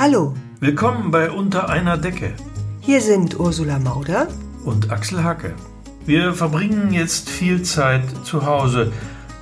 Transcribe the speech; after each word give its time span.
Hallo, 0.00 0.32
Willkommen 0.60 1.10
bei 1.10 1.30
Unter 1.30 1.68
einer 1.68 1.98
Decke 1.98 2.32
hier 2.80 3.02
sind 3.02 3.38
Ursula 3.38 3.78
Mauder. 3.78 4.28
und 4.64 4.90
Axel 4.90 5.22
Hacke. 5.22 5.54
Wir 6.06 6.32
verbringen 6.32 6.90
jetzt 6.94 7.28
viel 7.28 7.60
Zeit 7.60 8.04
zu 8.24 8.46
Hause. 8.46 8.92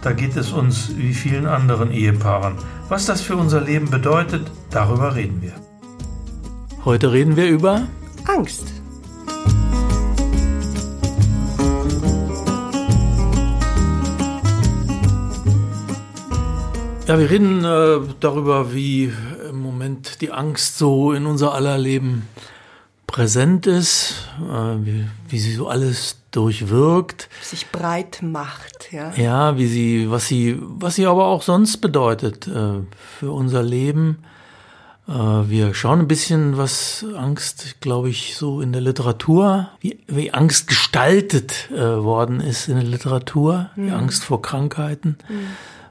Da 0.03 0.11
geht 0.11 0.37
es 0.37 0.51
uns 0.51 0.97
wie 0.97 1.15
vielen 1.15 1.47
anderen 1.47 1.93
Ehepaaren. 1.93 2.57
Was 2.89 3.07
das 3.07 3.21
für 3.21 3.37
unser 3.37 3.61
Leben 3.61 3.89
bedeutet, 3.89 4.51
darüber 4.71 5.15
reden 5.15 5.41
wir. 5.43 5.53
Heute 6.85 7.13
reden 7.13 7.37
wir 7.37 7.47
über 7.47 7.87
Angst. 8.27 8.73
Ja, 17.07 17.17
wir 17.17 17.31
reden 17.31 17.65
äh, 17.65 18.01
darüber, 18.19 18.75
wie 18.75 19.13
Moment 19.99 20.21
die 20.21 20.31
Angst 20.31 20.79
so 20.79 21.13
in 21.13 21.27
unser 21.27 21.55
aller 21.55 21.77
Leben 21.77 22.29
präsent 23.07 23.67
ist, 23.67 24.29
äh, 24.39 24.77
wie, 24.85 25.07
wie 25.29 25.39
sie 25.39 25.55
so 25.55 25.69
alles 25.69 26.19
durchwirkt. 26.31 27.29
Sich 27.43 27.71
breit 27.71 28.21
macht, 28.23 28.93
ja. 28.93 29.13
Ja, 29.17 29.57
wie 29.57 29.67
sie, 29.67 30.11
was 30.11 30.29
sie, 30.29 30.57
was 30.61 30.95
sie 30.95 31.07
aber 31.07 31.27
auch 31.27 31.43
sonst 31.43 31.79
bedeutet 31.79 32.47
äh, 32.47 32.81
für 33.19 33.33
unser 33.33 33.63
Leben. 33.63 34.19
Äh, 35.09 35.13
wir 35.13 35.75
schauen 35.75 36.01
ein 36.01 36.09
bisschen, 36.09 36.59
was 36.59 37.05
Angst, 37.17 37.81
glaube 37.81 38.11
ich, 38.11 38.37
so 38.37 38.61
in 38.61 38.73
der 38.73 38.83
Literatur, 38.83 39.71
wie, 39.81 39.99
wie 40.07 40.33
Angst 40.33 40.69
gestaltet 40.69 41.71
äh, 41.73 41.81
worden 41.81 42.41
ist 42.41 42.69
in 42.69 42.75
der 42.75 42.85
Literatur, 42.85 43.71
die 43.75 43.91
Angst 43.91 44.23
vor 44.23 44.43
Krankheiten. 44.43 45.17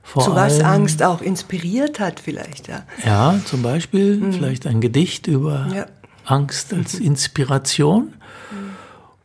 Vor 0.07 0.23
Zu 0.23 0.35
was 0.35 0.53
allem- 0.61 0.65
Angst 0.83 1.03
auch 1.03 1.21
inspiriert 1.21 1.99
hat 1.99 2.21
vielleicht, 2.21 2.69
ja. 2.69 2.83
Ja, 3.05 3.35
zum 3.43 3.61
Beispiel 3.61 4.31
vielleicht 4.31 4.65
ein 4.65 4.79
Gedicht 4.79 5.27
über 5.27 5.67
Ja. 5.75 5.85
Angst 6.23 6.73
als 6.73 6.93
Inspiration. 6.95 8.13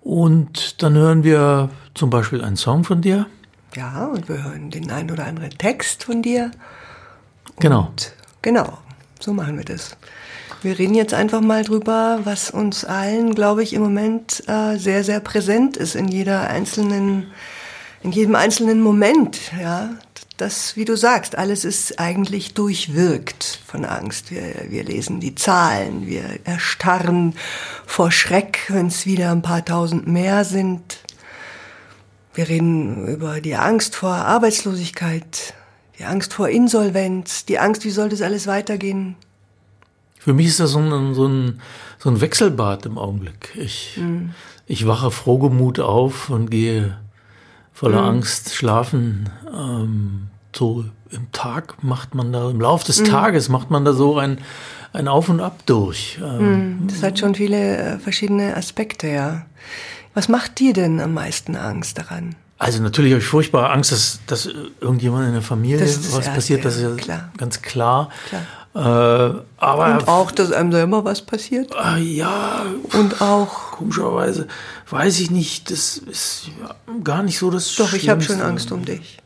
Und 0.00 0.82
dann 0.82 0.94
hören 0.94 1.22
wir 1.22 1.70
zum 1.94 2.10
Beispiel 2.10 2.42
einen 2.42 2.56
Song 2.56 2.82
von 2.82 3.00
dir. 3.00 3.26
Ja, 3.76 4.06
und 4.06 4.28
wir 4.28 4.42
hören 4.42 4.70
den 4.70 4.90
einen 4.90 5.12
oder 5.12 5.24
anderen 5.26 5.50
Text 5.50 6.02
von 6.04 6.20
dir. 6.20 6.50
Genau. 7.60 7.86
Und 7.90 8.12
genau, 8.42 8.78
so 9.20 9.32
machen 9.32 9.56
wir 9.56 9.64
das. 9.64 9.96
Wir 10.62 10.78
reden 10.78 10.94
jetzt 10.94 11.14
einfach 11.14 11.40
mal 11.40 11.62
drüber, 11.64 12.20
was 12.24 12.50
uns 12.50 12.84
allen, 12.84 13.34
glaube 13.36 13.62
ich, 13.62 13.72
im 13.72 13.82
Moment 13.82 14.42
äh, 14.48 14.76
sehr, 14.78 15.04
sehr 15.04 15.20
präsent 15.20 15.76
ist 15.76 15.94
in 15.94 16.08
jeder 16.08 16.48
einzelnen, 16.50 17.28
in 18.02 18.10
jedem 18.12 18.34
einzelnen 18.34 18.80
Moment. 18.80 19.38
Ja, 19.60 19.90
das, 20.42 20.76
wie 20.76 20.84
du 20.84 20.96
sagst, 20.96 21.38
alles 21.38 21.64
ist 21.64 22.00
eigentlich 22.00 22.52
durchwirkt 22.52 23.60
von 23.64 23.84
Angst. 23.84 24.32
Wir, 24.32 24.66
wir 24.68 24.82
lesen 24.82 25.20
die 25.20 25.36
Zahlen, 25.36 26.06
wir 26.06 26.40
erstarren 26.44 27.34
vor 27.86 28.10
Schreck, 28.10 28.64
wenn 28.68 28.88
es 28.88 29.06
wieder 29.06 29.30
ein 29.30 29.42
paar 29.42 29.64
tausend 29.64 30.08
mehr 30.08 30.44
sind. 30.44 30.98
Wir 32.34 32.48
reden 32.48 33.06
über 33.06 33.40
die 33.40 33.54
Angst 33.54 33.94
vor 33.94 34.10
Arbeitslosigkeit, 34.10 35.54
die 36.00 36.04
Angst 36.04 36.34
vor 36.34 36.48
Insolvenz, 36.48 37.44
die 37.44 37.60
Angst, 37.60 37.84
wie 37.84 37.90
soll 37.90 38.08
das 38.08 38.20
alles 38.20 38.48
weitergehen? 38.48 39.14
Für 40.18 40.32
mich 40.32 40.48
ist 40.48 40.58
das 40.58 40.72
so 40.72 40.80
ein, 40.80 41.14
so 41.14 41.28
ein, 41.28 41.60
so 41.98 42.10
ein 42.10 42.20
Wechselbad 42.20 42.84
im 42.86 42.98
Augenblick. 42.98 43.52
Ich, 43.56 44.00
ich 44.66 44.86
wache 44.88 45.12
frohgemut 45.12 45.78
auf 45.78 46.30
und 46.30 46.50
gehe 46.50 46.98
voller 47.72 48.02
Angst 48.02 48.54
schlafen. 48.54 49.30
Ähm, 49.52 50.28
so 50.54 50.84
im 51.10 51.30
Tag 51.32 51.82
macht 51.82 52.14
man 52.14 52.32
da, 52.32 52.50
im 52.50 52.60
Lauf 52.60 52.84
des 52.84 53.02
Tages 53.02 53.48
macht 53.48 53.70
man 53.70 53.84
da 53.84 53.92
so 53.92 54.18
ein, 54.18 54.38
ein 54.92 55.08
Auf 55.08 55.28
und 55.28 55.40
Ab 55.40 55.60
durch. 55.66 56.18
Ähm, 56.22 56.86
Das 56.90 57.02
hat 57.02 57.18
schon 57.18 57.34
viele 57.34 57.76
äh, 57.76 57.98
verschiedene 57.98 58.56
Aspekte, 58.56 59.08
ja. 59.08 59.46
Was 60.14 60.28
macht 60.28 60.58
dir 60.58 60.72
denn 60.74 61.00
am 61.00 61.14
meisten 61.14 61.56
Angst 61.56 61.98
daran? 61.98 62.34
Also 62.58 62.80
natürlich 62.82 63.12
habe 63.12 63.20
ich 63.20 63.26
furchtbare 63.26 63.70
Angst, 63.70 63.90
dass, 63.92 64.20
dass 64.26 64.48
irgendjemand 64.80 65.26
in 65.26 65.32
der 65.32 65.42
Familie 65.42 65.80
was 65.80 66.12
Erste, 66.14 66.30
passiert, 66.30 66.64
das 66.64 66.76
ist 66.76 66.82
ja, 66.82 66.94
klar. 66.94 67.32
ganz 67.36 67.60
klar. 67.62 68.10
Klar. 68.28 68.42
Äh, 68.74 69.42
aber 69.58 69.98
Und 69.98 70.08
auch, 70.08 70.30
dass 70.30 70.52
einem 70.52 70.72
selber 70.72 71.04
was 71.04 71.22
passiert? 71.22 71.74
äh, 71.74 72.00
ja, 72.00 72.64
Und 72.92 73.20
auch, 73.20 73.72
komischerweise 73.72 74.46
weiß 74.88 75.20
ich 75.20 75.30
nicht, 75.30 75.70
das 75.70 75.98
ist 75.98 76.50
gar 77.04 77.22
nicht 77.22 77.38
so 77.38 77.50
das 77.50 77.74
doch, 77.74 77.92
ich 77.92 78.08
habe 78.08 78.22
schon. 78.22 78.40
Angst 78.40 78.70
um 78.72 78.84
dich. 78.84 79.18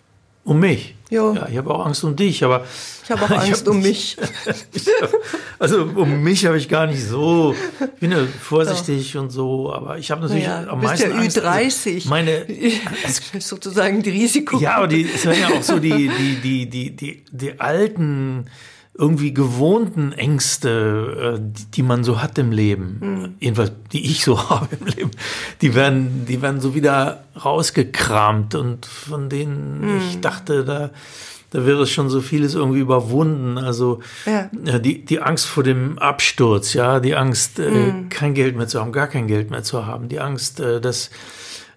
Um 0.46 0.60
mich? 0.60 0.94
Jo. 1.10 1.34
Ja, 1.34 1.48
ich 1.48 1.56
habe 1.56 1.72
auch 1.74 1.86
Angst 1.86 2.02
um 2.04 2.14
dich, 2.16 2.42
aber 2.44 2.64
Ich 3.04 3.10
habe 3.10 3.22
auch 3.24 3.30
Angst 3.42 3.66
hab 3.66 3.74
um 3.74 3.80
mich. 3.82 4.16
ich 4.72 4.86
hab, 5.00 5.10
also 5.58 5.82
um 5.82 6.22
mich 6.22 6.46
habe 6.46 6.56
ich 6.56 6.68
gar 6.68 6.86
nicht 6.86 7.04
so. 7.04 7.54
Ich 7.80 8.00
bin 8.00 8.12
ja 8.12 8.18
vorsichtig 8.40 9.16
und 9.16 9.30
so, 9.30 9.72
aber 9.72 9.98
ich 9.98 10.10
habe 10.10 10.22
natürlich 10.22 10.46
Naja, 10.46 10.68
am 10.70 10.80
du 10.80 10.88
bist 10.88 11.02
meisten 11.02 11.10
ja 11.10 11.16
Angst. 11.16 11.38
Ü30. 11.38 12.08
Meine 12.08 12.46
Das 13.02 13.20
ist 13.32 13.48
sozusagen 13.48 14.02
die 14.02 14.10
Risiko. 14.10 14.58
Ja, 14.58 14.76
aber 14.76 14.86
die, 14.88 15.02
es 15.12 15.24
werden 15.24 15.40
ja 15.40 15.48
auch 15.48 15.62
so 15.62 15.78
die, 15.80 16.08
die, 16.08 16.36
die, 16.40 16.70
die, 16.70 16.96
die, 16.96 17.24
die 17.30 17.60
alten, 17.60 18.46
irgendwie 18.98 19.34
gewohnten 19.34 20.12
Ängste, 20.12 21.36
äh, 21.38 21.64
die, 21.74 21.82
man 21.82 22.02
so 22.04 22.22
hat 22.22 22.38
im 22.38 22.50
Leben, 22.52 23.34
jedenfalls 23.40 23.72
die 23.92 24.10
ich 24.10 24.24
so 24.24 24.48
habe 24.50 24.68
im 24.80 24.86
Leben, 24.86 25.10
die 25.60 25.74
werden, 25.74 26.24
die 26.26 26.40
werden 26.42 26.60
so 26.60 26.74
wieder 26.74 27.24
rausgekramt 27.44 28.54
und 28.54 28.86
von 28.86 29.28
denen 29.28 29.98
ich 29.98 30.20
dachte, 30.20 30.64
da, 30.64 30.90
da 31.50 31.66
wäre 31.66 31.86
schon 31.86 32.08
so 32.08 32.20
vieles 32.20 32.54
irgendwie 32.54 32.80
überwunden. 32.80 33.58
Also 33.58 34.00
Ja. 34.24 34.48
die, 34.78 35.04
die 35.04 35.20
Angst 35.20 35.46
vor 35.46 35.62
dem 35.62 35.98
Absturz, 35.98 36.72
ja, 36.72 36.98
die 37.00 37.14
Angst, 37.16 37.58
äh, 37.58 37.92
kein 38.08 38.34
Geld 38.34 38.56
mehr 38.56 38.66
zu 38.68 38.80
haben, 38.80 38.92
gar 38.92 39.08
kein 39.08 39.26
Geld 39.26 39.50
mehr 39.50 39.62
zu 39.62 39.86
haben, 39.86 40.08
die 40.08 40.20
Angst, 40.20 40.60
äh, 40.60 40.80
dass 40.80 41.10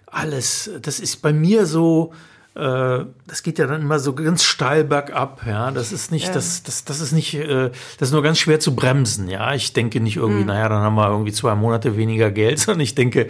alles, 0.06 0.70
das 0.82 0.98
ist 1.00 1.22
bei 1.22 1.32
mir 1.32 1.66
so, 1.66 2.12
das 3.26 3.42
geht 3.42 3.58
ja 3.58 3.66
dann 3.66 3.80
immer 3.82 3.98
so 3.98 4.14
ganz 4.14 4.42
steil 4.44 4.84
bergab, 4.84 5.42
ja. 5.46 5.70
Das 5.70 5.92
ist 5.92 6.12
nicht, 6.12 6.28
Ja. 6.28 6.34
das, 6.34 6.62
das, 6.62 6.84
das 6.84 7.00
ist 7.00 7.12
nicht, 7.12 7.34
äh, 7.34 7.70
das 7.98 8.08
ist 8.08 8.12
nur 8.12 8.22
ganz 8.22 8.38
schwer 8.38 8.60
zu 8.60 8.74
bremsen, 8.74 9.28
ja. 9.28 9.54
Ich 9.54 9.72
denke 9.72 10.00
nicht 10.00 10.16
irgendwie, 10.16 10.44
naja, 10.44 10.68
dann 10.68 10.82
haben 10.82 10.94
wir 10.96 11.08
irgendwie 11.08 11.32
zwei 11.32 11.54
Monate 11.54 11.96
weniger 11.96 12.30
Geld, 12.30 12.58
sondern 12.60 12.80
ich 12.80 12.94
denke, 12.94 13.28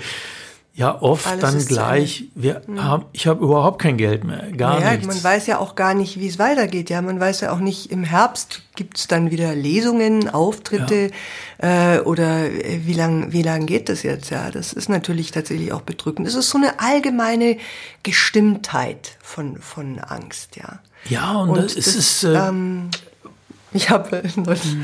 ja, 0.72 1.02
oft 1.02 1.26
Alles 1.26 1.40
dann 1.40 1.66
gleich, 1.66 2.24
wir 2.34 2.62
haben, 2.78 3.04
ich 3.12 3.26
habe 3.26 3.44
überhaupt 3.44 3.82
kein 3.82 3.96
Geld 3.96 4.22
mehr, 4.24 4.50
gar 4.52 4.80
ja, 4.80 4.92
nichts. 4.92 5.06
man 5.06 5.22
weiß 5.22 5.46
ja 5.48 5.58
auch 5.58 5.74
gar 5.74 5.94
nicht, 5.94 6.20
wie 6.20 6.28
es 6.28 6.38
weitergeht. 6.38 6.90
Ja, 6.90 7.02
man 7.02 7.18
weiß 7.18 7.40
ja 7.40 7.52
auch 7.52 7.58
nicht, 7.58 7.90
im 7.90 8.04
Herbst 8.04 8.62
gibt's 8.76 9.08
dann 9.08 9.32
wieder 9.32 9.54
Lesungen, 9.54 10.30
Auftritte 10.30 11.10
äh, 11.58 11.98
oder 11.98 12.46
äh, 12.46 12.86
wie 12.86 12.94
lang, 12.94 13.32
wie 13.32 13.42
lang 13.42 13.66
geht 13.66 13.88
das 13.88 14.04
jetzt? 14.04 14.30
Ja, 14.30 14.50
das 14.50 14.72
ist 14.72 14.88
natürlich 14.88 15.32
tatsächlich 15.32 15.72
auch 15.72 15.82
bedrückend. 15.82 16.28
Es 16.28 16.34
ist 16.34 16.50
so 16.50 16.58
eine 16.58 16.78
allgemeine 16.78 17.56
Gestimmtheit 18.04 19.18
von, 19.20 19.58
von 19.58 19.98
Angst, 19.98 20.56
ja. 20.56 20.78
ja, 21.08 21.32
und, 21.42 21.56
das, 21.56 21.74
es 21.76 21.96
ist, 21.96 22.24
äh, 22.24 22.48
ähm, 22.48 22.90
ich 23.72 23.90
habe 23.90 24.22
neulich, 24.36 24.76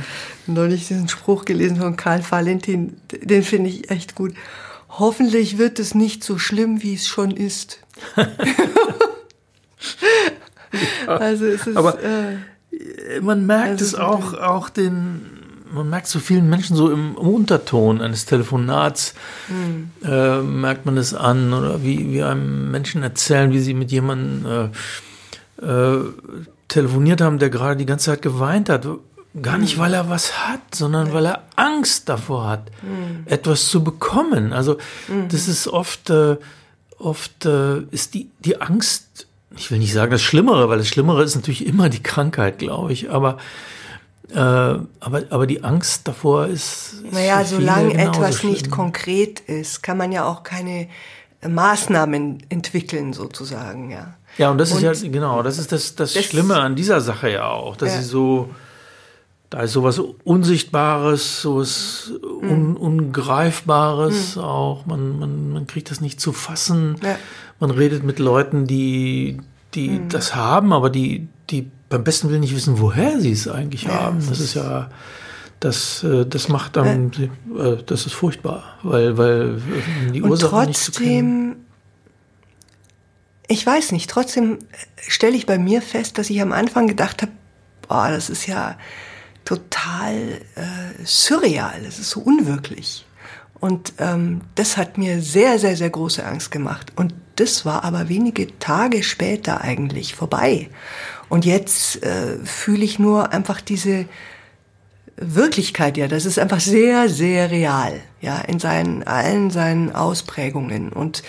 neulich 0.46 0.88
diesen 0.88 1.08
Spruch 1.08 1.44
gelesen 1.44 1.76
von 1.76 1.96
Karl 1.96 2.22
Valentin, 2.28 3.00
den 3.08 3.44
finde 3.44 3.70
ich 3.70 3.88
echt 3.88 4.16
gut. 4.16 4.34
Hoffentlich 4.98 5.58
wird 5.58 5.78
es 5.78 5.94
nicht 5.94 6.24
so 6.24 6.38
schlimm, 6.38 6.82
wie 6.82 6.94
es 6.94 7.06
schon 7.06 7.30
ist. 7.32 7.80
also 11.06 11.44
es 11.46 11.66
ist, 11.66 11.76
Aber- 11.76 12.02
äh, 12.02 12.36
man 13.22 13.46
merkt 13.46 13.70
Also 13.80 13.84
es 13.84 13.94
auch, 13.94 14.34
auch 14.34 14.68
den, 14.68 15.22
man 15.72 15.88
merkt 15.88 16.06
so 16.08 16.18
vielen 16.18 16.48
Menschen 16.50 16.76
so 16.76 16.90
im, 16.90 17.10
im 17.10 17.14
Unterton 17.16 18.00
eines 18.00 18.26
Telefonats, 18.26 19.14
Hm. 19.48 19.90
äh, 20.04 20.40
merkt 20.42 20.84
man 20.86 20.96
es 20.98 21.14
an 21.14 21.52
oder 21.54 21.82
wie, 21.82 22.12
wie 22.12 22.22
einem 22.22 22.70
Menschen 22.70 23.02
erzählen, 23.02 23.52
wie 23.52 23.60
sie 23.60 23.74
mit 23.74 23.90
jemandem 23.92 24.70
äh, 25.62 25.64
äh, 25.66 26.04
telefoniert 26.68 27.20
haben, 27.20 27.38
der 27.38 27.48
gerade 27.50 27.76
die 27.76 27.86
ganze 27.86 28.06
Zeit 28.06 28.22
geweint 28.22 28.68
hat. 28.68 28.86
Gar 29.42 29.58
nicht, 29.58 29.76
weil 29.78 29.92
er 29.94 30.08
was 30.08 30.47
hat, 30.48 30.74
sondern 30.74 31.12
weil 31.12 31.26
er 31.26 31.43
Angst 31.56 32.08
davor 32.08 32.49
hat, 32.49 32.62
etwas 33.26 33.66
zu 33.69 33.84
bekommen. 33.84 34.52
Also 34.52 34.78
das 35.28 35.46
ist 35.49 35.69
oft, 35.69 36.08
äh, 36.11 36.37
oft 36.99 37.44
äh, 37.44 37.81
ist 37.90 38.14
die, 38.14 38.31
die 38.40 38.61
Angst, 38.61 39.26
ich 39.56 39.70
will 39.70 39.78
nicht 39.78 39.93
sagen 39.93 40.11
das 40.12 40.22
Schlimmere, 40.22 40.69
weil 40.69 40.78
das 40.78 40.88
Schlimmere 40.88 41.22
ist 41.22 41.34
natürlich 41.34 41.66
immer 41.66 41.88
die 41.88 42.02
Krankheit, 42.02 42.58
glaube 42.58 42.93
ich, 42.93 43.11
aber 43.11 43.37
äh, 44.32 44.38
aber, 44.38 45.22
aber 45.31 45.46
die 45.46 45.62
Angst 45.62 46.08
davor 46.08 46.46
ist. 46.46 46.94
ist 46.94 47.12
naja, 47.12 47.44
solange 47.44 47.94
etwas 47.94 48.38
schlimm. 48.38 48.52
nicht 48.52 48.70
konkret 48.70 49.38
ist, 49.40 49.82
kann 49.82 49.96
man 49.99 50.11
ja 50.12 50.25
auch 50.25 50.43
keine 50.43 50.88
Maßnahmen 51.46 52.43
entwickeln, 52.49 53.12
sozusagen, 53.12 53.90
ja. 53.90 54.14
Ja, 54.38 54.50
und 54.50 54.58
das 54.58 54.72
Und 54.72 54.82
ist 54.82 55.02
ja, 55.02 55.08
genau, 55.11 55.43
das 55.43 55.58
ist 55.58 55.72
das, 55.72 55.94
das, 55.94 56.12
das- 56.14 56.25
Schlimme 56.25 56.56
an 56.56 56.75
dieser 56.76 57.00
Sache 57.00 57.31
ja 57.31 57.49
auch, 57.49 57.76
dass 57.76 57.94
Ja. 57.94 57.99
sie 58.02 58.05
so, 58.08 58.50
da 59.50 59.60
ist 59.60 59.72
sowas 59.72 60.00
Unsichtbares, 60.25 61.43
sowas 61.43 62.12
Mhm. 62.43 62.50
Un, 62.50 62.76
Ungreifbares 62.76 64.37
auch, 64.38 64.87
man, 64.87 65.19
man, 65.19 65.50
man 65.52 65.66
kriegt 65.66 65.90
das 65.90 66.00
nicht 66.00 66.20
zu 66.20 66.32
fassen, 66.32 66.96
Ja. 67.02 67.16
man 67.60 67.70
redet 67.70 68.02
mit 68.02 68.19
Leuten, 68.19 68.66
die, 68.66 69.38
die 69.75 69.88
Mhm. 70.00 70.08
das 70.08 70.34
haben, 70.34 70.72
aber 70.72 70.90
die, 70.90 71.28
die 71.50 71.70
beim 71.88 72.02
besten 72.04 72.28
Willen 72.28 72.40
nicht 72.40 72.54
wissen, 72.56 72.81
woher 72.81 73.20
sie 73.20 73.31
es 73.32 73.46
eigentlich 73.48 73.84
Ja, 73.84 73.90
haben. 74.02 74.16
das 74.19 74.28
Das 74.31 74.40
ist 74.40 74.54
ja, 74.54 74.90
Das, 75.58 76.02
äh, 76.04 76.26
das 76.26 76.49
macht 76.49 76.76
dann, 76.76 77.10
äh, 77.58 77.76
das 77.87 78.04
ist 78.04 78.12
furchtbar, 78.12 78.62
weil, 78.82 79.16
weil 79.16 79.62
die 80.12 80.22
Ursache 80.22 80.66
nicht 80.66 80.76
zu 80.78 80.92
kennen. 80.92 81.56
Ich 83.49 83.64
weiß 83.64 83.92
nicht, 83.92 84.10
trotzdem 84.10 84.58
stelle 85.08 85.34
ich 85.37 85.46
bei 85.46 85.56
mir 85.58 85.81
fest, 85.81 86.19
dass 86.19 86.28
ich 86.31 86.42
am 86.42 86.52
Anfang 86.52 86.87
gedacht 86.88 87.22
habe, 87.22 87.32
boah, 87.88 88.10
das 88.10 88.28
ist 88.28 88.46
ja 88.46 88.76
total 89.46 90.43
äh, 90.56 91.04
surreal, 91.04 91.81
das 91.82 91.98
ist 91.98 92.10
so 92.10 92.20
unwirklich. 92.20 93.06
Und 93.58 93.94
ähm, 93.98 94.43
das 94.54 94.76
hat 94.76 94.98
mir 94.98 95.22
sehr, 95.22 95.58
sehr, 95.58 95.76
sehr 95.76 95.88
große 95.88 96.25
Angst 96.25 96.50
gemacht. 96.50 96.93
Und 96.96 97.14
das 97.37 97.64
war 97.64 97.84
aber 97.84 98.10
wenige 98.10 98.58
Tage 98.58 99.02
später 99.02 99.62
eigentlich 99.62 100.14
vorbei. 100.14 100.69
Und 101.31 101.46
jetzt 101.46 102.02
äh, 102.02 102.38
fühle 102.44 102.84
ich 102.84 102.98
nur 102.98 103.32
einfach 103.32 103.62
diese 103.62 104.04
Wirklichkeit, 105.16 105.96
ja, 105.96 106.08
das 106.08 106.26
ist 106.26 106.38
einfach 106.38 106.60
sehr, 106.60 107.08
sehr 107.08 107.50
real, 107.50 108.00
ja, 108.20 108.38
in 108.40 108.58
seinen, 108.58 109.02
allen 109.04 109.50
seinen 109.50 109.94
Ausprägungen. 109.94 110.92
Und 110.92 111.22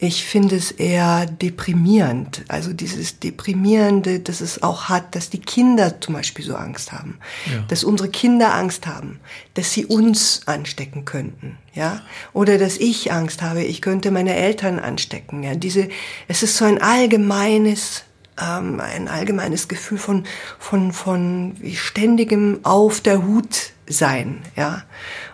ich 0.00 0.24
finde 0.24 0.54
es 0.54 0.70
eher 0.70 1.26
deprimierend. 1.26 2.44
Also 2.46 2.72
dieses 2.72 3.18
Deprimierende, 3.18 4.20
das 4.20 4.40
es 4.40 4.62
auch 4.62 4.88
hat, 4.88 5.16
dass 5.16 5.28
die 5.28 5.40
Kinder 5.40 6.00
zum 6.00 6.14
Beispiel 6.14 6.44
so 6.44 6.54
Angst 6.54 6.92
haben. 6.92 7.18
Ja. 7.46 7.64
Dass 7.66 7.82
unsere 7.82 8.08
Kinder 8.08 8.54
Angst 8.54 8.86
haben, 8.86 9.18
dass 9.54 9.72
sie 9.72 9.86
uns 9.86 10.42
anstecken 10.46 11.04
könnten. 11.04 11.58
Ja? 11.74 12.02
Oder 12.32 12.58
dass 12.58 12.76
ich 12.76 13.10
Angst 13.10 13.42
habe, 13.42 13.64
ich 13.64 13.82
könnte 13.82 14.12
meine 14.12 14.36
Eltern 14.36 14.78
anstecken. 14.78 15.42
Ja? 15.42 15.56
Diese, 15.56 15.88
es 16.28 16.44
ist 16.44 16.56
so 16.56 16.64
ein 16.64 16.80
allgemeines, 16.80 18.04
ähm, 18.40 18.78
ein 18.78 19.08
allgemeines 19.08 19.66
Gefühl 19.66 19.98
von, 19.98 20.24
von, 20.60 20.92
von 20.92 21.56
ständigem 21.74 22.60
Auf 22.62 23.00
der 23.00 23.26
Hut 23.26 23.72
sein. 23.88 24.42
Ja? 24.54 24.84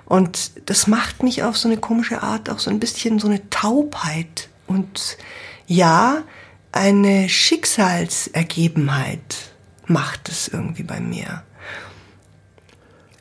Und 0.06 0.52
das 0.70 0.86
macht 0.86 1.22
mich 1.22 1.42
auf 1.42 1.58
so 1.58 1.68
eine 1.68 1.76
komische 1.76 2.22
Art 2.22 2.48
auch 2.48 2.60
so 2.60 2.70
ein 2.70 2.80
bisschen 2.80 3.18
so 3.18 3.26
eine 3.26 3.50
Taubheit 3.50 4.48
und 4.74 5.16
ja, 5.66 6.22
eine 6.72 7.28
Schicksalsergebenheit 7.28 9.52
macht 9.86 10.28
es 10.28 10.48
irgendwie 10.48 10.82
bei 10.82 10.98
mir. 10.98 11.44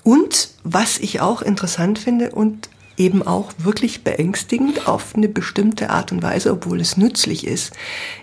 Und 0.04 0.50
was 0.64 0.98
ich 0.98 1.22
auch 1.22 1.44
interessant 1.44 2.00
finde 2.00 2.32
und 2.32 2.72
eben 2.98 3.22
auch 3.22 3.52
wirklich 3.60 4.04
beängstigend 4.04 4.88
auf 4.88 5.14
eine 5.16 5.30
bestimmte 5.30 5.92
Art 5.92 6.12
und 6.12 6.24
Weise, 6.24 6.52
obwohl 6.52 6.82
es 6.82 6.98
nützlich 6.98 7.46
ist, 7.46 7.74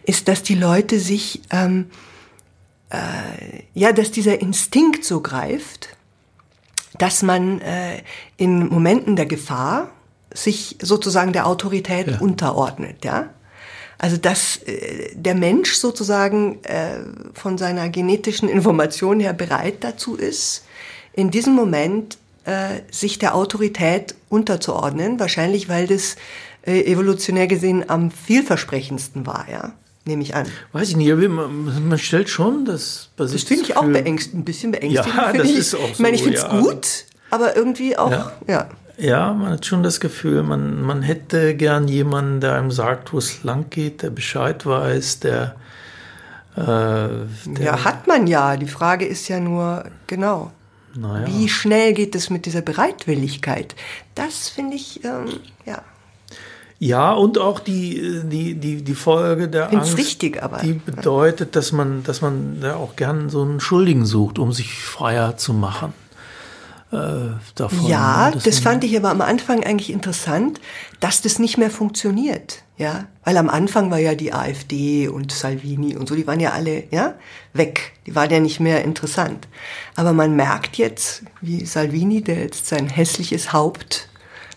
ist, 0.02 0.26
dass 0.26 0.42
die 0.42 0.56
Leute 0.56 0.98
sich, 0.98 1.42
ähm, 1.50 1.86
äh, 2.90 3.62
ja, 3.74 3.92
dass 3.92 4.10
dieser 4.10 4.40
Instinkt 4.40 5.04
so 5.04 5.20
greift, 5.20 5.96
dass 6.98 7.22
man 7.22 7.60
äh, 7.60 8.02
in 8.36 8.68
Momenten 8.68 9.14
der 9.14 9.26
Gefahr 9.26 9.92
sich 10.32 10.76
sozusagen 10.82 11.32
der 11.32 11.46
Autorität 11.46 12.08
ja. 12.08 12.18
unterordnet, 12.18 13.04
ja. 13.04 13.30
Also 13.98 14.16
dass 14.16 14.56
äh, 14.64 15.14
der 15.14 15.34
Mensch 15.34 15.74
sozusagen 15.74 16.64
äh, 16.64 17.00
von 17.34 17.58
seiner 17.58 17.88
genetischen 17.90 18.48
Information 18.48 19.20
her 19.20 19.34
bereit 19.34 19.78
dazu 19.80 20.16
ist, 20.16 20.64
in 21.12 21.30
diesem 21.30 21.54
Moment 21.54 22.16
äh, 22.44 22.80
sich 22.90 23.18
der 23.18 23.34
Autorität 23.34 24.14
unterzuordnen, 24.30 25.20
wahrscheinlich 25.20 25.68
weil 25.68 25.86
das 25.86 26.16
äh, 26.62 26.80
evolutionär 26.90 27.46
gesehen 27.46 27.90
am 27.90 28.10
vielversprechendsten 28.10 29.26
war, 29.26 29.46
ja 29.50 29.74
nehme 30.06 30.22
ich 30.22 30.34
an. 30.34 30.46
Weiß 30.72 30.90
ich 30.90 30.96
nicht, 30.96 31.12
man, 31.14 31.88
man 31.88 31.98
stellt 31.98 32.28
schon 32.28 32.64
das. 32.64 33.10
Das 33.16 33.32
finde 33.42 33.64
ich 33.64 33.76
auch 33.76 33.84
beängstigend, 33.84 34.40
ein 34.40 34.44
bisschen 34.44 34.72
beängstigend. 34.72 35.14
Ja, 35.14 35.32
das 35.32 35.48
ich. 35.48 35.56
ist 35.56 35.74
auch 35.74 35.80
so. 35.80 35.86
Ich 35.92 35.98
meine, 35.98 36.16
ich 36.16 36.22
finde 36.22 36.38
es 36.38 36.42
ja. 36.42 36.60
gut, 36.60 37.04
aber 37.30 37.56
irgendwie 37.56 37.96
auch, 37.96 38.10
ja. 38.10 38.32
ja. 38.46 38.68
Ja, 39.00 39.32
man 39.32 39.52
hat 39.52 39.64
schon 39.64 39.82
das 39.82 39.98
Gefühl, 39.98 40.42
man, 40.42 40.82
man 40.82 41.00
hätte 41.00 41.54
gern 41.54 41.88
jemanden, 41.88 42.40
der 42.40 42.56
einem 42.56 42.70
sagt, 42.70 43.14
wo 43.14 43.18
es 43.18 43.42
lang 43.42 43.70
geht, 43.70 44.02
der 44.02 44.10
Bescheid 44.10 44.66
weiß, 44.66 45.20
der, 45.20 45.54
äh, 46.54 46.60
der 46.60 47.26
Ja, 47.58 47.84
hat 47.84 48.06
man 48.06 48.26
ja. 48.26 48.56
Die 48.58 48.66
Frage 48.66 49.06
ist 49.06 49.28
ja 49.28 49.40
nur, 49.40 49.84
genau. 50.06 50.52
Naja. 50.94 51.26
Wie 51.26 51.48
schnell 51.48 51.94
geht 51.94 52.14
es 52.14 52.28
mit 52.28 52.44
dieser 52.44 52.60
Bereitwilligkeit? 52.60 53.74
Das 54.14 54.50
finde 54.50 54.76
ich, 54.76 55.02
ähm, 55.02 55.28
ja. 55.64 55.80
Ja, 56.78 57.12
und 57.12 57.38
auch 57.38 57.60
die, 57.60 58.20
die, 58.24 58.54
die, 58.54 58.82
die 58.82 58.94
Folge 58.94 59.48
der 59.48 59.68
Find's 59.68 59.90
Angst, 59.90 59.98
richtig, 59.98 60.42
aber, 60.42 60.58
die 60.58 60.72
bedeutet, 60.72 61.56
dass 61.56 61.72
man, 61.72 62.02
dass 62.04 62.20
man 62.20 62.58
ja 62.62 62.76
auch 62.76 62.96
gern 62.96 63.30
so 63.30 63.42
einen 63.42 63.60
Schuldigen 63.60 64.04
sucht, 64.04 64.38
um 64.38 64.52
sich 64.52 64.74
freier 64.82 65.36
zu 65.36 65.54
machen 65.54 65.94
äh, 66.92 66.96
davon. 67.54 67.86
Ja, 67.86 68.30
das, 68.32 68.44
das 68.44 68.58
fand 68.58 68.84
ich 68.84 68.96
aber 68.96 69.10
am 69.10 69.20
Anfang 69.20 69.62
eigentlich 69.62 69.90
interessant, 69.90 70.60
dass 70.98 71.22
das 71.22 71.38
nicht 71.38 71.58
mehr 71.58 71.70
funktioniert. 71.70 72.62
Ja, 72.76 73.08
weil 73.24 73.36
am 73.36 73.50
Anfang 73.50 73.90
war 73.90 73.98
ja 73.98 74.14
die 74.14 74.32
AfD 74.32 75.06
und 75.06 75.32
Salvini 75.32 75.96
und 75.96 76.08
so, 76.08 76.14
die 76.14 76.26
waren 76.26 76.40
ja 76.40 76.52
alle 76.52 76.84
ja 76.90 77.14
weg. 77.52 77.92
Die 78.06 78.14
waren 78.14 78.30
ja 78.30 78.40
nicht 78.40 78.58
mehr 78.58 78.82
interessant. 78.84 79.48
Aber 79.96 80.14
man 80.14 80.34
merkt 80.34 80.78
jetzt, 80.78 81.24
wie 81.42 81.66
Salvini, 81.66 82.22
der 82.22 82.38
jetzt 82.38 82.66
sein 82.66 82.88
hässliches 82.88 83.52
Haupt 83.52 84.08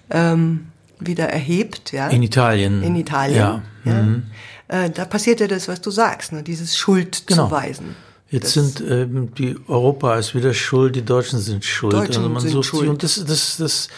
ähm, 0.09 0.67
wieder 0.99 1.27
erhebt, 1.27 1.91
ja. 1.91 2.07
In 2.07 2.23
Italien. 2.23 2.81
In 2.81 2.95
Italien. 2.95 3.37
Ja. 3.37 3.61
ja. 3.83 3.93
Mhm. 4.01 4.23
Äh, 4.69 4.89
da 4.89 5.05
passiert 5.05 5.39
ja 5.41 5.47
das, 5.47 5.67
was 5.67 5.81
du 5.81 5.91
sagst, 5.91 6.31
ne? 6.31 6.43
dieses 6.43 6.77
Schuld 6.77 7.27
genau. 7.27 7.47
zuweisen. 7.47 7.95
Jetzt 8.33 8.53
sind 8.53 8.83
ähm, 8.89 9.31
die 9.35 9.55
Europa 9.67 10.15
ist 10.15 10.33
wieder 10.33 10.55
schuld, 10.55 10.95
die 10.95 11.05
Deutschen 11.05 11.37
sind 11.37 11.63
schuld. 11.63 11.93
Deutschen 11.93 12.23
also 12.23 12.29
man 12.29 12.41
sind 12.41 12.65
schuld. 12.65 12.89
und 12.89 13.03
das, 13.03 13.23
das, 13.23 13.57
das, 13.57 13.89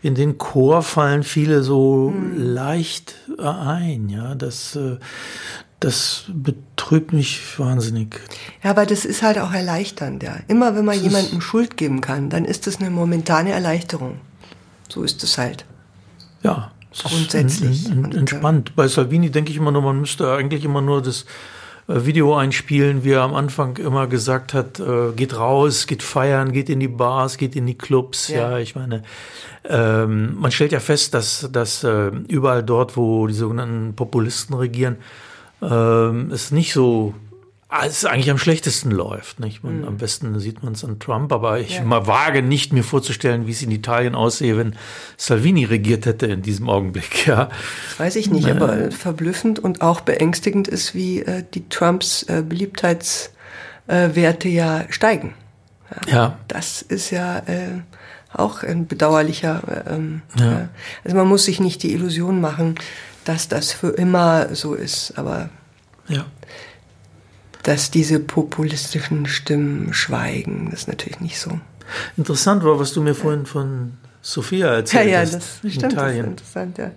in 0.00 0.14
den 0.14 0.38
Chor 0.38 0.82
fallen 0.82 1.24
viele 1.24 1.64
so 1.64 2.12
hm. 2.14 2.54
leicht 2.54 3.16
ein, 3.36 4.08
ja. 4.08 4.36
Das, 4.36 4.76
äh, 4.76 4.98
das 5.80 6.26
betrübt 6.32 7.12
mich 7.12 7.58
wahnsinnig. 7.58 8.20
Ja, 8.62 8.70
aber 8.70 8.86
das 8.86 9.04
ist 9.04 9.24
halt 9.24 9.40
auch 9.40 9.52
erleichternd, 9.52 10.22
ja. 10.22 10.36
Immer 10.46 10.76
wenn 10.76 10.84
man 10.84 10.94
das 10.94 11.02
jemandem 11.02 11.40
Schuld 11.40 11.76
geben 11.76 12.00
kann, 12.00 12.30
dann 12.30 12.44
ist 12.44 12.68
das 12.68 12.78
eine 12.78 12.90
momentane 12.90 13.50
Erleichterung. 13.50 14.20
So 14.88 15.02
ist 15.02 15.24
es 15.24 15.36
halt. 15.36 15.64
Ja. 16.44 16.70
Grundsätzlich. 16.96 17.88
entspannt. 17.88 18.76
Bei 18.76 18.86
Salvini 18.86 19.30
denke 19.30 19.50
ich 19.50 19.56
immer 19.56 19.72
nur, 19.72 19.82
man 19.82 20.00
müsste 20.00 20.32
eigentlich 20.32 20.64
immer 20.64 20.80
nur 20.80 21.02
das 21.02 21.22
äh, 21.22 21.26
Video 21.92 22.36
einspielen, 22.36 23.04
wie 23.04 23.12
er 23.12 23.22
am 23.22 23.34
Anfang 23.34 23.76
immer 23.76 24.06
gesagt 24.06 24.54
hat, 24.54 24.80
äh, 24.80 25.12
geht 25.16 25.36
raus, 25.36 25.86
geht 25.86 26.02
feiern, 26.02 26.52
geht 26.52 26.68
in 26.68 26.80
die 26.80 26.88
Bars, 26.88 27.36
geht 27.36 27.56
in 27.56 27.66
die 27.66 27.76
Clubs. 27.76 28.28
Ja, 28.28 28.52
ja 28.52 28.58
ich 28.58 28.74
meine, 28.74 29.02
ähm, 29.64 30.36
man 30.38 30.52
stellt 30.52 30.72
ja 30.72 30.80
fest, 30.80 31.14
dass, 31.14 31.48
dass 31.52 31.84
äh, 31.84 32.10
überall 32.28 32.62
dort, 32.62 32.96
wo 32.96 33.26
die 33.26 33.34
sogenannten 33.34 33.94
Populisten 33.94 34.54
regieren, 34.54 34.96
äh, 35.62 35.66
es 35.66 36.50
nicht 36.50 36.72
so 36.72 37.14
Ah, 37.72 37.86
es 37.86 38.04
eigentlich 38.04 38.32
am 38.32 38.38
schlechtesten 38.38 38.90
läuft. 38.90 39.38
Nicht? 39.38 39.62
Man, 39.62 39.82
mhm. 39.82 39.86
Am 39.86 39.96
besten 39.96 40.40
sieht 40.40 40.64
man 40.64 40.72
es 40.72 40.84
an 40.84 40.98
Trump, 40.98 41.32
aber 41.32 41.60
ich 41.60 41.76
ja. 41.76 41.84
mal 41.84 42.08
wage 42.08 42.42
nicht 42.42 42.72
mir 42.72 42.82
vorzustellen, 42.82 43.46
wie 43.46 43.52
es 43.52 43.62
in 43.62 43.70
Italien 43.70 44.16
aussehe, 44.16 44.58
wenn 44.58 44.74
Salvini 45.16 45.66
regiert 45.66 46.04
hätte 46.04 46.26
in 46.26 46.42
diesem 46.42 46.68
Augenblick. 46.68 47.24
Ja. 47.30 47.48
Weiß 47.98 48.16
ich 48.16 48.28
nicht, 48.30 48.48
äh, 48.48 48.52
aber 48.52 48.90
verblüffend 48.90 49.60
und 49.60 49.82
auch 49.82 50.00
beängstigend 50.00 50.66
ist, 50.66 50.96
wie 50.96 51.20
äh, 51.20 51.44
die 51.54 51.68
Trumps 51.68 52.24
äh, 52.24 52.42
Beliebtheitswerte 52.42 54.48
ja 54.48 54.86
steigen. 54.88 55.34
Ja. 56.08 56.12
ja. 56.12 56.36
Das 56.48 56.82
ist 56.82 57.10
ja 57.10 57.38
äh, 57.40 57.82
auch 58.32 58.64
ein 58.64 58.88
bedauerlicher. 58.88 59.84
Äh, 59.86 59.94
ähm, 59.94 60.22
ja. 60.36 60.70
Also 61.04 61.16
man 61.16 61.28
muss 61.28 61.44
sich 61.44 61.60
nicht 61.60 61.84
die 61.84 61.92
Illusion 61.92 62.40
machen, 62.40 62.74
dass 63.24 63.46
das 63.46 63.72
für 63.72 63.90
immer 63.90 64.52
so 64.56 64.74
ist, 64.74 65.16
aber 65.16 65.50
ja 66.08 66.26
dass 67.62 67.90
diese 67.90 68.20
populistischen 68.20 69.26
Stimmen 69.26 69.92
schweigen. 69.92 70.68
Das 70.70 70.80
ist 70.80 70.88
natürlich 70.88 71.20
nicht 71.20 71.38
so. 71.38 71.60
Interessant 72.16 72.64
war, 72.64 72.78
was 72.78 72.92
du 72.92 73.02
mir 73.02 73.14
vorhin 73.14 73.46
von 73.46 73.94
Sophia 74.22 74.74
erzählt 74.74 75.06
ja, 75.06 75.12
ja, 75.12 75.20
hast. 75.20 75.32
Ja, 75.32 75.38
das 75.38 75.72
stimmt. 75.72 75.92
Italien. 75.92 76.36
Das 76.36 76.46
ist 76.46 76.56
interessant, 76.56 76.78
ja. 76.78 76.90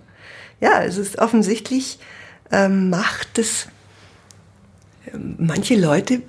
Ja, 0.60 0.82
es 0.82 0.96
ist 0.98 1.18
offensichtlich, 1.18 1.98
ähm, 2.50 2.90
macht 2.90 3.38
es 3.38 3.66
manche 5.38 5.76
Leute 5.76 6.22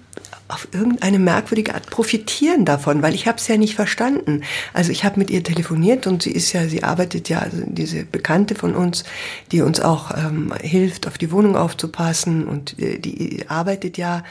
auf 0.47 0.67
irgendeine 0.71 1.17
merkwürdige 1.17 1.73
Art 1.73 1.89
profitieren 1.89 2.65
davon, 2.65 3.01
weil 3.01 3.15
ich 3.15 3.27
habe 3.27 3.37
es 3.37 3.47
ja 3.47 3.57
nicht 3.57 3.75
verstanden. 3.75 4.43
Also 4.73 4.91
ich 4.91 5.03
habe 5.03 5.19
mit 5.19 5.31
ihr 5.31 5.43
telefoniert 5.43 6.05
und 6.05 6.21
sie 6.21 6.31
ist 6.31 6.53
ja, 6.53 6.67
sie 6.67 6.83
arbeitet 6.83 7.29
ja, 7.29 7.39
also 7.39 7.57
diese 7.65 8.05
Bekannte 8.05 8.53
von 8.53 8.75
uns, 8.75 9.05
die 9.51 9.61
uns 9.61 9.79
auch 9.79 10.11
ähm, 10.15 10.53
hilft, 10.61 11.07
auf 11.07 11.17
die 11.17 11.31
Wohnung 11.31 11.55
aufzupassen 11.55 12.47
und 12.47 12.77
äh, 12.79 12.99
die 12.99 13.45
arbeitet 13.47 13.97
ja 13.97 14.23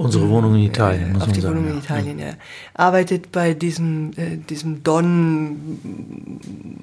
Unsere 0.00 0.26
Wohnung 0.30 0.54
in 0.54 0.62
Italien, 0.62 1.12
muss 1.12 1.20
auf 1.20 1.28
man 1.28 1.34
die 1.34 1.40
sagen. 1.42 1.56
Wohnung 1.56 1.68
in 1.68 1.76
ja. 1.76 1.82
Italien, 1.82 2.18
ja. 2.18 2.32
Arbeitet 2.72 3.30
bei 3.30 3.52
diesem, 3.52 4.12
äh, 4.16 4.38
diesem 4.48 4.82
Don 4.82 5.78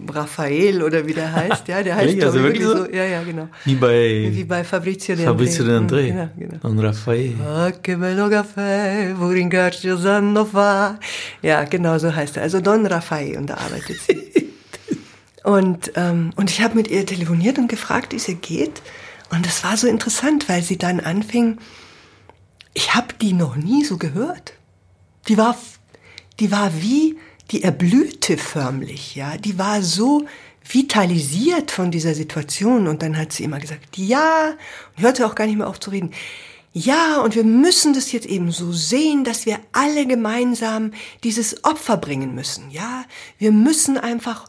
Raphael 0.07 0.83
oder 0.83 1.07
wie 1.07 1.13
der 1.13 1.33
heißt, 1.33 1.67
ja, 1.67 1.81
der 1.81 1.95
heißt 1.99 2.13
Echt? 2.13 2.23
Also 2.23 2.43
wirklich 2.43 2.63
wirklich 2.63 2.91
so. 2.91 2.95
Ja, 2.95 3.05
ja, 3.05 3.23
genau. 3.23 3.47
Wie 3.65 3.73
bei 3.73 4.29
Wie 4.31 4.43
bei 4.43 4.63
Fabrizio 4.63 5.15
De 5.15 5.25
Fabrizio 5.25 5.65
De 5.65 5.73
André. 5.79 5.81
André 5.81 6.07
Genau, 6.11 6.29
genau. 6.37 6.69
und 6.69 6.79
Raffaele. 6.79 7.33
Ah, 7.43 7.71
che 7.71 7.95
bello 7.95 8.29
caffè, 8.29 9.15
wo 9.17 9.29
ringrazio 9.29 9.97
sanno 9.97 10.45
fa. 10.45 10.99
Ja, 11.41 11.63
genau 11.63 11.97
so 11.97 12.15
heißt 12.15 12.37
er. 12.37 12.43
Also 12.43 12.61
Don 12.61 12.85
Raphael 12.85 13.35
und 13.37 13.47
da 13.49 13.55
arbeitet 13.55 13.97
sie. 13.99 14.51
und, 15.43 15.91
ähm, 15.95 16.29
und 16.35 16.51
ich 16.51 16.61
habe 16.61 16.75
mit 16.75 16.87
ihr 16.87 17.03
telefoniert 17.03 17.57
und 17.57 17.67
gefragt, 17.67 18.11
wie 18.11 18.17
es 18.17 18.27
ihr 18.27 18.35
geht. 18.35 18.83
Und 19.31 19.43
das 19.47 19.63
war 19.63 19.75
so 19.75 19.87
interessant, 19.87 20.47
weil 20.47 20.61
sie 20.61 20.77
dann 20.77 20.99
anfing, 20.99 21.57
ich 22.77 22.93
habe 22.93 23.15
die 23.19 23.33
noch 23.33 23.55
nie 23.55 23.83
so 23.83 23.97
gehört. 23.97 24.53
Die 25.27 25.35
war, 25.35 25.57
die 26.39 26.51
war 26.51 26.71
wie, 26.79 27.17
die 27.49 27.63
erblühte 27.63 28.37
förmlich, 28.37 29.15
ja. 29.15 29.35
Die 29.35 29.57
war 29.57 29.81
so 29.81 30.27
vitalisiert 30.63 31.71
von 31.71 31.89
dieser 31.89 32.13
Situation. 32.13 32.87
Und 32.87 33.01
dann 33.01 33.17
hat 33.17 33.33
sie 33.33 33.45
immer 33.45 33.59
gesagt, 33.59 33.97
ja, 33.97 34.53
und 34.95 35.03
hörte 35.03 35.25
auch 35.25 35.33
gar 35.33 35.47
nicht 35.47 35.57
mehr 35.57 35.67
auf 35.67 35.79
zu 35.79 35.89
reden. 35.89 36.11
Ja, 36.71 37.19
und 37.21 37.33
wir 37.33 37.43
müssen 37.43 37.95
das 37.95 38.11
jetzt 38.11 38.27
eben 38.27 38.51
so 38.51 38.71
sehen, 38.71 39.23
dass 39.23 39.47
wir 39.47 39.59
alle 39.71 40.05
gemeinsam 40.05 40.91
dieses 41.23 41.63
Opfer 41.63 41.97
bringen 41.97 42.35
müssen, 42.35 42.69
ja. 42.69 43.05
Wir 43.39 43.51
müssen 43.51 43.97
einfach 43.97 44.45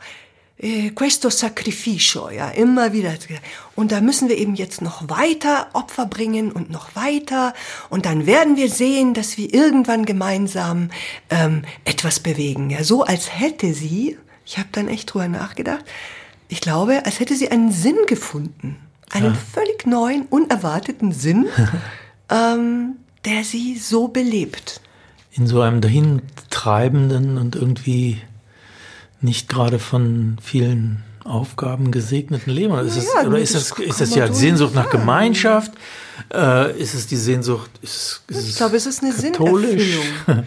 äh, 0.58 0.90
questo 0.90 1.30
sacrificio, 1.30 2.30
ja, 2.30 2.48
immer 2.50 2.92
wieder. 2.92 3.14
Und 3.76 3.92
da 3.92 4.00
müssen 4.00 4.28
wir 4.28 4.36
eben 4.36 4.56
jetzt 4.56 4.82
noch 4.82 5.08
weiter 5.08 5.68
Opfer 5.72 6.06
bringen 6.06 6.50
und 6.50 6.70
noch 6.70 6.96
weiter. 6.96 7.54
Und 7.90 8.06
dann 8.06 8.26
werden 8.26 8.56
wir 8.56 8.68
sehen, 8.68 9.14
dass 9.14 9.38
wir 9.38 9.54
irgendwann 9.54 10.04
gemeinsam 10.04 10.90
ähm, 11.30 11.62
etwas 11.84 12.20
bewegen. 12.20 12.70
Ja, 12.70 12.82
so 12.82 13.04
als 13.04 13.38
hätte 13.38 13.72
sie, 13.72 14.18
ich 14.44 14.58
habe 14.58 14.68
dann 14.72 14.88
echt 14.88 15.12
drüber 15.12 15.28
nachgedacht, 15.28 15.84
ich 16.48 16.60
glaube, 16.60 17.04
als 17.06 17.20
hätte 17.20 17.36
sie 17.36 17.50
einen 17.50 17.70
Sinn 17.70 17.98
gefunden. 18.06 18.76
Einen 19.10 19.34
völlig 19.34 19.86
neuen, 19.86 20.26
unerwarteten 20.26 21.12
Sinn, 21.12 21.46
ähm, 22.30 22.96
der 23.24 23.44
sie 23.44 23.76
so 23.78 24.08
belebt. 24.08 24.80
In 25.32 25.46
so 25.46 25.62
einem 25.62 25.80
dahintreibenden 25.80 27.38
und 27.38 27.54
irgendwie 27.54 28.20
nicht 29.20 29.48
gerade 29.48 29.78
von 29.78 30.36
vielen 30.42 31.02
Aufgaben 31.24 31.90
gesegneten 31.90 32.52
Leben. 32.52 32.72
Oder 32.72 32.82
ist, 32.82 32.96
es, 32.96 33.06
ja, 33.14 33.26
oder 33.26 33.38
ist 33.38 33.54
das 33.54 33.72
ist 33.72 34.00
das 34.00 34.14
ja 34.14 34.32
Sehnsucht 34.32 34.74
nach. 34.74 34.88
Gemeinschaft? 34.90 35.72
Äh, 36.32 36.78
ist 36.80 36.94
es 36.94 37.06
die 37.06 37.16
Sehnsucht? 37.16 37.70
Ist, 37.82 38.22
es- 38.28 38.36
ist 38.36 38.48
Ich 38.50 38.56
glaube, 38.56 38.76
es 38.76 38.86
ist 38.86 39.02
eine 39.02 39.12
katholisch? 39.12 39.82
Sinnerfüllung. 40.26 40.44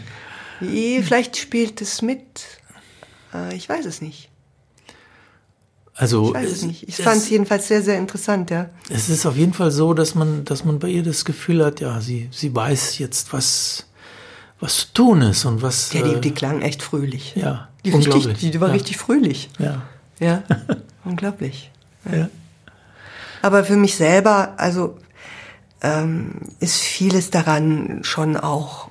Vielleicht 1.04 1.38
spielt 1.38 1.82
es 1.82 2.01
mit. 2.01 2.22
Äh, 3.34 3.56
Ich 3.56 3.68
weiß 3.70 3.86
es 3.86 4.01
nicht. 4.01 4.30
Also 5.94 6.30
Ich 6.30 6.34
weiß 6.34 6.48
es 6.50 6.58
es- 6.60 6.63
nicht. 6.63 6.84
Ich 6.88 6.98
es- 7.00 7.04
fand 7.06 7.18
es 7.18 7.30
jedenfalls 7.30 7.68
sehr, 7.68 7.82
sehr 7.84 7.98
interessant, 7.98 8.50
ja. 8.50 8.70
Es 8.90 9.10
ist 9.10 9.25
auf 9.25 9.36
jeden 9.36 9.54
Fall 9.54 9.72
so, 9.72 9.94
dass 9.94 10.16
man, 10.16 10.46
dass 10.46 10.63
man 10.66 10.80
bei 10.80 10.88
ihr 10.90 11.04
das 11.04 11.25
Gefühl 11.25 11.63
hat, 11.63 11.80
ja, 11.80 12.00
sie, 12.01 12.28
sie 12.32 12.56
weiß 12.56 12.98
jetzt, 13.00 13.34
was, 13.34 13.86
was 14.62 14.77
zu 14.77 14.94
tun 14.94 15.22
ist 15.24 15.44
und 15.46 15.62
was. 15.62 15.91
Ja, 15.91 16.03
die, 16.03 16.22
die 16.22 16.32
klang 16.32 16.62
echt 16.62 16.82
fröhlich. 16.82 17.34
ja, 17.36 17.68
Die, 17.84 17.89
richtig, 17.89 18.13
unglaublich. 18.13 18.38
die, 18.39 18.51
die 18.51 18.62
war 18.62 18.70
ja. 18.70 18.74
richtig 18.75 18.98
fröhlich. 18.98 19.50
Ja. 19.60 19.82
Ja, 20.20 20.44
unglaublich. 21.03 21.72
Ja. 22.10 22.30
Aber 23.41 23.63
für 23.63 23.75
mich 23.75 23.96
selber, 23.96 24.53
also 24.58 24.98
ähm, 25.82 26.36
ist 26.60 26.77
vieles 26.80 27.32
daran 27.32 28.00
schon 28.03 28.38
auch 28.38 28.89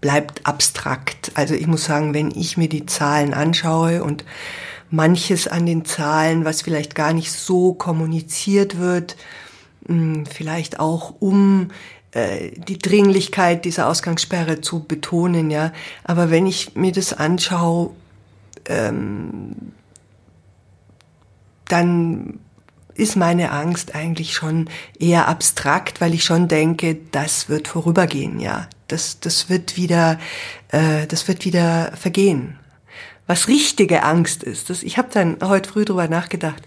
bleibt 0.00 0.46
abstrakt. 0.46 1.32
Also 1.34 1.54
ich 1.54 1.66
muss 1.66 1.84
sagen, 1.84 2.14
wenn 2.14 2.30
ich 2.30 2.56
mir 2.56 2.68
die 2.68 2.86
Zahlen 2.86 3.34
anschaue 3.34 4.02
und 4.02 4.24
manches 4.90 5.48
an 5.48 5.66
den 5.66 5.84
Zahlen, 5.84 6.44
was 6.44 6.62
vielleicht 6.62 6.94
gar 6.94 7.12
nicht 7.12 7.32
so 7.32 7.72
kommuniziert 7.72 8.78
wird, 8.78 9.16
mh, 9.86 10.24
vielleicht 10.32 10.80
auch 10.80 11.14
um 11.20 11.70
die 12.14 12.78
Dringlichkeit 12.78 13.64
dieser 13.64 13.86
Ausgangssperre 13.86 14.60
zu 14.60 14.82
betonen, 14.82 15.50
ja. 15.50 15.72
Aber 16.04 16.30
wenn 16.30 16.46
ich 16.46 16.74
mir 16.74 16.92
das 16.92 17.12
anschaue, 17.12 17.90
dann 21.68 22.40
ist 22.94 23.16
meine 23.16 23.52
Angst 23.52 23.94
eigentlich 23.94 24.34
schon 24.34 24.68
eher 24.98 25.28
abstrakt, 25.28 26.00
weil 26.00 26.14
ich 26.14 26.24
schon 26.24 26.48
denke, 26.48 26.98
das 27.12 27.48
wird 27.48 27.68
vorübergehen, 27.68 28.40
ja. 28.40 28.68
Das, 28.88 29.20
das 29.20 29.50
wird 29.50 29.76
wieder, 29.76 30.18
äh, 30.68 31.06
das 31.06 31.28
wird 31.28 31.44
wieder 31.44 31.92
vergehen. 31.94 32.58
Was 33.26 33.48
richtige 33.48 34.02
Angst 34.02 34.42
ist, 34.42 34.70
das, 34.70 34.82
ich 34.82 34.96
habe 34.96 35.08
dann 35.12 35.36
heute 35.42 35.68
früh 35.68 35.84
drüber 35.84 36.08
nachgedacht, 36.08 36.62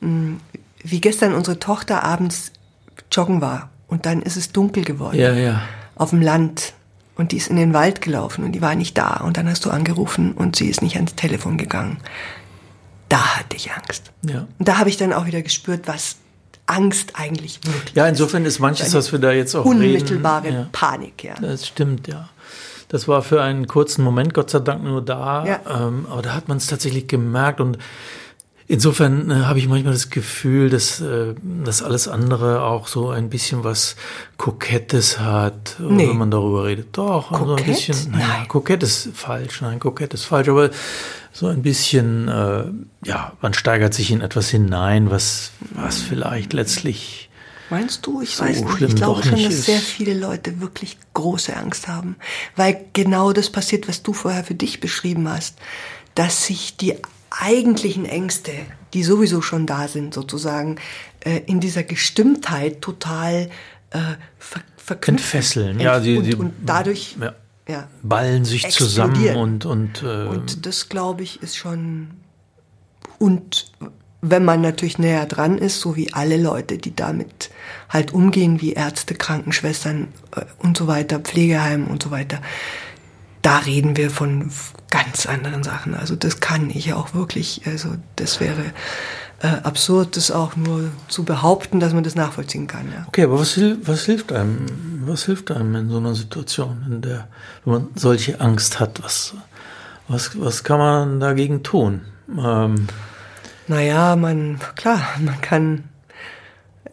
mh, 0.00 0.36
wie 0.84 1.00
gestern 1.00 1.34
unsere 1.34 1.58
Tochter 1.58 2.04
abends 2.04 2.52
joggen 3.10 3.40
war 3.40 3.70
und 3.88 4.06
dann 4.06 4.22
ist 4.22 4.36
es 4.36 4.52
dunkel 4.52 4.84
geworden 4.84 5.18
Ja, 5.18 5.32
ja. 5.32 5.62
auf 5.96 6.10
dem 6.10 6.22
Land 6.22 6.74
und 7.16 7.32
die 7.32 7.36
ist 7.38 7.48
in 7.48 7.56
den 7.56 7.74
Wald 7.74 8.00
gelaufen 8.00 8.44
und 8.44 8.52
die 8.52 8.62
war 8.62 8.74
nicht 8.76 8.96
da 8.96 9.16
und 9.16 9.36
dann 9.36 9.48
hast 9.48 9.64
du 9.64 9.70
angerufen 9.70 10.32
und 10.32 10.54
sie 10.56 10.68
ist 10.68 10.82
nicht 10.82 10.94
ans 10.96 11.14
Telefon 11.16 11.58
gegangen. 11.58 11.98
Da 13.08 13.36
hatte 13.38 13.56
ich 13.56 13.72
Angst. 13.72 14.12
Ja. 14.22 14.46
Und 14.58 14.68
da 14.68 14.78
habe 14.78 14.88
ich 14.90 14.96
dann 14.98 15.12
auch 15.12 15.26
wieder 15.26 15.40
gespürt, 15.42 15.88
was 15.88 16.16
Angst 16.66 17.12
eigentlich 17.14 17.58
wirklich 17.64 17.94
Ja, 17.94 18.06
insofern 18.06 18.44
ist 18.44 18.58
manches, 18.58 18.92
was 18.94 19.10
wir 19.12 19.18
da 19.18 19.32
jetzt 19.32 19.54
auch 19.54 19.64
unmittelbare 19.64 20.44
reden. 20.44 20.56
Ja. 20.58 20.68
Panik, 20.72 21.24
ja. 21.24 21.34
Das 21.40 21.66
stimmt, 21.66 22.06
ja. 22.08 22.28
Das 22.88 23.08
war 23.08 23.22
für 23.22 23.42
einen 23.42 23.66
kurzen 23.66 24.02
Moment 24.04 24.32
Gott 24.34 24.50
sei 24.50 24.58
Dank 24.60 24.82
nur 24.84 25.02
da, 25.02 25.44
Ja. 25.46 25.60
ähm, 25.88 26.06
aber 26.10 26.22
da 26.22 26.34
hat 26.34 26.48
man 26.48 26.58
es 26.58 26.66
tatsächlich 26.66 27.06
gemerkt 27.06 27.60
und 27.60 27.78
insofern 28.68 29.30
äh, 29.30 29.34
habe 29.46 29.58
ich 29.58 29.66
manchmal 29.66 29.94
das 29.94 30.10
Gefühl, 30.10 30.70
dass, 30.70 31.00
äh, 31.00 31.34
dass 31.64 31.82
alles 31.82 32.06
andere 32.06 32.62
auch 32.62 32.86
so 32.86 33.10
ein 33.10 33.28
bisschen 33.30 33.64
was 33.64 33.96
Kokettes 34.36 35.18
hat, 35.18 35.76
äh, 35.80 35.82
Nee. 35.82 36.08
wenn 36.08 36.16
man 36.18 36.30
darüber 36.30 36.64
redet. 36.66 36.88
Doch, 36.96 37.32
also 37.32 37.44
ein 37.54 37.56
Kokett? 37.64 37.66
bisschen, 37.66 38.10
naja, 38.12 38.26
Nein. 38.28 38.48
kokett 38.48 38.82
ist 38.82 39.08
falsch, 39.14 39.60
nein, 39.62 39.80
kokett 39.80 40.14
ist 40.14 40.24
falsch, 40.24 40.48
aber 40.48 40.70
so 41.32 41.46
ein 41.46 41.62
bisschen, 41.62 42.28
äh, 42.28 42.64
ja, 43.04 43.32
man 43.40 43.54
steigert 43.54 43.94
sich 43.94 44.10
in 44.10 44.20
etwas 44.20 44.48
hinein, 44.50 45.10
was, 45.10 45.50
was 45.72 45.98
vielleicht 46.00 46.52
letztlich 46.52 47.24
Meinst 47.70 48.06
du? 48.06 48.22
Ich 48.22 48.34
So 48.34 48.44
weiß 48.44 48.62
nicht. 48.64 48.80
Ich 48.80 48.94
glaube 48.96 49.22
schon, 49.22 49.42
dass 49.44 49.66
sehr 49.66 49.78
viele 49.80 50.14
Leute 50.14 50.62
wirklich 50.62 50.96
große 51.12 51.54
Angst 51.54 51.86
haben. 51.86 52.16
Weil 52.56 52.86
genau 52.94 53.34
das 53.34 53.50
passiert, 53.50 53.86
was 53.88 54.02
du 54.02 54.14
vorher 54.14 54.42
für 54.42 54.54
dich 54.54 54.80
beschrieben 54.80 55.28
hast. 55.28 55.58
Dass 56.14 56.46
sich 56.46 56.78
die 56.78 56.94
eigentlichen 57.30 58.04
Ängste, 58.04 58.52
die 58.94 59.02
sowieso 59.02 59.42
schon 59.42 59.66
da 59.66 59.88
sind, 59.88 60.14
sozusagen, 60.14 60.76
äh, 61.20 61.40
in 61.46 61.60
dieser 61.60 61.82
Gestimmtheit 61.82 62.80
total 62.80 63.50
äh, 63.90 63.98
ver 64.38 64.60
verknüpfen. 64.76 65.16
Entfesseln. 65.16 65.80
Ja, 65.80 66.00
die- 66.00 66.16
und, 66.16 66.24
die- 66.24 66.34
und 66.34 66.54
dadurch, 66.64 67.16
ja. 67.20 67.34
ja. 67.68 67.88
ballen 68.02 68.46
sich 68.46 68.70
zusammen 68.70 69.36
und, 69.36 69.66
und, 69.66 70.02
äh, 70.02 70.26
Und 70.26 70.64
das, 70.64 70.88
glaube 70.88 71.22
ich, 71.22 71.42
ist 71.42 71.56
schon. 71.56 72.08
Und 73.18 73.70
wenn 74.20 74.44
man 74.44 74.62
natürlich 74.62 74.98
näher 74.98 75.26
dran 75.26 75.58
ist, 75.58 75.80
so 75.80 75.94
wie 75.94 76.12
alle 76.12 76.36
Leute, 76.38 76.78
die 76.78 76.94
damit 76.96 77.50
halt 77.88 78.12
umgehen, 78.12 78.60
wie 78.60 78.72
Ärzte, 78.72 79.14
Krankenschwestern 79.14 80.08
äh, 80.34 80.44
und 80.58 80.76
so 80.76 80.86
weiter, 80.86 81.20
Pflegeheimen 81.20 81.86
und 81.88 82.02
so 82.02 82.10
weiter, 82.10 82.40
da 83.48 83.56
reden 83.56 83.96
wir 83.96 84.10
von 84.10 84.50
ganz 84.90 85.24
anderen 85.24 85.62
Sachen. 85.62 85.94
Also 85.94 86.16
das 86.16 86.40
kann 86.40 86.68
ich 86.68 86.92
auch 86.92 87.14
wirklich, 87.14 87.62
also 87.64 87.94
das 88.16 88.40
wäre 88.40 88.62
äh, 89.40 89.46
absurd, 89.62 90.18
das 90.18 90.30
auch 90.30 90.54
nur 90.54 90.90
zu 91.08 91.24
behaupten, 91.24 91.80
dass 91.80 91.94
man 91.94 92.04
das 92.04 92.14
nachvollziehen 92.14 92.66
kann. 92.66 92.92
Ja. 92.92 93.06
Okay, 93.06 93.24
aber 93.24 93.40
was, 93.40 93.58
was 93.84 94.04
hilft 94.04 94.32
einem? 94.32 94.66
Was 95.06 95.24
hilft 95.24 95.50
einem 95.50 95.74
in 95.76 95.88
so 95.88 95.96
einer 95.96 96.14
Situation, 96.14 96.84
in 96.90 97.00
der, 97.00 97.26
wenn 97.64 97.72
man 97.72 97.88
solche 97.94 98.38
Angst 98.38 98.80
hat? 98.80 99.02
Was, 99.02 99.32
was, 100.08 100.38
was 100.38 100.62
kann 100.62 100.78
man 100.78 101.18
dagegen 101.18 101.62
tun? 101.62 102.02
Ähm, 102.28 102.86
Naja, 103.66 104.14
man, 104.16 104.60
klar, 104.76 105.00
man 105.20 105.40
kann, 105.40 105.84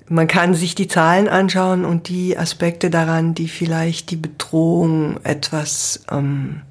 man 0.08 0.28
kann 0.28 0.54
sich 0.54 0.76
die 0.76 0.88
Zahlen 0.88 1.28
anschauen 1.28 1.86
und 1.86 2.10
die 2.10 2.38
Aspekte 2.38 2.90
daran, 2.90 3.34
die 3.34 3.48
vielleicht 3.48 4.12
die 4.12 4.18
Bedrohung 4.18 5.20
etwas, 5.24 6.04
ähm, 6.12 6.62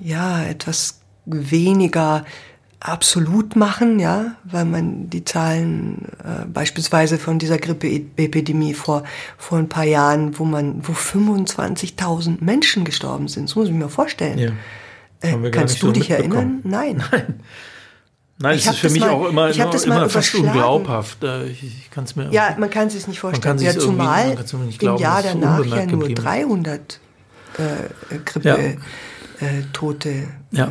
ja, 0.00 0.44
etwas 0.44 1.00
weniger 1.24 2.24
absolut 2.78 3.56
machen, 3.56 3.98
ja, 3.98 4.36
weil 4.44 4.64
man 4.64 5.10
die 5.10 5.24
Zahlen 5.24 6.06
äh, 6.22 6.44
beispielsweise 6.46 7.18
von 7.18 7.38
dieser 7.38 7.58
Grippeepidemie 7.58 8.74
vor 8.74 9.02
vor 9.38 9.58
ein 9.58 9.68
paar 9.68 9.84
Jahren, 9.84 10.38
wo 10.38 10.44
man 10.44 10.86
wo 10.86 10.92
25.000 10.92 12.44
Menschen 12.44 12.84
gestorben 12.84 13.28
sind, 13.28 13.48
das 13.48 13.56
muss 13.56 13.68
ich 13.68 13.74
mir 13.74 13.88
vorstellen. 13.88 14.38
ja. 14.38 14.50
Äh, 15.20 15.50
kannst 15.50 15.82
du 15.82 15.92
dich 15.92 16.10
erinnern? 16.10 16.60
Nein. 16.62 17.02
Nein, 17.10 17.40
Ich 18.38 18.66
es 18.66 18.66
ist 18.66 18.78
für 18.80 18.90
mich 18.90 19.00
mal- 19.00 19.10
auch 19.10 19.28
immer, 19.28 19.50
immer, 19.50 19.84
immer 19.84 20.08
fast 20.10 20.34
unglaubhaft. 20.34 21.24
Äh, 21.24 21.46
Ich, 21.46 21.62
ich 21.62 21.90
kann 21.90 22.04
es 22.04 22.16
mir 22.16 22.30
Ja, 22.30 22.54
man 22.58 22.68
kann 22.70 22.88
es 22.88 22.92
sich 22.92 23.06
nicht 23.08 23.18
vorstellen. 23.20 23.56
kann 23.56 23.64
ja, 23.64 23.78
zumal 23.78 24.26
man 24.26 24.36
kann's 24.36 24.52
nicht 24.52 24.74
im 24.74 24.78
glauben, 24.78 25.02
Jahr 25.02 25.20
es 25.24 25.32
so 25.32 25.38
danach 25.40 25.64
ja 25.64 25.76
nur 25.86 26.00
geblieben 26.08 26.16
ist. 26.18 26.24
300 26.24 27.00
äh, 27.58 28.18
Grippe 28.24 28.48
Ja. 28.48 28.54
äh, 28.56 29.62
Tote. 29.72 30.28
Ja. 30.50 30.66
äh, 30.66 30.70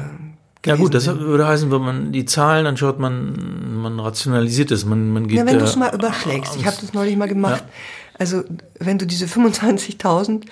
Ja 0.70 0.76
gut, 0.76 0.94
das 0.94 1.08
würde 1.08 1.48
heißen, 1.48 1.72
wenn 1.72 1.82
man 1.82 2.12
die 2.12 2.26
Zahlen 2.26 2.68
anschaut, 2.68 3.00
man, 3.00 3.82
man 3.82 4.00
rationalisiert 4.00 4.70
es, 4.72 4.86
man, 4.86 5.12
man 5.12 5.28
geht 5.28 5.40
Ja, 5.40 5.46
wenn 5.48 5.58
du 5.60 5.66
es 5.66 5.76
mal 5.76 5.94
überschlägst. 5.94 6.56
Ich 6.58 6.66
habe 6.68 6.78
das 6.80 6.94
neulich 6.94 7.18
mal 7.18 7.28
gemacht. 7.28 7.64
Also 8.18 8.44
wenn 8.80 8.98
du 9.00 9.06
diese 9.08 9.26
25.000 9.26 10.44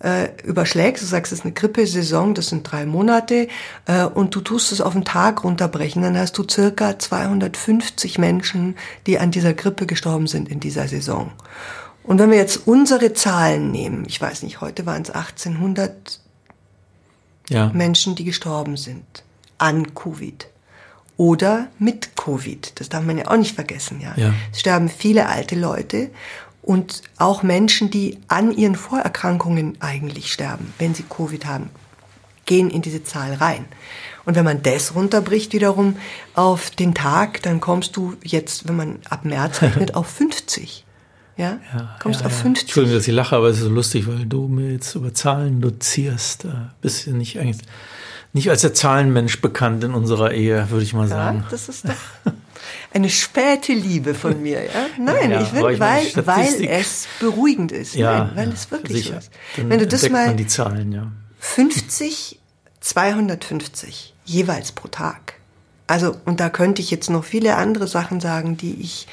äh, 0.00 0.28
überschlägst, 0.44 1.02
du 1.02 1.06
sagst, 1.06 1.32
es 1.32 1.40
ist 1.40 1.44
eine 1.44 1.54
Grippesaison, 1.54 2.34
das 2.34 2.48
sind 2.48 2.70
drei 2.70 2.86
Monate, 2.86 3.48
äh, 3.86 4.04
und 4.04 4.34
du 4.34 4.40
tust 4.40 4.72
es 4.72 4.80
auf 4.80 4.92
den 4.92 5.04
Tag 5.04 5.44
runterbrechen, 5.44 6.02
dann 6.02 6.18
hast 6.18 6.36
du 6.36 6.44
circa 6.48 6.98
250 6.98 8.18
Menschen, 8.18 8.76
die 9.06 9.18
an 9.18 9.30
dieser 9.30 9.54
Grippe 9.54 9.86
gestorben 9.86 10.26
sind 10.26 10.48
in 10.48 10.60
dieser 10.60 10.86
Saison. 10.88 11.32
Und 12.02 12.18
wenn 12.18 12.30
wir 12.30 12.38
jetzt 12.38 12.66
unsere 12.66 13.14
Zahlen 13.14 13.72
nehmen, 13.72 14.04
ich 14.06 14.20
weiß 14.20 14.42
nicht, 14.42 14.60
heute 14.60 14.86
waren 14.86 15.02
es 15.02 15.10
1800 15.10 16.20
ja. 17.48 17.70
Menschen, 17.72 18.14
die 18.14 18.24
gestorben 18.24 18.76
sind 18.76 19.24
an 19.58 19.94
Covid 19.94 20.46
oder 21.16 21.68
mit 21.78 22.16
Covid. 22.16 22.78
Das 22.78 22.88
darf 22.88 23.04
man 23.04 23.18
ja 23.18 23.28
auch 23.28 23.36
nicht 23.36 23.54
vergessen, 23.54 24.00
ja. 24.00 24.14
Ja. 24.16 24.34
Es 24.52 24.60
sterben 24.60 24.88
viele 24.88 25.28
alte 25.28 25.56
Leute 25.56 26.10
und 26.66 27.02
auch 27.16 27.44
Menschen, 27.44 27.90
die 27.90 28.18
an 28.26 28.50
ihren 28.50 28.74
Vorerkrankungen 28.74 29.76
eigentlich 29.80 30.32
sterben, 30.32 30.74
wenn 30.78 30.94
sie 30.94 31.04
Covid 31.04 31.46
haben, 31.46 31.70
gehen 32.44 32.70
in 32.70 32.82
diese 32.82 33.04
Zahl 33.04 33.34
rein. 33.34 33.64
Und 34.24 34.34
wenn 34.34 34.44
man 34.44 34.62
das 34.62 34.96
runterbricht 34.96 35.52
wiederum 35.52 35.96
auf 36.34 36.70
den 36.70 36.92
Tag, 36.92 37.40
dann 37.42 37.60
kommst 37.60 37.96
du 37.96 38.14
jetzt, 38.24 38.66
wenn 38.66 38.76
man 38.76 38.98
ab 39.08 39.24
März 39.24 39.62
rechnet, 39.62 39.94
auf 39.94 40.08
50. 40.08 40.84
Ja? 41.36 41.60
kommst 42.02 42.20
ja, 42.20 42.26
auf 42.26 42.32
ja. 42.32 42.42
50. 42.42 42.64
Entschuldigung, 42.64 42.98
dass 42.98 43.06
ich 43.06 43.14
lache, 43.14 43.36
aber 43.36 43.46
es 43.46 43.58
ist 43.58 43.64
so 43.64 43.70
lustig, 43.70 44.08
weil 44.08 44.26
du 44.26 44.48
mir 44.48 44.72
jetzt 44.72 44.92
über 44.96 45.14
Zahlen 45.14 45.60
dozierst. 45.60 46.48
Bist 46.82 47.06
du 47.06 47.12
nicht 47.12 47.38
eigentlich 47.38 47.58
nicht 48.32 48.50
als 48.50 48.60
der 48.62 48.74
Zahlenmensch 48.74 49.40
bekannt 49.40 49.84
in 49.84 49.94
unserer 49.94 50.32
Ehe, 50.32 50.68
würde 50.70 50.84
ich 50.84 50.92
mal 50.92 51.08
sagen. 51.08 51.38
Ja, 51.38 51.46
das 51.50 51.68
ist 51.68 51.88
doch 51.88 52.32
eine 52.92 53.10
späte 53.10 53.72
Liebe 53.72 54.14
von 54.14 54.42
mir. 54.42 54.64
Ja? 54.64 54.86
Nein, 54.98 55.30
Ja, 55.30 55.42
ich 55.42 55.52
will, 55.52 55.72
ich 55.72 55.80
weil, 55.80 56.26
weil 56.26 56.64
es 56.64 57.06
beruhigend 57.20 57.72
ist. 57.72 57.94
Ja, 57.94 58.24
Nein, 58.24 58.30
weil 58.34 58.48
es 58.52 58.70
wirklich 58.70 59.04
sicher. 59.04 59.14
so 59.14 59.18
ist. 59.18 59.30
Dann 59.56 59.70
Wenn 59.70 59.78
du 59.78 59.86
das 59.86 60.08
mal 60.10 60.34
die 60.34 60.46
Zahlen, 60.46 60.92
ja. 60.92 61.12
50, 61.40 62.38
250 62.80 64.14
jeweils 64.24 64.72
pro 64.72 64.88
Tag. 64.88 65.34
Also, 65.86 66.16
und 66.24 66.40
da 66.40 66.48
könnte 66.48 66.82
ich 66.82 66.90
jetzt 66.90 67.10
noch 67.10 67.24
viele 67.24 67.56
andere 67.56 67.86
Sachen 67.86 68.20
sagen, 68.20 68.56
die 68.56 68.80
ich 68.80 69.06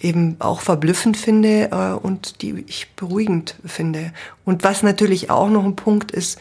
eben 0.00 0.36
auch 0.40 0.60
verblüffend 0.60 1.16
finde 1.16 1.70
äh, 1.70 1.92
und 1.92 2.42
die 2.42 2.64
ich 2.66 2.90
beruhigend 2.94 3.56
finde. 3.64 4.12
Und 4.44 4.64
was 4.64 4.82
natürlich 4.82 5.30
auch 5.30 5.48
noch 5.48 5.64
ein 5.64 5.76
Punkt 5.76 6.10
ist, 6.10 6.38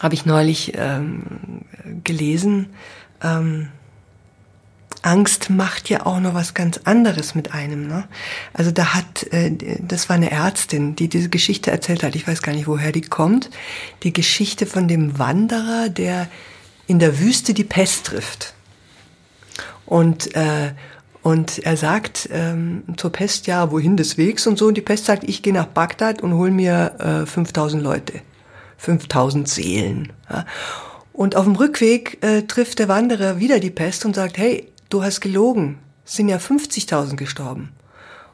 habe 0.00 0.14
ich 0.14 0.26
neulich 0.26 0.72
ähm, 0.76 1.62
gelesen, 2.04 2.70
ähm, 3.22 3.68
Angst 5.02 5.50
macht 5.50 5.88
ja 5.88 6.06
auch 6.06 6.20
noch 6.20 6.34
was 6.34 6.54
ganz 6.54 6.80
anderes 6.84 7.34
mit 7.34 7.52
einem. 7.52 7.86
Ne? 7.86 8.04
Also 8.52 8.70
da 8.70 8.94
hat, 8.94 9.24
äh, 9.32 9.52
das 9.80 10.08
war 10.08 10.16
eine 10.16 10.30
Ärztin, 10.30 10.96
die 10.96 11.08
diese 11.08 11.28
Geschichte 11.28 11.70
erzählt 11.70 12.02
hat. 12.02 12.14
Ich 12.14 12.26
weiß 12.26 12.42
gar 12.42 12.52
nicht, 12.52 12.66
woher 12.66 12.92
die 12.92 13.00
kommt. 13.00 13.50
Die 14.02 14.12
Geschichte 14.12 14.66
von 14.66 14.88
dem 14.88 15.18
Wanderer, 15.18 15.88
der 15.88 16.28
in 16.86 16.98
der 16.98 17.18
Wüste 17.18 17.54
die 17.54 17.64
Pest 17.64 18.06
trifft. 18.06 18.54
Und 19.86 20.34
äh, 20.34 20.72
und 21.22 21.58
er 21.58 21.76
sagt 21.76 22.28
ähm, 22.32 22.82
zur 22.96 23.12
Pest, 23.12 23.46
ja, 23.46 23.70
wohin 23.70 23.96
des 23.96 24.16
Wegs 24.16 24.46
und 24.46 24.58
so. 24.58 24.68
Und 24.68 24.76
die 24.76 24.80
Pest 24.80 25.04
sagt, 25.04 25.24
ich 25.24 25.42
gehe 25.42 25.52
nach 25.52 25.66
Bagdad 25.66 26.22
und 26.22 26.34
hol 26.34 26.50
mir 26.50 26.94
äh, 26.98 27.26
5000 27.26 27.82
Leute, 27.82 28.14
5000 28.78 29.46
Seelen. 29.46 30.12
Ja. 30.30 30.46
Und 31.12 31.36
auf 31.36 31.44
dem 31.44 31.56
Rückweg 31.56 32.24
äh, 32.24 32.42
trifft 32.42 32.78
der 32.78 32.88
Wanderer 32.88 33.38
wieder 33.38 33.60
die 33.60 33.70
Pest 33.70 34.06
und 34.06 34.14
sagt, 34.16 34.38
hey, 34.38 34.69
du 34.90 35.02
hast 35.02 35.20
gelogen, 35.20 35.78
es 36.04 36.14
sind 36.16 36.28
ja 36.28 36.36
50.000 36.36 37.16
gestorben. 37.16 37.70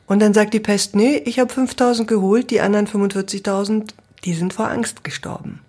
Und 0.06 0.20
dann 0.20 0.34
sagt 0.34 0.54
die 0.54 0.60
Pest, 0.60 0.94
nee, 0.96 1.16
ich 1.24 1.38
habe 1.38 1.52
5.000 1.52 2.04
geholt, 2.06 2.50
die 2.50 2.60
anderen 2.60 2.86
45.000, 2.86 3.88
die 4.24 4.34
sind 4.34 4.52
vor 4.52 4.68
Angst 4.68 5.04
gestorben. 5.04 5.60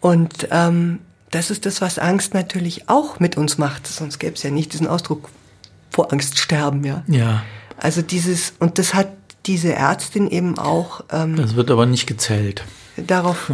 Und 0.00 0.48
ähm, 0.50 1.00
das 1.30 1.50
ist 1.50 1.66
das, 1.66 1.80
was 1.80 1.98
Angst 1.98 2.32
natürlich 2.34 2.88
auch 2.88 3.20
mit 3.20 3.36
uns 3.36 3.58
macht. 3.58 3.86
Sonst 3.86 4.18
gäbe 4.18 4.34
es 4.34 4.42
ja 4.42 4.50
nicht 4.50 4.72
diesen 4.72 4.86
Ausdruck 4.86 5.28
vor 5.90 6.12
Angst 6.12 6.38
sterben, 6.38 6.84
ja. 6.84 7.02
Ja, 7.06 7.42
Also 7.78 8.02
dieses, 8.02 8.52
und 8.58 8.78
das 8.78 8.94
hat 8.94 9.08
diese 9.46 9.72
Ärztin 9.74 10.28
eben 10.30 10.58
auch 10.58 11.02
ähm, 11.10 11.36
das 11.36 11.54
wird 11.56 11.70
aber 11.70 11.86
nicht 11.86 12.06
gezählt. 12.06 12.64
darauf, 12.96 13.50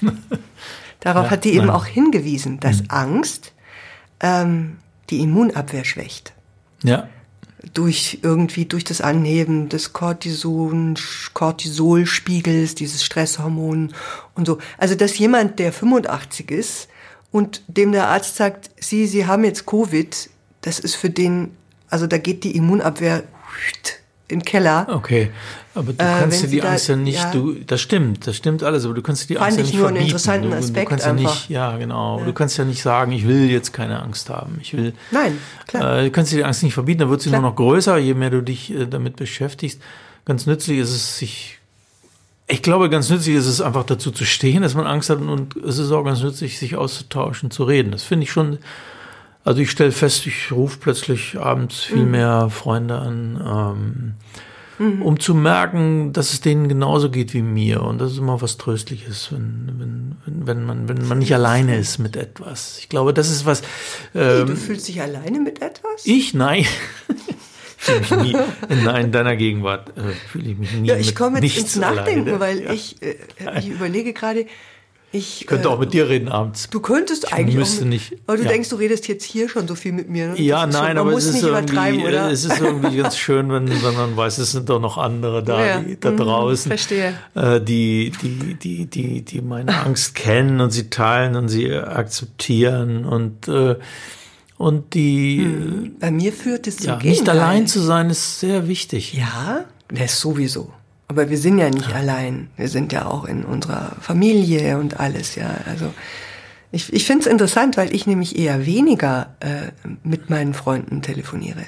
darauf 1.00 1.24
Ja, 1.26 1.30
hat 1.30 1.44
die 1.44 1.50
eben 1.54 1.66
nein. 1.66 1.76
auch 1.76 1.84
hingewiesen, 1.86 2.60
dass 2.60 2.82
Angst 2.88 3.52
ähm, 4.20 4.78
die 5.10 5.20
Immunabwehr 5.20 5.84
schwächt. 5.84 6.32
Ja, 6.82 7.08
Durch 7.74 8.20
irgendwie, 8.22 8.66
durch 8.66 8.84
das 8.84 9.00
Anheben 9.00 9.68
des 9.68 9.92
Cortison, 9.92 10.96
Cortisolspiegels, 11.34 12.76
dieses 12.76 13.04
Stresshormon 13.04 13.94
und 14.34 14.46
so. 14.46 14.58
Also, 14.78 14.94
dass 14.94 15.18
jemand, 15.18 15.58
der 15.58 15.72
85 15.72 16.50
ist 16.50 16.88
und 17.32 17.62
dem 17.66 17.92
der 17.92 18.08
Arzt 18.08 18.36
sagt, 18.36 18.70
Sie, 18.80 19.06
Sie 19.06 19.26
haben 19.26 19.44
jetzt 19.44 19.66
Covid, 19.66 20.30
das 20.60 20.78
ist 20.78 20.94
für 20.94 21.10
den, 21.10 21.56
also 21.90 22.06
da 22.06 22.18
geht 22.18 22.44
die 22.44 22.56
Immunabwehr 22.56 23.24
in 24.30 24.40
den 24.40 24.44
Keller. 24.44 24.86
okay. 24.90 25.30
Aber 25.74 25.92
du 25.92 26.02
Äh, 26.04 26.06
kannst 26.20 26.42
wenn 26.42 26.50
dir 26.50 26.56
die 26.56 26.60
da- 26.60 26.70
Angst 26.72 26.88
ja 26.88 26.96
nicht, 26.96 27.18
ja. 27.22 27.30
du, 27.30 27.54
das 27.54 27.80
stimmt, 27.80 28.26
das 28.26 28.36
stimmt 28.36 28.62
alles, 28.62 28.84
aber 28.84 28.94
du 28.94 29.02
kannst 29.02 29.22
dir 29.24 29.34
die 29.34 29.38
Angst 29.38 29.58
ja 29.58 29.64
ich 29.64 29.70
nicht 29.70 29.78
nur 29.78 29.88
einen 29.88 29.96
interessanten 29.98 30.52
Aspekt 30.52 30.86
du 30.86 30.90
kannst 30.90 31.04
ja 31.06 31.12
einfach. 31.12 31.34
nicht, 31.34 31.48
ja 31.50 31.76
genau, 31.78 32.20
du 32.24 32.32
kannst 32.32 32.58
ja 32.58 32.64
nicht 32.64 32.82
sagen, 32.82 33.12
ich 33.12 33.26
will 33.28 33.48
jetzt 33.50 33.72
keine 33.72 34.02
Angst 34.02 34.28
haben. 34.28 34.58
Ich 34.60 34.76
will, 34.76 34.92
Nein, 35.12 35.38
klar. 35.66 35.98
Äh, 35.98 36.04
du 36.06 36.10
kannst 36.10 36.32
dir 36.32 36.36
die 36.36 36.44
Angst 36.44 36.62
nicht 36.64 36.74
verbieten, 36.74 36.98
dann 37.00 37.10
wird 37.10 37.22
sie 37.22 37.28
Klar. 37.30 37.40
nur 37.42 37.50
noch 37.50 37.56
größer, 37.56 37.96
je 37.98 38.14
mehr 38.14 38.30
du 38.30 38.42
dich 38.42 38.72
äh, 38.74 38.86
damit 38.86 39.16
beschäftigst. 39.16 39.80
Ganz 40.24 40.46
nützlich 40.46 40.78
ist 40.78 40.90
es, 40.90 41.16
sich, 41.18 41.58
ich 42.48 42.60
glaube, 42.62 42.90
ganz 42.90 43.08
nützlich 43.08 43.36
ist 43.36 43.46
es 43.46 43.60
einfach 43.60 43.84
dazu 43.84 44.10
zu 44.10 44.24
stehen, 44.24 44.62
dass 44.62 44.74
man 44.74 44.86
Angst 44.86 45.10
hat 45.10 45.20
und 45.20 45.54
es 45.56 45.78
ist 45.78 45.92
auch 45.92 46.02
ganz 46.04 46.22
nützlich, 46.22 46.58
sich 46.58 46.74
auszutauschen, 46.76 47.50
zu 47.52 47.62
reden. 47.64 47.92
Das 47.92 48.02
finde 48.02 48.24
ich 48.24 48.32
schon, 48.32 48.58
also 49.48 49.62
ich 49.62 49.70
stelle 49.70 49.92
fest, 49.92 50.26
ich 50.26 50.52
rufe 50.52 50.76
plötzlich 50.78 51.38
abends 51.38 51.80
viel 51.80 52.04
Mhm. 52.04 52.10
mehr 52.10 52.50
Freunde 52.50 52.98
an, 52.98 54.14
ähm, 54.78 55.02
um 55.02 55.18
zu 55.18 55.34
merken, 55.34 56.12
dass 56.12 56.34
es 56.34 56.42
denen 56.42 56.68
genauso 56.68 57.10
geht 57.10 57.32
wie 57.32 57.40
mir. 57.40 57.82
Und 57.82 57.98
das 57.98 58.12
ist 58.12 58.18
immer 58.18 58.42
was 58.42 58.58
Tröstliches, 58.58 59.32
wenn, 59.32 60.16
wenn, 60.26 60.46
wenn, 60.46 60.66
man, 60.66 60.88
wenn 60.90 61.08
man 61.08 61.18
nicht 61.18 61.32
alleine 61.32 61.78
ist 61.78 61.96
mit 61.96 62.14
etwas. 62.14 62.76
Ich 62.78 62.90
glaube, 62.90 63.14
das 63.14 63.30
ist 63.30 63.46
was. 63.46 63.62
Ähm, 64.14 64.48
du 64.48 64.56
fühlst 64.56 64.86
dich 64.86 65.00
alleine 65.00 65.40
mit 65.40 65.62
etwas? 65.62 66.04
ich? 66.04 66.34
Nein. 66.34 66.66
fühle 67.78 68.00
mich 68.00 68.10
nie, 68.10 68.36
nein, 68.84 69.06
in 69.06 69.12
deiner 69.12 69.36
Gegenwart 69.36 69.96
äh, 69.96 70.12
fühle 70.30 70.50
ich 70.50 70.58
mich 70.58 70.72
nie 70.74 70.88
ja, 70.88 70.96
ich 70.96 71.14
komme 71.14 71.40
jetzt 71.40 71.56
ins 71.58 71.76
Nachdenken, 71.76 72.28
alleine. 72.28 72.40
weil 72.40 72.62
ja. 72.64 72.72
ich, 72.72 73.00
äh, 73.00 73.16
ich 73.58 73.68
überlege 73.70 74.12
gerade, 74.12 74.46
ich, 75.10 75.40
Ich 75.40 75.46
könnte 75.46 75.68
äh, 75.68 75.70
auch 75.70 75.78
mit 75.78 75.92
dir 75.94 76.08
reden 76.08 76.28
abends. 76.28 76.68
Du 76.70 76.80
könntest 76.80 77.32
eigentlich 77.32 77.56
müsste 77.56 77.80
mit, 77.82 77.88
nicht, 77.90 78.16
Aber 78.26 78.36
du 78.36 78.42
ja. 78.42 78.48
denkst, 78.50 78.68
du 78.68 78.76
redest 78.76 79.08
jetzt 79.08 79.24
hier 79.24 79.48
schon 79.48 79.66
so 79.66 79.74
viel 79.74 79.92
mit 79.92 80.10
mir. 80.10 80.28
Ne? 80.28 80.40
Ja, 80.40 80.66
nein, 80.66 80.88
schon, 80.88 80.98
aber 80.98 81.10
muss 81.12 81.24
es 81.24 81.28
ist, 81.30 81.34
nicht 81.36 81.48
übertreiben, 81.48 82.00
irgendwie, 82.00 82.16
oder? 82.16 82.30
es 82.30 82.44
ist 82.44 82.60
irgendwie 82.60 82.96
ganz 82.98 83.16
schön, 83.18 83.50
wenn, 83.50 83.68
wenn 83.68 83.94
man 83.94 84.16
weiß, 84.16 84.36
es 84.38 84.52
sind 84.52 84.68
doch 84.68 84.80
noch 84.80 84.98
andere 84.98 85.42
da, 85.42 85.64
Ja, 85.64 85.80
die, 85.80 85.98
da 85.98 86.10
mhm, 86.10 86.16
draußen, 86.18 86.68
verstehe. 86.70 87.14
Äh, 87.34 87.60
die, 87.60 88.12
die, 88.22 88.54
die, 88.54 88.86
die, 88.86 89.22
die 89.24 89.40
meine 89.40 89.80
Angst 89.82 90.14
kennen 90.14 90.60
und 90.60 90.70
sie 90.72 90.90
teilen 90.90 91.36
und 91.36 91.48
sie 91.48 91.72
akzeptieren 91.72 93.06
und, 93.06 93.48
äh, 93.48 93.76
und 94.58 94.92
die, 94.94 95.92
Bei 96.00 96.10
mir 96.10 96.32
führt 96.32 96.66
es 96.66 96.78
zum 96.78 96.86
ja, 96.86 96.94
nicht 96.96 97.02
Gegenteil. 97.04 97.38
allein 97.38 97.66
zu 97.66 97.80
sein, 97.80 98.10
ist 98.10 98.40
sehr 98.40 98.68
wichtig. 98.68 99.14
Ja, 99.14 99.64
das 99.88 100.20
sowieso. 100.20 100.72
Aber 101.08 101.30
wir 101.30 101.38
sind 101.38 101.58
ja 101.58 101.70
nicht 101.70 101.94
allein. 101.94 102.50
Wir 102.56 102.68
sind 102.68 102.92
ja 102.92 103.06
auch 103.06 103.24
in 103.24 103.44
unserer 103.44 103.96
Familie 104.00 104.78
und 104.78 105.00
alles, 105.00 105.34
ja. 105.36 105.50
Also 105.66 105.92
ich, 106.70 106.92
ich 106.92 107.06
finde 107.06 107.22
es 107.22 107.26
interessant, 107.26 107.78
weil 107.78 107.94
ich 107.94 108.06
nämlich 108.06 108.38
eher 108.38 108.66
weniger 108.66 109.34
äh, 109.40 109.88
mit 110.02 110.28
meinen 110.28 110.52
Freunden 110.52 111.00
telefoniere. 111.00 111.62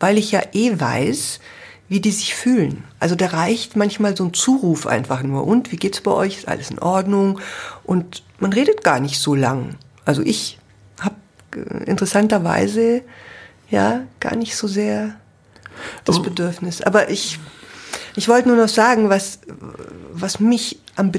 Weil 0.00 0.16
ich 0.16 0.32
ja 0.32 0.42
eh 0.52 0.80
weiß, 0.80 1.40
wie 1.88 2.00
die 2.00 2.10
sich 2.10 2.34
fühlen. 2.34 2.84
Also 2.98 3.14
da 3.14 3.26
reicht 3.26 3.76
manchmal 3.76 4.16
so 4.16 4.24
ein 4.24 4.32
Zuruf 4.32 4.86
einfach 4.86 5.22
nur. 5.22 5.46
Und 5.46 5.72
wie 5.72 5.76
geht's 5.76 6.00
bei 6.00 6.10
euch? 6.10 6.38
Ist 6.38 6.48
alles 6.48 6.70
in 6.70 6.78
Ordnung? 6.78 7.38
Und 7.84 8.22
man 8.38 8.52
redet 8.52 8.82
gar 8.82 8.98
nicht 8.98 9.18
so 9.18 9.34
lang. 9.34 9.76
Also 10.04 10.22
ich 10.22 10.58
habe 11.00 11.16
interessanterweise 11.84 13.02
ja 13.70 14.02
gar 14.20 14.36
nicht 14.36 14.56
so 14.56 14.66
sehr 14.66 15.16
das 16.04 16.22
Bedürfnis. 16.22 16.80
Aber 16.82 17.10
ich, 17.10 17.38
ich 18.16 18.28
wollte 18.28 18.48
nur 18.48 18.56
noch 18.56 18.68
sagen, 18.68 19.10
was, 19.10 19.40
was 20.12 20.40
mich 20.40 20.80
am, 20.96 21.12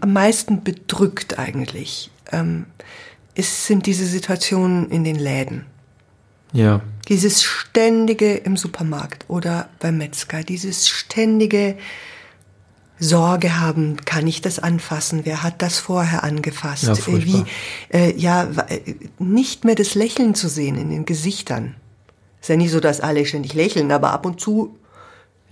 am 0.00 0.12
meisten 0.12 0.62
bedrückt 0.64 1.38
eigentlich. 1.38 2.10
Ähm, 2.30 2.66
ist, 3.34 3.66
sind 3.66 3.86
diese 3.86 4.04
Situationen 4.04 4.90
in 4.90 5.04
den 5.04 5.16
Läden. 5.16 5.64
Ja. 6.52 6.82
Dieses 7.08 7.42
ständige 7.42 8.34
im 8.34 8.56
Supermarkt 8.56 9.24
oder 9.28 9.70
beim 9.78 9.98
Metzger, 9.98 10.42
dieses 10.42 10.88
ständige 10.88 11.76
Sorge 12.98 13.58
haben, 13.58 13.96
kann 14.04 14.26
ich 14.26 14.42
das 14.42 14.58
anfassen? 14.58 15.22
Wer 15.24 15.42
hat 15.42 15.62
das 15.62 15.78
vorher 15.78 16.22
angefasst? 16.22 16.84
Ja, 16.84 16.92
Äh, 16.92 16.96
furchtbar. 16.96 17.46
Wie, 17.90 17.96
äh, 17.96 18.16
ja, 18.16 18.44
äh, 18.68 18.80
nicht 19.18 19.64
mehr 19.64 19.74
das 19.74 19.94
Lächeln 19.94 20.34
zu 20.34 20.48
sehen 20.48 20.76
in 20.76 20.90
den 20.90 21.04
Gesichtern. 21.04 21.74
Ist 22.40 22.48
ja 22.48 22.56
nicht 22.56 22.70
so, 22.70 22.80
dass 22.80 23.00
alle 23.00 23.24
ständig 23.24 23.54
lächeln, 23.54 23.90
aber 23.90 24.12
ab 24.12 24.26
und 24.26 24.40
zu 24.40 24.76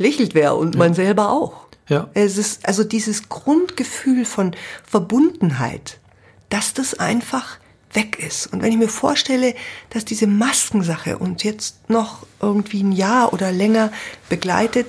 lächelt 0.00 0.34
wer 0.34 0.56
und 0.56 0.76
man 0.76 0.94
selber 0.94 1.30
auch. 1.30 1.66
Ja. 1.88 2.08
Es 2.14 2.38
ist 2.38 2.66
also 2.66 2.84
dieses 2.84 3.28
Grundgefühl 3.28 4.24
von 4.24 4.56
Verbundenheit, 4.84 5.98
dass 6.48 6.72
das 6.72 6.94
einfach 6.94 7.58
weg 7.92 8.18
ist. 8.24 8.46
Und 8.52 8.62
wenn 8.62 8.72
ich 8.72 8.78
mir 8.78 8.88
vorstelle, 8.88 9.54
dass 9.90 10.04
diese 10.04 10.26
Maskensache 10.26 11.18
uns 11.18 11.42
jetzt 11.42 11.90
noch 11.90 12.24
irgendwie 12.40 12.82
ein 12.82 12.92
Jahr 12.92 13.32
oder 13.32 13.52
länger 13.52 13.92
begleitet, 14.28 14.86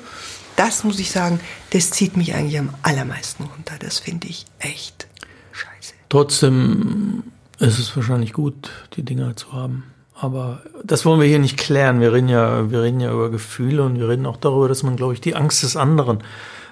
das 0.55 0.83
muss 0.83 0.99
ich 0.99 1.11
sagen, 1.11 1.39
das 1.71 1.91
zieht 1.91 2.15
mich 2.17 2.35
eigentlich 2.35 2.59
am 2.59 2.69
allermeisten 2.83 3.43
runter. 3.43 3.75
Das 3.79 3.99
finde 3.99 4.27
ich 4.27 4.45
echt 4.59 5.07
scheiße. 5.51 5.93
Trotzdem 6.09 7.23
ist 7.57 7.79
es 7.79 7.95
wahrscheinlich 7.95 8.33
gut, 8.33 8.69
die 8.95 9.03
Dinger 9.03 9.35
zu 9.35 9.51
haben. 9.53 9.90
Aber 10.21 10.61
das 10.83 11.03
wollen 11.03 11.19
wir 11.19 11.27
hier 11.27 11.39
nicht 11.39 11.57
klären. 11.57 11.99
Wir 11.99 12.13
reden 12.13 12.29
ja, 12.29 12.69
wir 12.69 12.83
reden 12.83 12.99
ja 12.99 13.11
über 13.11 13.31
Gefühle 13.31 13.83
und 13.83 13.99
wir 13.99 14.07
reden 14.07 14.27
auch 14.27 14.37
darüber, 14.37 14.67
dass 14.67 14.83
man, 14.83 14.95
glaube 14.95 15.13
ich, 15.15 15.21
die 15.21 15.35
Angst 15.35 15.63
des 15.63 15.75
anderen, 15.75 16.19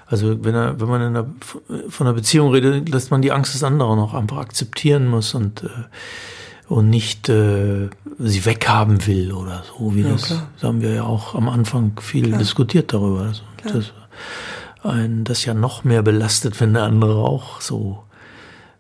also 0.06 0.44
wenn, 0.44 0.54
er, 0.54 0.80
wenn 0.80 0.88
man 0.88 1.02
in 1.02 1.08
einer, 1.08 1.26
von 1.90 2.06
einer 2.06 2.14
Beziehung 2.14 2.52
redet, 2.52 2.94
dass 2.94 3.10
man 3.10 3.24
die 3.24 3.32
Angst 3.32 3.56
des 3.56 3.64
anderen 3.64 3.98
auch 3.98 4.14
einfach 4.14 4.38
akzeptieren 4.38 5.08
muss 5.08 5.34
und, 5.34 5.64
äh, 5.64 5.68
und 6.68 6.92
nicht 6.92 7.28
äh, 7.28 7.90
sie 8.20 8.46
weghaben 8.46 9.08
will 9.08 9.34
oder 9.34 9.64
so, 9.64 9.96
wie 9.96 10.02
Ja, 10.02 10.10
das, 10.10 10.26
klar. 10.26 10.48
das 10.54 10.64
haben 10.64 10.82
wir 10.82 10.94
ja 10.94 11.04
auch 11.04 11.34
am 11.34 11.50
Anfang 11.50 12.00
viel 12.00 12.38
diskutiert 12.38 12.94
darüber. 12.94 13.22
Also, 13.22 13.42
dass 13.74 13.94
einen 14.84 15.24
das 15.24 15.44
ja 15.44 15.56
noch 15.56 15.84
mehr 15.84 16.04
belastet, 16.04 16.62
wenn 16.62 16.76
der 16.76 16.84
andere 16.84 17.16
auch 17.16 17.62
so 17.62 18.04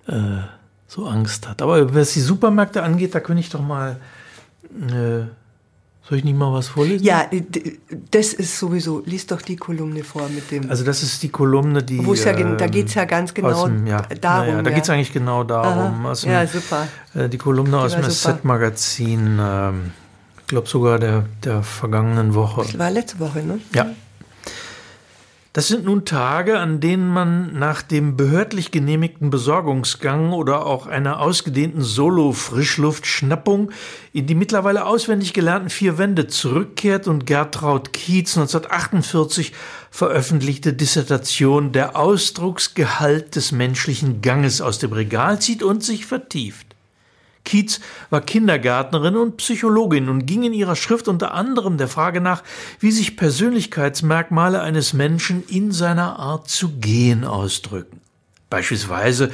äh, 0.08 0.44
so 0.88 1.08
Angst 1.08 1.48
hat. 1.48 1.62
Aber 1.64 1.96
was 1.96 2.14
die 2.14 2.22
Supermärkte 2.22 2.84
angeht, 2.84 3.16
da 3.16 3.20
könnte 3.20 3.42
ich 3.42 3.50
doch 3.50 3.62
mal. 3.62 3.98
Äh, 4.72 5.28
soll 6.08 6.18
ich 6.18 6.24
nicht 6.24 6.38
mal 6.38 6.52
was 6.52 6.68
vorlesen? 6.70 7.04
Ja, 7.06 7.26
d- 7.32 7.78
das 8.10 8.34
ist 8.34 8.58
sowieso, 8.58 9.04
lies 9.06 9.28
doch 9.28 9.42
die 9.44 9.56
Kolumne 9.56 10.04
vor 10.04 10.28
mit 10.30 10.50
dem. 10.50 10.70
Also 10.70 10.84
das 10.84 11.04
ist 11.04 11.22
die 11.22 11.30
Kolumne, 11.30 11.84
die. 11.84 12.04
Wo 12.04 12.14
es 12.14 12.24
ja 12.24 12.32
gen- 12.34 12.58
da 12.58 12.66
ähm, 12.66 12.72
geht's 12.72 12.96
ja 12.96 13.06
ganz 13.06 13.32
genau 13.34 13.50
aus 13.50 13.66
dem, 13.66 13.86
ja, 13.86 14.02
darum, 14.20 14.48
Ja, 14.56 14.62
da 14.64 14.70
ja. 14.70 14.76
geht 14.76 14.84
es 14.86 14.90
eigentlich 14.90 15.14
genau 15.14 15.44
darum. 15.44 16.02
Aha. 16.06 16.12
Aus 16.12 16.22
dem, 16.22 16.32
Ja, 16.32 16.48
super. 16.48 16.88
Äh, 17.14 17.30
die 17.30 17.38
Kolumne 17.38 17.78
aus 17.78 17.94
war 17.94 18.02
dem. 18.02 18.10
SZ-Magazin, 18.10 19.38
ähm, 19.40 19.92
ich 20.40 20.48
glaube 20.48 20.68
sogar 20.68 20.98
der, 20.98 21.26
der 21.44 21.62
vergangenen 21.62 22.34
Woche. 22.34 22.62
Das 22.64 22.80
war 22.80 22.90
letzte 22.90 23.20
Woche, 23.20 23.44
ne? 23.44 23.60
Ja. 23.76 23.88
Das 25.52 25.68
sind 25.68 25.84
nun 25.84 26.06
Tage, 26.06 26.60
an 26.60 26.80
denen 26.80 27.08
man 27.08 27.58
nach 27.58 27.82
dem 27.82 28.16
behördlich 28.16 28.70
genehmigten 28.70 29.32
Besorgungsgang 29.32 30.32
oder 30.32 30.68
auch 30.68 30.86
einer 30.86 31.20
ausgedehnten 31.20 31.82
Solo-Frischluftschnappung 31.82 33.72
in 34.14 34.28
die 34.28 34.36
mittlerweile 34.36 34.86
auswendig 34.86 35.34
gelernten 35.34 35.72
vier 35.72 35.98
Wände 35.98 36.28
zurückkehrt 36.28 37.08
und 37.08 37.26
Gertraud 37.26 37.94
Kietz 37.94 38.38
1948 38.38 39.54
veröffentlichte 39.90 40.74
Dissertation 40.74 41.72
Der 41.72 41.96
Ausdrucksgehalt 41.96 43.36
des 43.36 43.52
menschlichen 43.52 44.22
Ganges 44.22 44.62
aus 44.62 44.78
dem 44.78 44.94
Regal 44.94 45.42
zieht 45.42 45.64
und 45.64 45.84
sich 45.84 46.06
vertieft. 46.06 46.69
Kietz 47.50 47.80
war 48.12 48.22
Kindergärtnerin 48.22 49.18
und 49.18 49.38
Psychologin 49.38 50.08
und 50.08 50.28
ging 50.28 50.44
in 50.44 50.54
ihrer 50.54 50.76
Schrift 50.76 51.08
unter 51.08 51.34
anderem 51.34 51.78
der 51.78 51.88
Frage 51.88 52.22
nach, 52.22 52.44
wie 52.80 52.92
sich 52.92 53.18
Persönlichkeitsmerkmale 53.18 54.62
eines 54.62 54.94
Menschen 54.94 55.44
in 55.48 55.72
seiner 55.72 56.20
Art 56.20 56.48
zu 56.48 56.70
gehen 56.78 57.26
ausdrücken. 57.26 58.02
Beispielsweise 58.52 59.32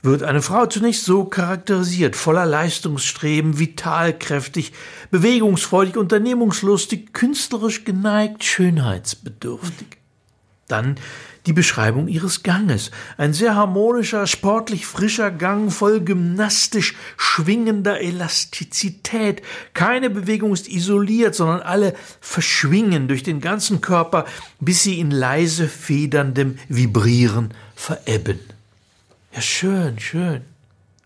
wird 0.00 0.22
eine 0.22 0.42
Frau 0.42 0.66
zunächst 0.66 1.04
so 1.04 1.24
charakterisiert, 1.24 2.14
voller 2.14 2.46
Leistungsstreben, 2.46 3.58
vitalkräftig, 3.58 4.72
bewegungsfreudig, 5.10 5.96
unternehmungslustig, 5.96 7.12
künstlerisch 7.12 7.84
geneigt, 7.84 8.44
schönheitsbedürftig. 8.44 9.98
Dann 10.68 10.94
die 11.46 11.52
Beschreibung 11.52 12.08
ihres 12.08 12.42
Ganges. 12.42 12.90
Ein 13.16 13.32
sehr 13.32 13.54
harmonischer, 13.54 14.26
sportlich 14.26 14.86
frischer 14.86 15.30
Gang, 15.30 15.72
voll 15.72 16.00
gymnastisch 16.00 16.94
schwingender 17.16 18.00
Elastizität. 18.00 19.42
Keine 19.74 20.10
Bewegung 20.10 20.52
ist 20.52 20.68
isoliert, 20.68 21.34
sondern 21.34 21.60
alle 21.60 21.94
verschwingen 22.20 23.08
durch 23.08 23.22
den 23.22 23.40
ganzen 23.40 23.80
Körper, 23.80 24.26
bis 24.60 24.82
sie 24.82 25.00
in 25.00 25.10
leise 25.10 25.68
federndem 25.68 26.58
Vibrieren 26.68 27.54
verebben. 27.74 28.40
Ja, 29.32 29.40
schön, 29.40 29.98
schön. 29.98 30.49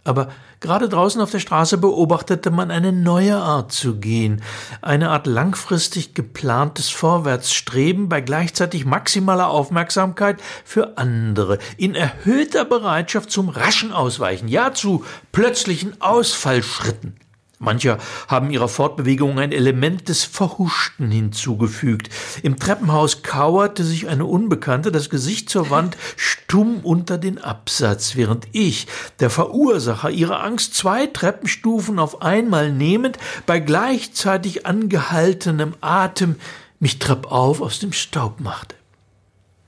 Aber 0.05 0.29
gerade 0.61 0.89
draußen 0.91 1.21
auf 1.21 1.31
der 1.31 1.41
Straße 1.41 1.79
beobachtete 1.79 2.51
man 2.51 2.71
eine 2.71 2.93
neue 2.93 3.37
Art 3.37 3.73
zu 3.73 3.97
gehen, 3.97 4.43
eine 4.83 5.11
Art 5.11 5.27
langfristig 5.27 6.15
geplantes 6.15 6.91
Vorwärtsstreben 6.91 8.11
bei 8.11 8.21
gleichzeitig 8.21 8.85
maximaler 8.85 9.49
Aufmerksamkeit 9.49 10.41
für 10.65 10.99
andere, 10.99 11.59
in 11.79 11.95
erhöhter 11.95 12.67
Bereitschaft 12.67 13.31
zum 13.31 13.49
raschen 13.49 13.93
Ausweichen, 13.93 14.49
ja 14.49 14.75
zu 14.75 15.05
plötzlichen 15.33 16.01
Ausfallschritten. 16.03 17.17
Mancher 17.59 17.99
haben 18.29 18.51
ihrer 18.51 18.69
Fortbewegung 18.69 19.39
ein 19.39 19.53
Element 19.53 20.09
des 20.09 20.25
Verhuschten 20.25 21.11
hinzugefügt. 21.11 22.09
Im 22.43 22.59
Treppenhaus 22.59 23.23
kauerte 23.23 23.85
sich 23.85 24.09
eine 24.09 24.27
Unbekannte, 24.27 24.91
das 24.91 25.11
Gesicht 25.11 25.49
zur 25.49 25.71
Wand, 25.71 25.97
stumm 26.17 26.81
unter 26.81 27.17
den 27.19 27.39
Absatz, 27.39 28.17
während 28.17 28.47
ich, 28.53 28.87
der 29.21 29.31
Verursacher 29.31 30.11
ihrer 30.11 30.43
Angst, 30.43 30.75
zwei 30.75 31.07
Treppenstufen 31.07 31.99
auf 31.99 32.23
einmal 32.23 32.73
nehmend, 32.73 33.19
bei 33.47 33.61
gleichzeitig 33.61 34.67
angehaltenem 34.67 35.75
Atem, 35.81 36.37
mich 36.81 36.99
treppauf 36.99 37.61
aus 37.61 37.79
dem 37.79 37.93
Staub 37.93 38.41
machte. 38.41 38.75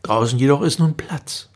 Draußen 0.03 0.39
jedoch 0.39 0.63
ist 0.63 0.79
nun 0.79 0.97
Platz. 0.97 1.49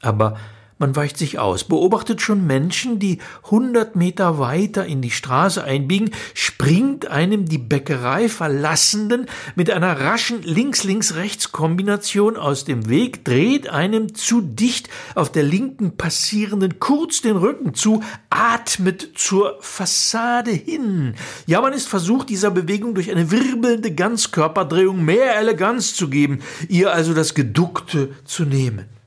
Aber 0.00 0.38
man 0.78 0.94
weicht 0.94 1.18
sich 1.18 1.38
aus, 1.38 1.64
beobachtet 1.64 2.20
schon 2.20 2.46
Menschen, 2.46 2.98
die 2.98 3.18
hundert 3.50 3.96
Meter 3.96 4.38
weiter 4.38 4.86
in 4.86 5.02
die 5.02 5.10
Straße 5.10 5.62
einbiegen, 5.62 6.10
springt 6.34 7.08
einem 7.08 7.46
die 7.46 7.58
Bäckerei 7.58 8.28
Verlassenden 8.28 9.26
mit 9.56 9.70
einer 9.70 10.00
raschen 10.00 10.42
Links-Links-Rechts-Kombination 10.42 12.36
aus 12.36 12.64
dem 12.64 12.88
Weg, 12.88 13.24
dreht 13.24 13.68
einem 13.68 14.14
zu 14.14 14.40
dicht 14.40 14.88
auf 15.14 15.32
der 15.32 15.42
linken 15.42 15.96
Passierenden 15.96 16.78
kurz 16.78 17.22
den 17.22 17.36
Rücken 17.36 17.74
zu, 17.74 18.02
atmet 18.30 19.10
zur 19.14 19.58
Fassade 19.60 20.52
hin. 20.52 21.14
Ja, 21.46 21.60
man 21.60 21.72
ist 21.72 21.88
versucht, 21.88 22.28
dieser 22.28 22.50
Bewegung 22.50 22.94
durch 22.94 23.10
eine 23.10 23.30
wirbelnde 23.30 23.94
Ganzkörperdrehung 23.94 25.04
mehr 25.04 25.36
Eleganz 25.36 25.94
zu 25.94 26.08
geben, 26.08 26.40
ihr 26.68 26.92
also 26.92 27.14
das 27.14 27.34
Geduckte 27.34 28.10
zu 28.24 28.44
nehmen 28.44 28.97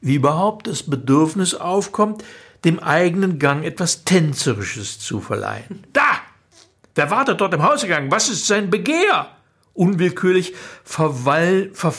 wie 0.00 0.14
überhaupt 0.14 0.66
das 0.66 0.82
Bedürfnis 0.82 1.54
aufkommt, 1.54 2.24
dem 2.64 2.78
eigenen 2.80 3.38
Gang 3.38 3.64
etwas 3.64 4.04
Tänzerisches 4.04 4.98
zu 4.98 5.20
verleihen. 5.20 5.86
Da! 5.92 6.20
Wer 6.94 7.10
wartet 7.10 7.40
dort 7.40 7.54
im 7.54 7.62
Hausgang? 7.62 8.10
Was 8.10 8.28
ist 8.28 8.46
sein 8.46 8.70
Begehr? 8.70 9.28
Unwillkürlich 9.74 10.54
verwall, 10.82 11.70
ver, 11.72 11.94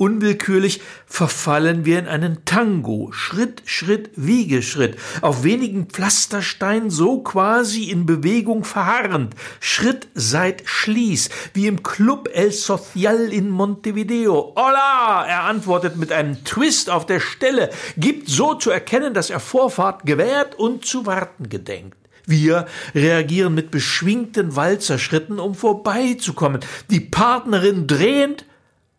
unwillkürlich 0.00 0.80
verfallen 1.06 1.84
wir 1.84 1.98
in 1.98 2.08
einen 2.08 2.44
Tango, 2.46 3.12
Schritt, 3.12 3.62
Schritt, 3.66 4.10
Wiegeschritt, 4.16 4.96
auf 5.20 5.44
wenigen 5.44 5.86
Pflastersteinen 5.86 6.88
so 6.88 7.20
quasi 7.22 7.90
in 7.90 8.06
Bewegung 8.06 8.64
verharrend, 8.64 9.34
Schritt 9.60 10.08
seit 10.14 10.62
Schließ, 10.64 11.28
wie 11.52 11.66
im 11.66 11.82
Club 11.82 12.30
El 12.32 12.50
Social 12.50 13.30
in 13.30 13.50
Montevideo. 13.50 14.54
Hola! 14.56 15.26
Er 15.28 15.44
antwortet 15.44 15.96
mit 15.96 16.12
einem 16.12 16.44
Twist 16.44 16.88
auf 16.88 17.04
der 17.04 17.20
Stelle, 17.20 17.68
gibt 17.98 18.30
so 18.30 18.54
zu 18.54 18.70
erkennen, 18.70 19.12
dass 19.12 19.28
er 19.28 19.40
Vorfahrt 19.40 20.06
gewährt 20.06 20.58
und 20.58 20.86
zu 20.86 21.04
warten 21.04 21.50
gedenkt. 21.50 21.98
Wir 22.24 22.66
reagieren 22.94 23.54
mit 23.54 23.70
beschwingten 23.70 24.56
Walzerschritten, 24.56 25.38
um 25.38 25.54
vorbeizukommen. 25.54 26.60
Die 26.88 27.00
Partnerin 27.00 27.86
drehend 27.86 28.46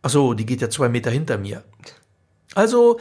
Ach 0.02 0.10
so, 0.10 0.34
die 0.34 0.46
geht 0.46 0.62
ja 0.62 0.70
zwei 0.70 0.90
Meter 0.90 1.12
hinter 1.12 1.38
mir. 1.38 1.64
Also, 2.56 3.00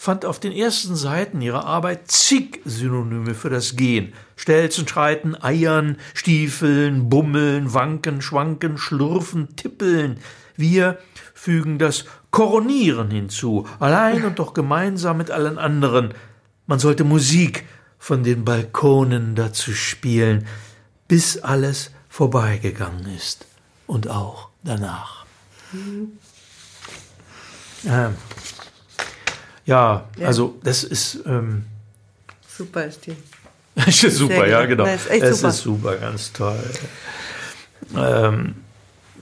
fand 0.04 0.26
auf 0.26 0.38
den 0.38 0.52
ersten 0.52 0.98
Seiten 0.98 1.39
ihrer 1.39 1.66
Arbeit 1.66 2.12
zig 2.12 2.60
Synonyme 2.66 3.34
für 3.34 3.50
das 3.50 3.78
Gehen. 3.78 4.12
Stelzen, 4.36 4.86
Schreiten, 4.86 5.42
Eiern, 5.42 5.96
Stiefeln, 6.13 7.08
Bummeln, 7.08 7.74
Wanken, 7.74 8.22
Schwanken, 8.22 8.78
Schlurfen, 8.78 9.56
Tippeln. 9.56 10.18
Wir 10.58 10.98
fügen 11.34 11.80
das 11.80 12.04
Koronieren 12.32 13.12
hinzu, 13.12 13.66
allein 13.80 14.26
und 14.26 14.39
doch 14.39 14.54
gemeinsam 14.54 15.20
mit 15.20 15.32
allen 15.32 15.58
anderen. 15.58 16.13
Man 16.68 16.80
sollte 16.80 17.06
Musik 17.06 17.63
von 17.98 18.26
den 18.26 18.44
Balkonen 18.44 19.36
dazu 19.36 19.72
spielen, 19.72 20.48
bis 21.08 21.38
alles 21.38 21.92
vorbeigegangen 22.10 23.06
ist. 23.16 23.46
Und 23.88 24.10
auch 24.10 24.50
danach. 24.66 25.26
Mhm. 25.72 26.18
Ähm, 27.86 28.16
ja, 29.65 30.08
ja, 30.17 30.28
also 30.28 30.56
das 30.63 30.84
ist. 30.84 31.19
Ähm, 31.26 31.65
super 32.47 32.86
ist 32.86 33.06
die. 33.06 33.15
super, 34.10 34.47
ja, 34.47 34.65
genau. 34.65 34.86
Nein, 34.86 34.95
ist 34.95 35.10
es 35.10 35.38
super. 35.39 35.49
ist 35.49 35.58
super, 35.58 35.95
ganz 35.97 36.34
toll. 36.34 36.60
Ähm, 37.95 38.56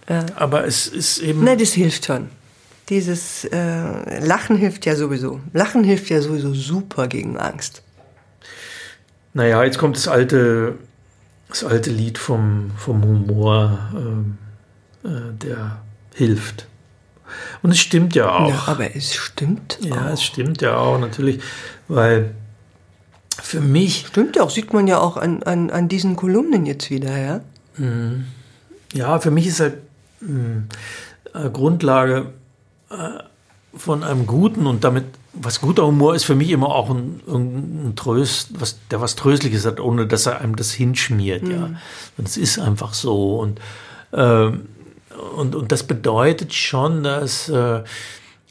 ja. 0.09 0.25
Aber 0.35 0.65
es 0.65 0.87
ist 0.87 1.19
eben. 1.19 1.43
Nein, 1.43 1.57
das 1.57 1.73
hilft 1.73 2.05
schon. 2.05 2.29
Dieses 2.89 3.45
äh, 3.45 4.19
Lachen 4.19 4.57
hilft 4.57 4.85
ja 4.85 4.95
sowieso. 4.95 5.39
Lachen 5.53 5.83
hilft 5.83 6.09
ja 6.09 6.21
sowieso 6.21 6.53
super 6.53 7.07
gegen 7.07 7.37
Angst. 7.37 7.83
Naja, 9.33 9.63
jetzt 9.63 9.77
kommt 9.77 9.95
das 9.95 10.07
alte, 10.09 10.77
das 11.47 11.63
alte 11.63 11.89
Lied 11.89 12.17
vom, 12.17 12.71
vom 12.75 13.01
Humor, 13.01 13.79
äh, 15.05 15.07
äh, 15.07 15.33
der 15.41 15.81
hilft. 16.15 16.65
Und 17.61 17.71
es 17.71 17.79
stimmt 17.79 18.15
ja 18.15 18.31
auch. 18.31 18.49
Ja, 18.49 18.63
aber 18.67 18.95
es 18.95 19.13
stimmt 19.15 19.79
Ja, 19.81 20.07
auch. 20.07 20.13
es 20.13 20.23
stimmt 20.23 20.61
ja 20.61 20.77
auch, 20.77 20.99
natürlich, 20.99 21.41
weil 21.87 22.35
für 23.41 23.61
mich. 23.61 24.05
Stimmt 24.07 24.35
ja 24.35 24.43
auch, 24.43 24.49
sieht 24.49 24.73
man 24.73 24.87
ja 24.87 24.99
auch 24.99 25.17
an, 25.17 25.43
an, 25.43 25.69
an 25.69 25.87
diesen 25.87 26.15
Kolumnen 26.15 26.65
jetzt 26.65 26.89
wieder, 26.89 27.17
ja? 27.17 27.41
Mhm. 27.77 28.25
Ja, 28.93 29.19
für 29.19 29.31
mich 29.31 29.47
ist 29.47 29.59
halt 29.59 29.77
mh, 30.19 30.63
hm, 31.33 31.53
Grundlage 31.53 32.33
äh, 32.89 32.95
von 33.75 34.03
einem 34.03 34.27
guten 34.27 34.67
und 34.67 34.83
damit, 34.83 35.05
was 35.33 35.61
guter 35.61 35.85
Humor 35.85 36.13
ist 36.13 36.25
für 36.25 36.35
mich 36.35 36.49
immer 36.49 36.67
auch 36.67 36.89
ein, 36.89 37.21
ein 37.27 37.93
Tröst, 37.95 38.49
was, 38.59 38.77
der 38.89 38.99
was 38.99 39.15
Tröstliches 39.15 39.65
hat, 39.65 39.79
ohne 39.79 40.07
dass 40.07 40.25
er 40.25 40.41
einem 40.41 40.57
das 40.57 40.71
hinschmiert, 40.71 41.43
mhm. 41.43 41.51
ja. 41.51 41.69
Und 42.17 42.27
es 42.27 42.37
ist 42.37 42.59
einfach 42.59 42.93
so 42.93 43.39
und 43.39 43.61
ähm, 44.13 44.67
und, 45.35 45.55
und 45.55 45.71
das 45.71 45.83
bedeutet 45.83 46.53
schon, 46.53 47.03
dass, 47.03 47.49
äh, 47.49 47.83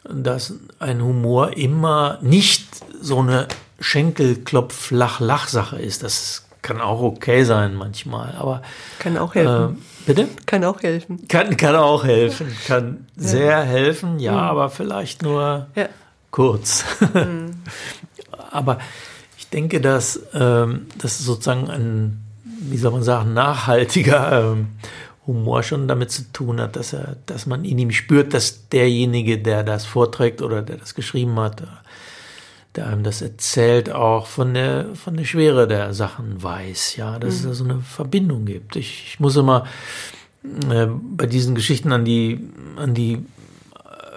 dass 0.04 0.54
ein 0.78 1.02
Humor 1.02 1.56
immer 1.56 2.18
nicht 2.22 2.66
so 3.00 3.18
eine 3.18 3.48
Schenkelklopf-Lach-Lach-Sache 3.80 5.80
ist. 5.80 6.02
Das 6.02 6.46
kann 6.62 6.80
auch 6.80 7.00
okay 7.00 7.44
sein 7.44 7.74
manchmal, 7.74 8.34
aber. 8.38 8.62
Kann 8.98 9.16
auch 9.16 9.34
helfen. 9.34 9.76
Äh, 9.76 10.06
bitte? 10.06 10.28
Kann 10.46 10.64
auch 10.64 10.82
helfen. 10.82 11.26
Kann, 11.28 11.56
kann 11.56 11.76
auch 11.76 12.04
helfen. 12.04 12.54
Kann 12.66 13.06
ja. 13.16 13.28
sehr 13.28 13.62
helfen, 13.62 14.18
ja, 14.18 14.32
mhm. 14.32 14.38
aber 14.38 14.70
vielleicht 14.70 15.22
nur 15.22 15.66
ja. 15.74 15.88
kurz. 16.30 16.84
Mhm. 17.14 17.62
aber 18.50 18.78
ich 19.38 19.48
denke, 19.48 19.80
dass 19.80 20.20
ähm, 20.32 20.86
das 20.98 21.18
sozusagen 21.18 21.70
ein, 21.70 22.22
wie 22.44 22.76
soll 22.76 22.92
man 22.92 23.02
sagen, 23.02 23.34
nachhaltiger 23.34 24.52
ähm, 24.52 24.68
Humor 25.30 25.62
schon 25.62 25.88
damit 25.88 26.10
zu 26.10 26.32
tun 26.32 26.60
hat, 26.60 26.76
dass 26.76 26.92
er, 26.92 27.16
dass 27.26 27.46
man 27.46 27.64
in 27.64 27.78
ihm 27.78 27.90
spürt, 27.90 28.34
dass 28.34 28.68
derjenige, 28.68 29.38
der 29.38 29.62
das 29.62 29.84
vorträgt 29.84 30.42
oder 30.42 30.62
der 30.62 30.76
das 30.76 30.94
geschrieben 30.94 31.38
hat, 31.38 31.62
der 32.76 32.86
einem 32.86 33.02
das 33.02 33.22
erzählt, 33.22 33.90
auch 33.90 34.26
von 34.26 34.54
der, 34.54 34.94
von 34.94 35.16
der 35.16 35.24
Schwere 35.24 35.66
der 35.66 35.92
Sachen 35.94 36.42
weiß, 36.42 36.96
ja, 36.96 37.18
dass 37.18 37.34
mhm. 37.34 37.38
es 37.38 37.42
da 37.44 37.54
so 37.54 37.64
eine 37.64 37.80
Verbindung 37.80 38.44
gibt. 38.44 38.76
Ich, 38.76 39.04
ich 39.06 39.20
muss 39.20 39.36
immer 39.36 39.66
äh, 40.70 40.86
bei 40.86 41.26
diesen 41.26 41.54
Geschichten 41.54 41.92
an 41.92 42.04
die, 42.04 42.40
an 42.76 42.94
die 42.94 43.24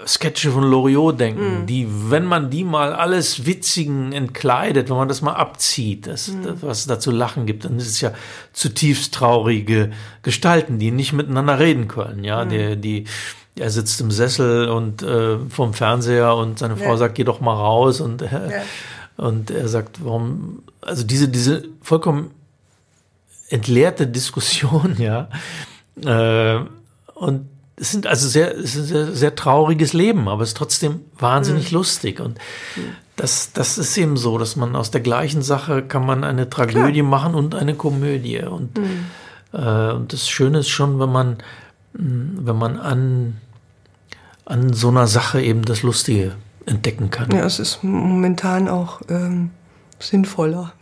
Sketche 0.08 0.52
von 0.52 0.64
Loriot 0.64 1.20
denken, 1.20 1.64
mm. 1.64 1.66
die, 1.66 1.88
wenn 2.10 2.26
man 2.26 2.50
die 2.50 2.64
mal 2.64 2.94
alles 2.94 3.46
Witzigen 3.46 4.12
entkleidet, 4.12 4.90
wenn 4.90 4.98
man 4.98 5.08
das 5.08 5.22
mal 5.22 5.34
abzieht, 5.34 6.08
das, 6.08 6.30
mm. 6.30 6.44
das, 6.44 6.62
was 6.62 6.80
es 6.80 6.88
da 6.88 7.00
zu 7.00 7.12
lachen 7.12 7.46
gibt, 7.46 7.66
dann 7.66 7.78
ist 7.78 7.88
es 7.88 8.02
ja 8.02 8.12
zutiefst 8.54 9.14
traurige 9.14 9.92
Gestalten, 10.22 10.80
die 10.80 10.92
nicht 10.92 11.14
miteinander 11.14 11.60
reden 11.60 11.88
können, 11.88 12.24
ja, 12.24 12.44
mm. 12.44 12.50
die, 12.50 12.76
die, 12.78 13.06
er 13.56 13.70
sitzt 13.70 14.02
im 14.02 14.12
Sessel 14.12 14.68
und 14.70 15.04
äh, 15.04 15.38
vom 15.50 15.74
Fernseher 15.74 16.36
und 16.36 16.60
seine 16.60 16.76
Frau 16.76 16.92
ja. 16.92 16.98
sagt, 16.98 17.16
geh 17.16 17.24
doch 17.24 17.40
mal 17.40 17.56
raus 17.56 18.02
und, 18.02 18.22
äh, 18.22 18.26
ja. 18.32 18.62
und 19.18 19.52
er 19.52 19.68
sagt, 19.68 20.04
warum, 20.04 20.64
also 20.82 21.04
diese, 21.04 21.28
diese 21.28 21.64
vollkommen 21.82 22.32
entleerte 23.50 24.08
Diskussion, 24.08 24.96
ja, 24.98 25.30
äh, 26.04 26.60
und 27.14 27.48
es 27.76 27.92
sind 27.92 28.06
also 28.08 28.28
sehr, 28.28 28.56
es 28.56 28.76
ist 28.76 28.78
ein 28.78 28.86
sehr, 28.86 29.12
sehr 29.14 29.36
trauriges 29.36 29.94
Leben, 29.94 30.28
aber 30.28 30.44
es 30.44 30.50
ist 30.50 30.58
trotzdem 30.58 31.02
wahnsinnig 31.18 31.72
mhm. 31.72 31.78
lustig. 31.78 32.20
Und 32.20 32.40
das, 33.16 33.52
das 33.54 33.78
ist 33.78 33.98
eben 33.98 34.18
so, 34.18 34.38
dass 34.38 34.56
man 34.56 34.76
aus 34.76 34.92
der 34.92 35.02
gleichen 35.02 35.42
Sache 35.42 35.82
kann 35.82 36.06
man 36.06 36.24
eine 36.24 36.50
Tragödie 36.50 37.00
Klar. 37.00 37.10
machen 37.10 37.36
und 37.36 37.56
eine 37.56 37.74
Komödie. 37.76 38.40
Und, 38.40 38.78
mhm. 38.78 39.06
äh, 39.54 39.92
und 39.92 40.14
das 40.14 40.30
Schöne 40.30 40.60
ist 40.60 40.70
schon, 40.70 41.00
wenn 41.00 41.12
man, 41.12 41.38
mm, 41.94 42.46
wenn 42.46 42.58
man 42.58 42.80
an, 42.80 43.38
an 44.46 44.74
so 44.74 44.90
einer 44.90 45.08
Sache 45.08 45.42
eben 45.42 45.64
das 45.64 45.82
Lustige 45.82 46.36
entdecken 46.66 47.10
kann. 47.10 47.32
Ja, 47.32 47.46
es 47.46 47.60
ist 47.60 47.84
momentan 47.84 48.68
auch 48.68 49.02
ähm, 49.10 49.50
sinnvoller. 50.00 50.74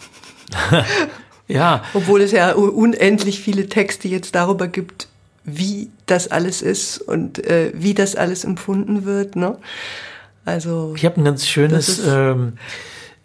ja. 1.47 1.83
Obwohl 1.93 2.21
es 2.21 2.33
ja 2.33 2.51
unendlich 2.53 3.39
viele 3.39 3.67
Texte 3.67 4.09
jetzt 4.09 4.35
darüber 4.35 4.67
gibt, 4.67 5.07
wie 5.43 5.89
das 6.11 6.29
alles 6.29 6.61
ist 6.61 6.99
und 6.99 7.43
äh, 7.45 7.71
wie 7.73 7.93
das 7.93 8.15
alles 8.15 8.43
empfunden 8.43 9.05
wird. 9.05 9.35
Ne? 9.35 9.57
Also 10.43 10.93
ich 10.95 11.05
habe 11.05 11.21
ein 11.21 11.23
ganz 11.23 11.47
schönes, 11.47 12.01
ähm, 12.05 12.57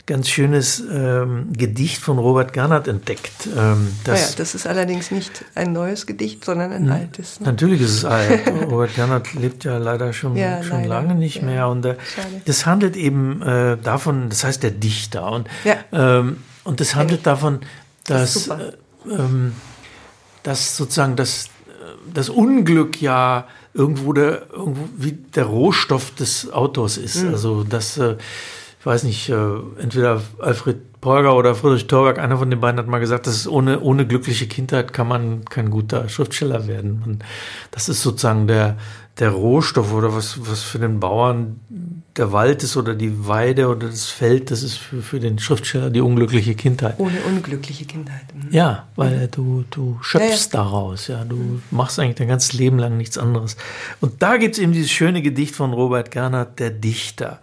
ganz 0.06 0.28
schönes 0.28 0.80
ähm, 0.80 1.52
Gedicht 1.52 2.00
von 2.00 2.18
Robert 2.18 2.52
Gernert 2.52 2.86
entdeckt. 2.86 3.48
Ähm, 3.56 3.92
das, 4.04 4.30
ja, 4.30 4.36
das 4.36 4.54
ist 4.54 4.66
allerdings 4.66 5.10
nicht 5.10 5.44
ein 5.56 5.72
neues 5.72 6.06
Gedicht, 6.06 6.44
sondern 6.44 6.72
ein 6.72 6.88
altes. 6.88 7.40
Ne? 7.40 7.46
Natürlich 7.46 7.80
ist 7.80 7.90
es 7.90 8.04
alt. 8.04 8.46
Robert 8.70 8.94
Gernert 8.94 9.34
lebt 9.34 9.64
ja 9.64 9.78
leider 9.78 10.12
schon, 10.12 10.36
ja, 10.36 10.62
schon 10.62 10.82
leider. 10.82 10.88
lange 10.88 11.16
nicht 11.16 11.38
ja. 11.38 11.42
mehr. 11.42 11.68
Und 11.68 11.84
äh, 11.86 11.96
das 12.44 12.66
handelt 12.66 12.96
eben 12.96 13.42
äh, 13.42 13.76
davon, 13.78 14.28
das 14.28 14.44
heißt 14.44 14.62
der 14.62 14.70
Dichter. 14.70 15.32
Und, 15.32 15.48
ähm, 15.90 16.38
und 16.62 16.80
das 16.80 16.94
handelt 16.94 17.26
davon, 17.26 17.60
dass, 18.04 18.46
das 18.46 18.58
äh, 18.58 18.72
ähm, 19.10 19.54
dass 20.44 20.76
sozusagen 20.76 21.16
das 21.16 21.48
das 22.12 22.28
Unglück 22.28 23.00
ja 23.00 23.46
irgendwo 23.74 24.12
der, 24.12 24.50
irgendwo 24.52 24.88
wie 24.96 25.12
der 25.12 25.44
Rohstoff 25.44 26.14
des 26.14 26.52
Autors 26.52 26.96
ist. 26.96 27.22
Mhm. 27.22 27.28
Also 27.30 27.64
das, 27.64 27.98
äh, 27.98 28.16
ich 28.80 28.86
weiß 28.86 29.04
nicht, 29.04 29.28
äh, 29.28 29.34
entweder 29.78 30.22
Alfred 30.38 31.00
Polger 31.00 31.36
oder 31.36 31.54
Friedrich 31.54 31.86
Thorberg, 31.86 32.18
einer 32.18 32.38
von 32.38 32.50
den 32.50 32.60
beiden 32.60 32.80
hat 32.80 32.88
mal 32.88 32.98
gesagt, 32.98 33.26
dass 33.26 33.46
ohne, 33.46 33.80
ohne 33.80 34.06
glückliche 34.06 34.46
Kindheit 34.48 34.92
kann 34.92 35.06
man 35.06 35.44
kein 35.44 35.70
guter 35.70 36.08
Schriftsteller 36.08 36.66
werden. 36.66 37.02
Und 37.06 37.24
das 37.70 37.88
ist 37.88 38.02
sozusagen 38.02 38.46
der, 38.46 38.76
der 39.18 39.30
Rohstoff 39.30 39.94
oder 39.94 40.14
was, 40.14 40.46
was 40.46 40.62
für 40.62 40.78
den 40.78 41.00
Bauern 41.00 41.60
der 42.16 42.32
Wald 42.32 42.62
ist 42.62 42.76
oder 42.76 42.94
die 42.94 43.26
Weide 43.26 43.68
oder 43.68 43.88
das 43.88 44.06
Feld, 44.06 44.50
das 44.50 44.62
ist 44.62 44.76
für, 44.76 45.00
für 45.00 45.20
den 45.20 45.38
Schriftsteller 45.38 45.88
die 45.88 46.02
unglückliche 46.02 46.54
Kindheit. 46.54 46.98
Ohne 46.98 47.20
unglückliche 47.26 47.86
Kindheit. 47.86 48.26
Mhm. 48.34 48.48
Ja, 48.50 48.88
weil 48.94 49.28
du, 49.28 49.64
du 49.70 49.98
schöpfst 50.02 50.52
ja, 50.52 50.58
ja. 50.60 50.64
daraus, 50.64 51.06
ja. 51.06 51.24
Du 51.24 51.60
machst 51.70 51.98
eigentlich 51.98 52.16
dein 52.16 52.28
ganzes 52.28 52.52
Leben 52.52 52.78
lang 52.78 52.98
nichts 52.98 53.16
anderes. 53.16 53.56
Und 54.00 54.22
da 54.22 54.36
gibt 54.36 54.56
es 54.56 54.60
eben 54.60 54.72
dieses 54.72 54.90
schöne 54.90 55.22
Gedicht 55.22 55.54
von 55.54 55.72
Robert 55.72 56.10
Gernhardt, 56.10 56.58
der 56.58 56.70
Dichter. 56.70 57.40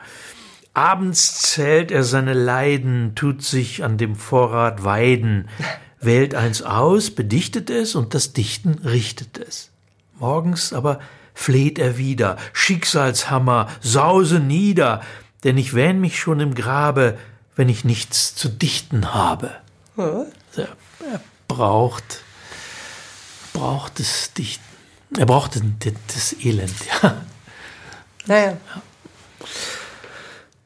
Abends 0.76 1.40
zählt 1.42 1.92
er 1.92 2.04
seine 2.04 2.34
Leiden, 2.34 3.14
tut 3.16 3.44
sich 3.44 3.84
an 3.84 3.98
dem 3.98 4.16
Vorrat 4.16 4.84
weiden, 4.84 5.48
wählt 6.00 6.36
eins 6.36 6.62
aus, 6.62 7.10
bedichtet 7.10 7.72
es 7.72 7.96
und 7.96 8.14
das 8.14 8.34
Dichten 8.34 8.80
richtet 8.84 9.40
es. 9.40 9.72
Morgens 10.20 10.72
aber 10.72 11.00
fleht 11.34 11.80
er 11.80 11.98
wieder, 11.98 12.38
Schicksalshammer, 12.54 13.70
sause 13.82 14.40
nieder, 14.40 15.02
denn 15.44 15.58
ich 15.58 15.74
wähn 15.74 16.00
mich 16.00 16.20
schon 16.20 16.40
im 16.40 16.56
Grabe, 16.56 17.18
wenn 17.56 17.70
ich 17.70 17.84
nichts 17.84 18.36
zu 18.36 18.50
dichten 18.50 19.14
habe. 19.14 19.52
Er, 19.98 20.28
er 20.56 21.22
braucht, 21.48 22.22
braucht 23.54 24.00
das 24.00 24.34
Dichten. 24.34 24.64
Er 25.18 25.26
braucht 25.26 25.56
das, 25.56 25.62
das 26.14 26.34
Elend, 26.44 26.74
ja. 27.02 27.22
Naja. 28.26 28.52
Ja. 28.52 28.82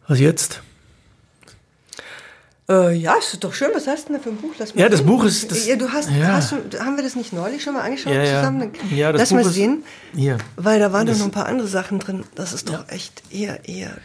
Was 0.08 0.19
jetzt? 0.19 0.62
Äh, 2.69 2.95
ja, 2.95 3.15
ist 3.15 3.41
doch 3.43 3.53
schön. 3.53 3.69
Was 3.73 3.88
hast 3.88 4.10
du 4.10 4.13
denn 4.13 4.17
da 4.17 4.23
für 4.23 4.30
ein 4.30 4.38
Buch? 4.38 4.51
Lass 4.60 4.75
mal 4.75 4.82
ja, 4.82 4.89
das 4.89 5.01
Buch 5.01 5.23
ist. 5.23 5.49
Das, 5.49 5.65
ja, 5.65 5.77
du 5.77 5.89
hast, 5.89 6.10
ja. 6.10 6.34
hast 6.34 6.51
du, 6.51 6.80
haben 6.80 6.97
wir 6.97 7.03
das 7.03 7.15
nicht 7.15 7.32
neulich 7.32 7.63
schon 7.63 7.73
mal 7.73 7.82
angeschaut 7.82 8.13
ja, 8.13 8.25
zusammen? 8.25 8.71
Ja, 8.93 9.12
das 9.13 9.21
Lass 9.21 9.30
Buch 9.30 9.38
mal 9.38 9.45
sehen. 9.45 9.84
ja. 10.13 10.38
Weil 10.58 10.80
da 10.80 10.91
waren 10.91 11.08
doch 11.08 11.17
noch 11.17 11.25
ein 11.25 11.32
paar 11.32 11.45
andere 11.45 11.67
Sachen 11.67 11.99
drin. 11.99 12.25
Das 12.36 12.51
ist 12.51 12.69
doch 12.69 12.89
echt 12.89 13.23
eher, 13.32 13.67
eher 13.67 13.97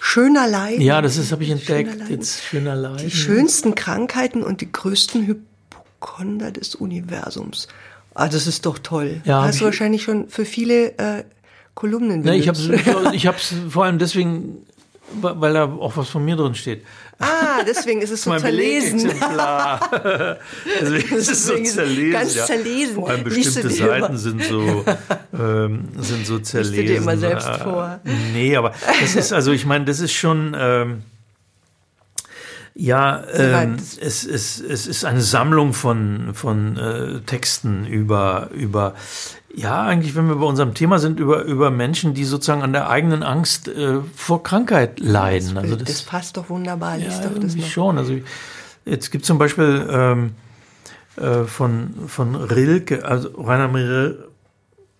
schöner 0.00 0.48
Leiden. 0.48 0.80
Ja, 0.80 1.02
das 1.02 1.18
ist, 1.18 1.30
habe 1.32 1.44
ich 1.44 1.50
entdeckt. 1.50 1.90
Schöner 1.90 2.10
Jetzt 2.10 2.42
schöner 2.42 2.74
Leiden. 2.74 2.98
Die 2.98 3.10
schönsten 3.10 3.74
Krankheiten 3.74 4.42
und 4.42 4.62
die 4.62 4.72
größten 4.72 5.26
Hypochonder 5.26 6.52
des 6.52 6.74
Universums. 6.74 7.68
Ah, 8.14 8.28
das 8.28 8.46
ist 8.46 8.64
doch 8.64 8.78
toll. 8.78 9.20
Ja, 9.24 9.42
hast 9.42 9.60
du 9.60 9.66
wahrscheinlich 9.66 10.02
schon 10.02 10.30
für 10.30 10.46
viele 10.46 10.96
äh, 10.98 11.24
Kolumnen. 11.74 12.22
Nee, 12.22 12.36
ich 12.36 12.48
habe 12.48 13.12
ich 13.12 13.26
hab's 13.26 13.52
vor 13.68 13.84
allem 13.84 13.98
deswegen 13.98 14.64
weil 15.12 15.52
da 15.54 15.64
auch 15.64 15.96
was 15.96 16.08
von 16.08 16.24
mir 16.24 16.36
drin 16.36 16.54
steht. 16.54 16.84
Ah, 17.18 17.62
deswegen 17.66 18.02
ist 18.02 18.10
es 18.10 18.22
so 18.24 18.36
zerlesen. 18.36 19.10
deswegen 20.80 21.16
ist 21.16 21.30
es 21.30 21.46
so 21.46 21.62
zerlesen. 21.62 22.12
Ganz 22.12 22.46
zerlesen. 22.46 22.94
Vor 22.96 23.08
allem 23.08 23.24
bestimmte 23.24 23.70
Seiten 23.70 24.16
sind 24.16 24.42
so, 24.44 24.84
ähm, 25.38 25.88
sind 25.96 26.26
so 26.26 26.38
zerlesen. 26.38 26.74
Ich 26.80 26.86
dir 26.86 26.96
immer 26.96 27.16
selbst 27.16 27.48
vor. 27.48 28.00
Nee, 28.32 28.56
aber 28.56 28.72
das 29.00 29.16
ist, 29.16 29.32
also 29.32 29.52
ich 29.52 29.64
meine, 29.64 29.84
das 29.84 30.00
ist 30.00 30.12
schon, 30.12 30.56
ähm, 30.58 31.02
ja, 32.78 33.24
ähm, 33.32 33.76
es, 33.76 34.26
es, 34.26 34.60
es 34.60 34.86
ist 34.86 35.04
eine 35.06 35.22
Sammlung 35.22 35.72
von, 35.72 36.34
von 36.34 36.76
äh, 36.76 37.20
Texten 37.20 37.86
über, 37.86 38.50
über 38.52 38.94
ja, 39.54 39.84
eigentlich, 39.84 40.14
wenn 40.14 40.28
wir 40.28 40.36
bei 40.36 40.44
unserem 40.44 40.74
Thema 40.74 40.98
sind, 40.98 41.18
über, 41.18 41.44
über 41.44 41.70
Menschen, 41.70 42.12
die 42.12 42.24
sozusagen 42.24 42.62
an 42.62 42.74
der 42.74 42.90
eigenen 42.90 43.22
Angst 43.22 43.68
äh, 43.68 44.00
vor 44.14 44.42
Krankheit 44.42 45.00
leiden. 45.00 45.54
Das, 45.54 45.64
also 45.64 45.76
das, 45.76 45.88
das 45.88 46.02
passt 46.02 46.36
doch 46.36 46.50
wunderbar. 46.50 46.96
Ja, 46.96 47.08
doch 47.22 47.30
irgendwie 47.30 47.62
schon. 47.62 47.96
Also 47.96 48.18
jetzt 48.84 49.10
gibt 49.10 49.24
zum 49.24 49.38
Beispiel 49.38 49.88
ähm, 49.90 50.34
äh, 51.16 51.44
von, 51.44 51.94
von 52.06 52.34
Rilke, 52.34 53.06
also 53.06 53.30
Rainer 53.38 53.68
Maria. 53.68 54.14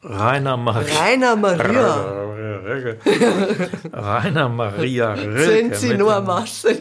Rainer 0.02 0.56
Maria. 0.56 0.98
Rainer 0.98 1.36
Maria. 1.36 2.25
Rainer 3.92 4.48
Maria 4.48 5.12
Rilke. 5.12 5.44
Sind 5.44 5.76
Sie 5.76 5.94
nur 5.94 6.20
Marcel. 6.20 6.76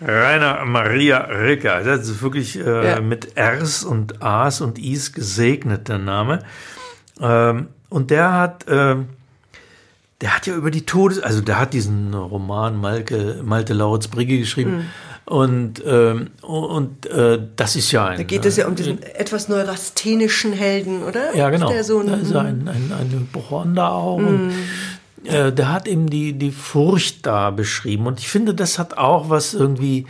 Rainer 0.00 0.64
Maria 0.64 1.18
Rilke, 1.18 1.82
das 1.84 2.08
ist 2.08 2.22
wirklich 2.22 2.58
äh, 2.58 2.92
ja. 2.92 3.00
mit 3.00 3.38
Rs 3.38 3.84
und 3.84 4.22
As 4.22 4.60
und 4.60 4.78
Is 4.78 5.12
gesegnet, 5.12 5.88
der 5.88 5.98
Name. 5.98 6.40
Ähm, 7.20 7.68
und 7.90 8.10
der 8.10 8.32
hat, 8.32 8.66
äh, 8.66 8.96
der 10.20 10.36
hat 10.36 10.46
ja 10.46 10.54
über 10.54 10.70
die 10.70 10.86
Todes-, 10.86 11.20
also 11.20 11.42
der 11.42 11.58
hat 11.58 11.74
diesen 11.74 12.14
Roman 12.14 12.76
Malke, 12.80 13.40
Malte 13.42 13.74
Lauritz 13.74 14.08
Brigge 14.08 14.38
geschrieben. 14.38 14.78
Mhm. 14.78 14.86
Und, 15.30 15.80
ähm, 15.86 16.30
und 16.42 17.06
äh, 17.06 17.38
das 17.54 17.76
ist 17.76 17.92
ja 17.92 18.04
ein. 18.04 18.16
Da 18.16 18.24
geht 18.24 18.44
es 18.44 18.56
ja 18.56 18.66
um 18.66 18.74
diesen 18.74 19.00
äh, 19.00 19.12
etwas 19.12 19.48
neurasthenischen 19.48 20.52
Helden, 20.52 21.04
oder? 21.04 21.36
Ja, 21.36 21.50
genau. 21.50 21.68
Ist 21.68 21.72
der 21.72 21.84
so 21.84 22.00
ein, 22.00 22.06
da 22.08 22.16
ist 22.16 22.34
ein, 22.34 22.66
ein, 22.66 22.92
ein 22.92 23.10
Hypochonder 23.12 23.92
auch. 23.92 24.18
Mhm. 24.18 24.26
Und, 24.26 25.30
äh, 25.32 25.52
der 25.52 25.72
hat 25.72 25.86
eben 25.86 26.10
die, 26.10 26.32
die 26.32 26.50
Furcht 26.50 27.26
da 27.26 27.50
beschrieben. 27.52 28.08
Und 28.08 28.18
ich 28.18 28.26
finde, 28.26 28.54
das 28.54 28.80
hat 28.80 28.98
auch 28.98 29.30
was 29.30 29.54
irgendwie 29.54 30.06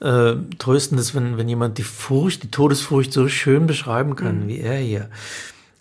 äh, 0.00 0.36
Tröstendes, 0.58 1.14
wenn, 1.14 1.36
wenn 1.36 1.50
jemand 1.50 1.76
die 1.76 1.82
Furcht, 1.82 2.42
die 2.42 2.50
Todesfurcht 2.50 3.12
so 3.12 3.28
schön 3.28 3.66
beschreiben 3.66 4.16
kann, 4.16 4.44
mhm. 4.44 4.48
wie 4.48 4.60
er 4.60 4.78
hier. 4.78 5.10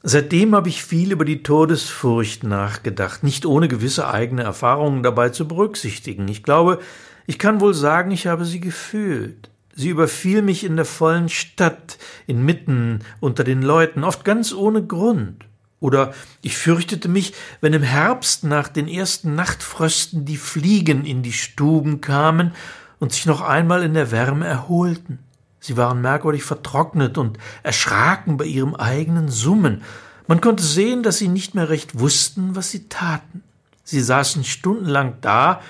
Seitdem 0.04 0.54
habe 0.54 0.68
ich 0.68 0.84
viel 0.84 1.14
über 1.14 1.24
die 1.24 1.44
Todesfurcht 1.44 2.44
nachgedacht, 2.44 3.24
nicht 3.24 3.46
ohne 3.46 3.70
gewisse 3.70 4.10
eigene 4.10 4.44
Erfahrungen 4.44 5.02
dabei 5.02 5.30
zu 5.30 5.48
berücksichtigen. 5.48 6.28
Ich 6.28 6.44
glaube, 6.44 6.80
ich 7.28 7.40
kann 7.40 7.62
wohl 7.62 7.74
sagen, 7.74 8.12
ich 8.12 8.28
habe 8.28 8.46
sie 8.46 8.60
gefühlt. 8.60 9.50
Sie 9.76 9.90
überfiel 9.90 10.42
mich 10.42 10.64
in 10.64 10.78
der 10.78 10.86
vollen 10.86 11.28
Stadt, 11.28 11.98
inmitten 12.28 13.00
unter 13.20 13.44
den 13.44 13.62
Leuten, 13.62 14.04
oft 14.04 14.24
ganz 14.24 14.54
ohne 14.54 14.86
Grund. 14.86 15.46
Oder 15.82 16.14
ich 16.42 16.58
fürchtete 16.58 17.10
mich, 17.10 17.34
wenn 17.60 17.74
im 17.74 17.84
Herbst 17.84 18.44
nach 18.46 18.70
den 18.70 18.88
ersten 18.88 19.36
Nachtfrösten 19.36 20.24
die 20.24 20.38
Fliegen 20.38 21.06
in 21.06 21.24
die 21.24 21.34
Stuben 21.34 22.00
kamen 22.00 22.54
und 23.00 23.12
sich 23.12 23.26
noch 23.26 23.42
einmal 23.42 23.84
in 23.84 23.94
der 23.94 24.12
Wärme 24.12 24.48
erholten. 24.48 25.20
Sie 25.60 25.76
waren 25.78 26.02
merkwürdig 26.02 26.44
vertrocknet 26.44 27.18
und 27.18 27.38
erschraken 27.64 28.38
bei 28.38 28.46
ihrem 28.46 28.76
eigenen 28.76 29.30
Summen. 29.30 29.82
Man 30.28 30.40
konnte 30.40 30.64
sehen, 30.64 31.04
dass 31.04 31.18
sie 31.18 31.28
nicht 31.28 31.54
mehr 31.54 31.70
recht 31.70 32.00
wussten, 32.00 32.56
was 32.56 32.72
sie 32.72 32.88
taten. 32.88 33.44
Sie 33.84 34.02
saßen 34.02 34.44
stundenlang 34.44 35.16
da 35.22 35.62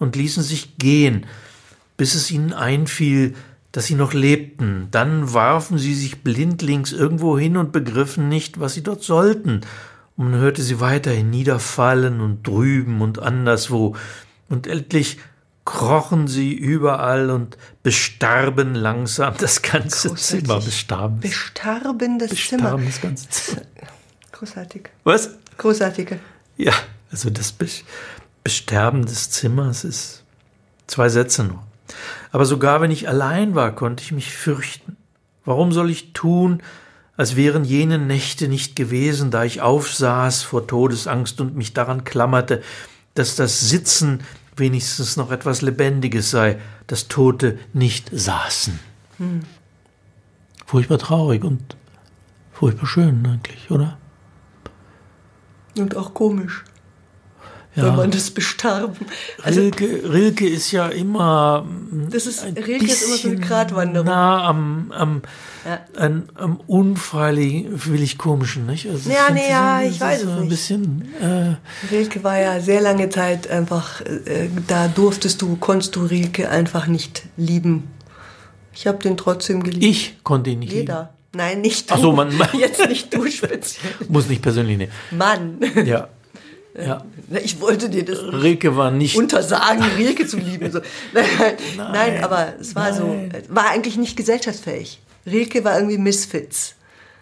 und 0.00 0.16
ließen 0.16 0.42
sich 0.42 0.76
gehen, 0.78 1.26
bis 1.96 2.16
es 2.16 2.32
ihnen 2.32 2.52
einfiel, 2.52 3.36
dass 3.70 3.86
sie 3.86 3.94
noch 3.94 4.12
lebten. 4.12 4.88
Dann 4.90 5.32
warfen 5.32 5.78
sie 5.78 5.94
sich 5.94 6.22
blindlings 6.24 6.92
irgendwo 6.92 7.38
hin 7.38 7.56
und 7.56 7.70
begriffen 7.70 8.28
nicht, 8.28 8.58
was 8.58 8.74
sie 8.74 8.82
dort 8.82 9.04
sollten. 9.04 9.60
Und 10.16 10.32
man 10.32 10.40
hörte 10.40 10.62
sie 10.62 10.80
weiterhin 10.80 11.30
niederfallen 11.30 12.20
und 12.20 12.44
drüben 12.46 13.00
und 13.00 13.20
anderswo. 13.20 13.94
Und 14.48 14.66
endlich 14.66 15.18
krochen 15.64 16.26
sie 16.26 16.52
überall 16.52 17.30
und 17.30 17.56
bestarben 17.82 18.74
langsam 18.74 19.34
das 19.38 19.62
ganze 19.62 20.08
Großartig. 20.08 20.44
Zimmer. 20.46 20.60
Bestarben. 20.60 21.20
Bestarben 21.20 22.18
das 22.18 22.30
bestarben 22.30 22.66
Zimmer. 22.66 22.86
das 22.86 23.00
ganze 23.00 23.28
Zimmer. 23.28 23.62
Großartig. 24.32 24.88
Was? 25.04 25.30
Großartige. 25.58 26.18
Ja, 26.56 26.72
also 27.12 27.30
das 27.30 27.52
Besterben 28.42 29.04
des 29.04 29.30
Zimmers 29.30 29.84
ist 29.84 30.24
zwei 30.86 31.08
Sätze 31.08 31.44
nur. 31.44 31.62
Aber 32.32 32.44
sogar 32.44 32.80
wenn 32.80 32.90
ich 32.90 33.08
allein 33.08 33.54
war, 33.54 33.74
konnte 33.74 34.02
ich 34.02 34.12
mich 34.12 34.32
fürchten. 34.32 34.96
Warum 35.44 35.72
soll 35.72 35.90
ich 35.90 36.12
tun, 36.12 36.62
als 37.16 37.36
wären 37.36 37.64
jene 37.64 37.98
Nächte 37.98 38.48
nicht 38.48 38.76
gewesen, 38.76 39.30
da 39.30 39.44
ich 39.44 39.60
aufsaß 39.60 40.42
vor 40.42 40.66
Todesangst 40.66 41.40
und 41.40 41.56
mich 41.56 41.74
daran 41.74 42.04
klammerte, 42.04 42.62
dass 43.14 43.36
das 43.36 43.60
Sitzen 43.60 44.20
wenigstens 44.56 45.16
noch 45.16 45.30
etwas 45.30 45.62
Lebendiges 45.62 46.30
sei, 46.30 46.58
dass 46.86 47.08
Tote 47.08 47.58
nicht 47.72 48.10
saßen. 48.12 48.78
Hm. 49.18 49.40
Furchtbar 50.66 50.98
traurig 50.98 51.44
und 51.44 51.76
furchtbar 52.52 52.86
schön 52.86 53.26
eigentlich, 53.26 53.70
oder? 53.70 53.98
Und 55.76 55.96
auch 55.96 56.14
komisch 56.14 56.64
ja. 57.80 57.88
wenn 57.88 57.96
man 57.96 58.10
das 58.10 58.30
bestarben. 58.30 59.06
Also, 59.42 59.60
Rilke, 59.60 60.12
Rilke 60.12 60.48
ist 60.48 60.70
ja 60.72 60.88
immer. 60.88 61.66
Das 62.10 62.26
ist, 62.26 62.44
Rilke 62.44 62.86
ist 62.86 63.02
immer 63.02 63.16
so 63.16 63.28
eine 63.28 63.36
Gratwanderung. 63.38 64.06
Nah 64.06 64.48
am, 64.48 64.92
am, 64.92 65.22
ja. 65.64 65.80
an, 65.96 66.28
am 66.34 66.60
unfreiwillig 66.66 68.18
komischen, 68.18 68.66
nicht? 68.66 68.88
Also 68.88 69.10
ja, 69.10 69.30
nee, 69.32 69.50
ja, 69.50 69.82
ich 69.82 70.00
weiß 70.00 70.22
so 70.22 70.30
es 70.30 70.40
nicht. 70.40 70.48
Bisschen, 70.48 71.08
äh, 71.20 71.92
Rilke 71.92 72.22
war 72.24 72.38
ja 72.38 72.60
sehr 72.60 72.80
lange 72.80 73.08
Zeit 73.08 73.48
einfach, 73.48 74.00
äh, 74.00 74.48
da 74.66 74.88
durftest 74.88 75.42
du, 75.42 75.56
konntest 75.56 75.96
du 75.96 76.04
Rilke 76.04 76.48
einfach 76.50 76.86
nicht 76.86 77.22
lieben. 77.36 77.88
Ich 78.72 78.86
habe 78.86 78.98
den 78.98 79.16
trotzdem 79.16 79.62
geliebt. 79.62 79.84
Ich 79.84 80.22
konnte 80.22 80.50
ihn 80.50 80.60
nicht 80.60 80.72
Jeder. 80.72 80.94
lieben. 80.94 81.20
Nein, 81.32 81.60
nicht 81.60 81.90
du. 81.90 81.94
Ach 81.94 81.98
so, 81.98 82.12
man, 82.12 82.32
Jetzt 82.58 82.86
nicht 82.88 83.12
du 83.14 83.26
speziell. 83.30 83.92
Muss 84.08 84.28
nicht 84.28 84.42
persönlich 84.42 84.78
nehmen. 84.78 84.92
Mann. 85.10 85.58
Ja. 85.84 86.08
Ja. 86.78 87.04
Ich 87.42 87.60
wollte 87.60 87.90
dir 87.90 88.04
das 88.04 88.18
Rilke 88.20 88.76
war 88.76 88.90
nicht. 88.90 89.16
untersagen, 89.16 89.84
Rilke 89.96 90.26
zu 90.26 90.38
lieben. 90.38 90.70
So. 90.70 90.80
Nein, 91.12 91.24
nein, 91.76 91.92
nein, 91.92 92.24
aber 92.24 92.54
es 92.60 92.74
war 92.74 92.90
nein. 92.90 93.32
so, 93.48 93.54
war 93.54 93.70
eigentlich 93.70 93.96
nicht 93.96 94.16
gesellschaftsfähig. 94.16 95.00
Rilke 95.26 95.64
war 95.64 95.76
irgendwie 95.76 95.98
Misfits. 95.98 96.74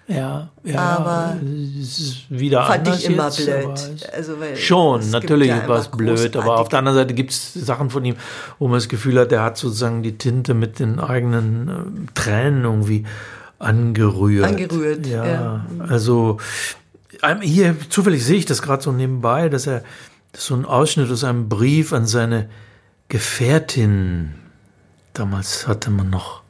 Ja, 0.08 0.48
ja. 0.64 0.80
Aber 0.80 1.36
es 1.78 1.98
ist 1.98 2.30
wieder 2.30 2.64
Fand 2.64 2.88
anders 2.88 3.00
ich 3.00 3.10
immer 3.10 3.24
jetzt, 3.26 3.44
blöd. 3.44 4.10
Also, 4.14 4.40
weil 4.40 4.56
Schon, 4.56 5.10
natürlich 5.10 5.48
ja 5.48 5.68
war 5.68 5.78
es 5.78 5.88
blöd, 5.88 6.34
aber 6.34 6.58
auf 6.58 6.70
der 6.70 6.78
anderen 6.78 6.96
Seite 6.96 7.12
gibt 7.12 7.30
es 7.30 7.52
Sachen 7.52 7.90
von 7.90 8.02
ihm, 8.06 8.16
wo 8.58 8.68
man 8.68 8.78
das 8.78 8.88
Gefühl 8.88 9.18
hat, 9.18 9.32
er 9.32 9.42
hat 9.42 9.58
sozusagen 9.58 10.02
die 10.02 10.16
Tinte 10.16 10.54
mit 10.54 10.78
den 10.78 10.98
eigenen 10.98 11.68
äh, 11.68 12.12
Tränen 12.14 12.64
irgendwie 12.64 13.04
angerührt. 13.58 14.46
Angerührt, 14.46 15.06
ja. 15.06 15.26
ja. 15.26 15.66
Also 15.88 16.38
hier 17.42 17.76
zufällig 17.88 18.24
sehe 18.24 18.36
ich 18.38 18.46
das 18.46 18.62
gerade 18.62 18.82
so 18.82 18.92
nebenbei, 18.92 19.48
dass 19.48 19.66
er 19.66 19.82
das 20.32 20.46
so 20.46 20.54
ein 20.54 20.64
Ausschnitt 20.64 21.10
aus 21.10 21.24
einem 21.24 21.48
Brief 21.48 21.92
an 21.92 22.06
seine 22.06 22.48
Gefährtin. 23.08 24.34
Damals 25.14 25.66
hatte 25.66 25.90
man 25.90 26.10
noch 26.10 26.42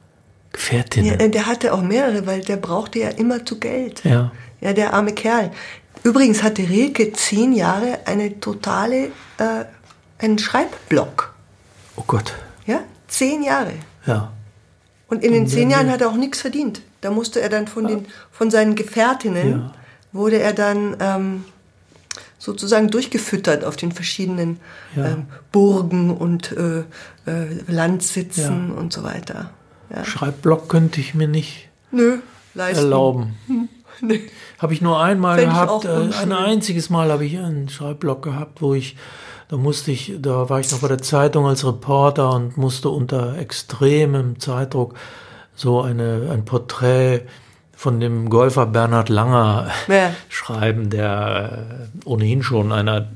Gefährtinnen. 0.52 1.18
Ja, 1.20 1.28
der 1.28 1.46
hatte 1.46 1.72
auch 1.72 1.82
mehrere, 1.82 2.26
weil 2.26 2.40
der 2.42 2.56
brauchte 2.56 2.98
ja 2.98 3.10
immer 3.10 3.44
zu 3.44 3.58
Geld. 3.58 4.04
Ja. 4.04 4.32
Ja, 4.60 4.72
der 4.72 4.92
arme 4.92 5.12
Kerl. 5.12 5.52
Übrigens 6.02 6.42
hatte 6.42 6.62
Rilke 6.62 7.12
zehn 7.12 7.52
Jahre 7.52 8.00
eine 8.06 8.40
totale, 8.40 9.06
äh, 9.38 9.64
einen 10.18 10.38
Schreibblock. 10.38 11.34
Oh 11.96 12.04
Gott. 12.06 12.34
Ja, 12.66 12.80
zehn 13.06 13.42
Jahre. 13.42 13.72
Ja. 14.06 14.32
Und 15.08 15.24
in 15.24 15.32
den 15.32 15.46
zehn 15.46 15.70
Jahren 15.70 15.90
hat 15.90 16.00
er 16.00 16.08
auch 16.08 16.16
nichts 16.16 16.40
verdient. 16.40 16.82
Da 17.00 17.10
musste 17.10 17.40
er 17.40 17.48
dann 17.48 17.66
von, 17.66 17.86
den, 17.86 18.06
von 18.30 18.50
seinen 18.50 18.74
Gefährtinnen, 18.74 19.50
Ja. 19.50 19.72
Wurde 20.12 20.38
er 20.38 20.52
dann 20.52 20.96
ähm, 21.00 21.44
sozusagen 22.38 22.90
durchgefüttert 22.90 23.64
auf 23.64 23.76
den 23.76 23.92
verschiedenen 23.92 24.60
Ja. 24.96 25.06
ähm, 25.06 25.26
Burgen 25.52 26.10
und 26.16 26.52
äh, 26.52 26.80
äh, 27.26 27.46
Landsitzen 27.66 28.70
Ja. 28.70 28.74
und 28.74 28.92
so 28.92 29.02
weiter. 29.02 29.50
Ja. 29.94 30.04
Schreibblock 30.04 30.68
könnte 30.68 31.00
ich 31.00 31.14
mir 31.14 31.28
nicht 31.28 31.68
Nö, 31.90 32.18
leisten. 32.54 32.84
erlauben. 32.84 33.38
Nee. 34.00 34.20
Habe 34.60 34.74
ich 34.74 34.80
nur 34.80 35.02
einmal 35.02 35.38
Fänd 35.40 35.50
gehabt, 35.50 35.84
äh, 35.84 35.88
ein 36.22 36.30
einziges 36.30 36.88
Mal 36.88 37.10
habe 37.10 37.24
ich 37.24 37.36
einen 37.36 37.68
Schreibblock 37.68 38.22
gehabt, 38.22 38.62
wo 38.62 38.72
ich, 38.74 38.96
da 39.48 39.56
musste 39.56 39.90
ich, 39.90 40.12
da 40.20 40.48
war 40.48 40.60
ich 40.60 40.70
noch 40.70 40.78
bei 40.78 40.86
der 40.86 40.98
Zeitung 41.02 41.46
als 41.46 41.66
Reporter 41.66 42.32
und 42.32 42.56
musste 42.56 42.90
unter 42.90 43.36
extremem 43.38 44.38
Zeitdruck 44.38 44.94
so 45.56 45.80
eine, 45.82 46.28
ein 46.32 46.44
Porträt 46.44 47.22
von 47.78 48.00
dem 48.00 48.28
Golfer 48.28 48.66
Bernhard 48.66 49.08
Langer 49.08 49.70
Ja. 49.86 50.12
schreiben, 50.28 50.90
der 50.90 51.88
äh, 52.04 52.08
ohnehin 52.08 52.42
schon 52.42 52.72
einer, 52.72 53.06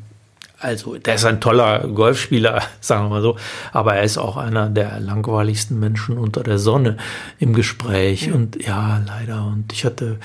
also 0.61 0.97
der 0.97 1.17
ist 1.17 1.25
ein 1.25 1.41
toller 1.41 1.89
Golfspieler, 1.89 2.63
sagen 2.81 3.07
wir 3.07 3.09
mal 3.09 3.23
so, 3.23 3.37
aber 3.73 3.97
er 3.97 4.05
ist 4.05 4.19
auch 4.19 4.37
einer 4.37 4.69
der 4.69 5.01
langweiligsten 5.01 5.81
Menschen 5.81 6.17
unter 6.17 6.45
der 6.45 6.61
Sonne 6.61 6.97
im 7.41 7.55
Gespräch. 7.55 8.31
Und 8.31 8.65
ja, 8.65 9.03
leider. 9.05 9.47
Und 9.47 9.73
ich 9.73 9.85
hatte, 9.85 10.21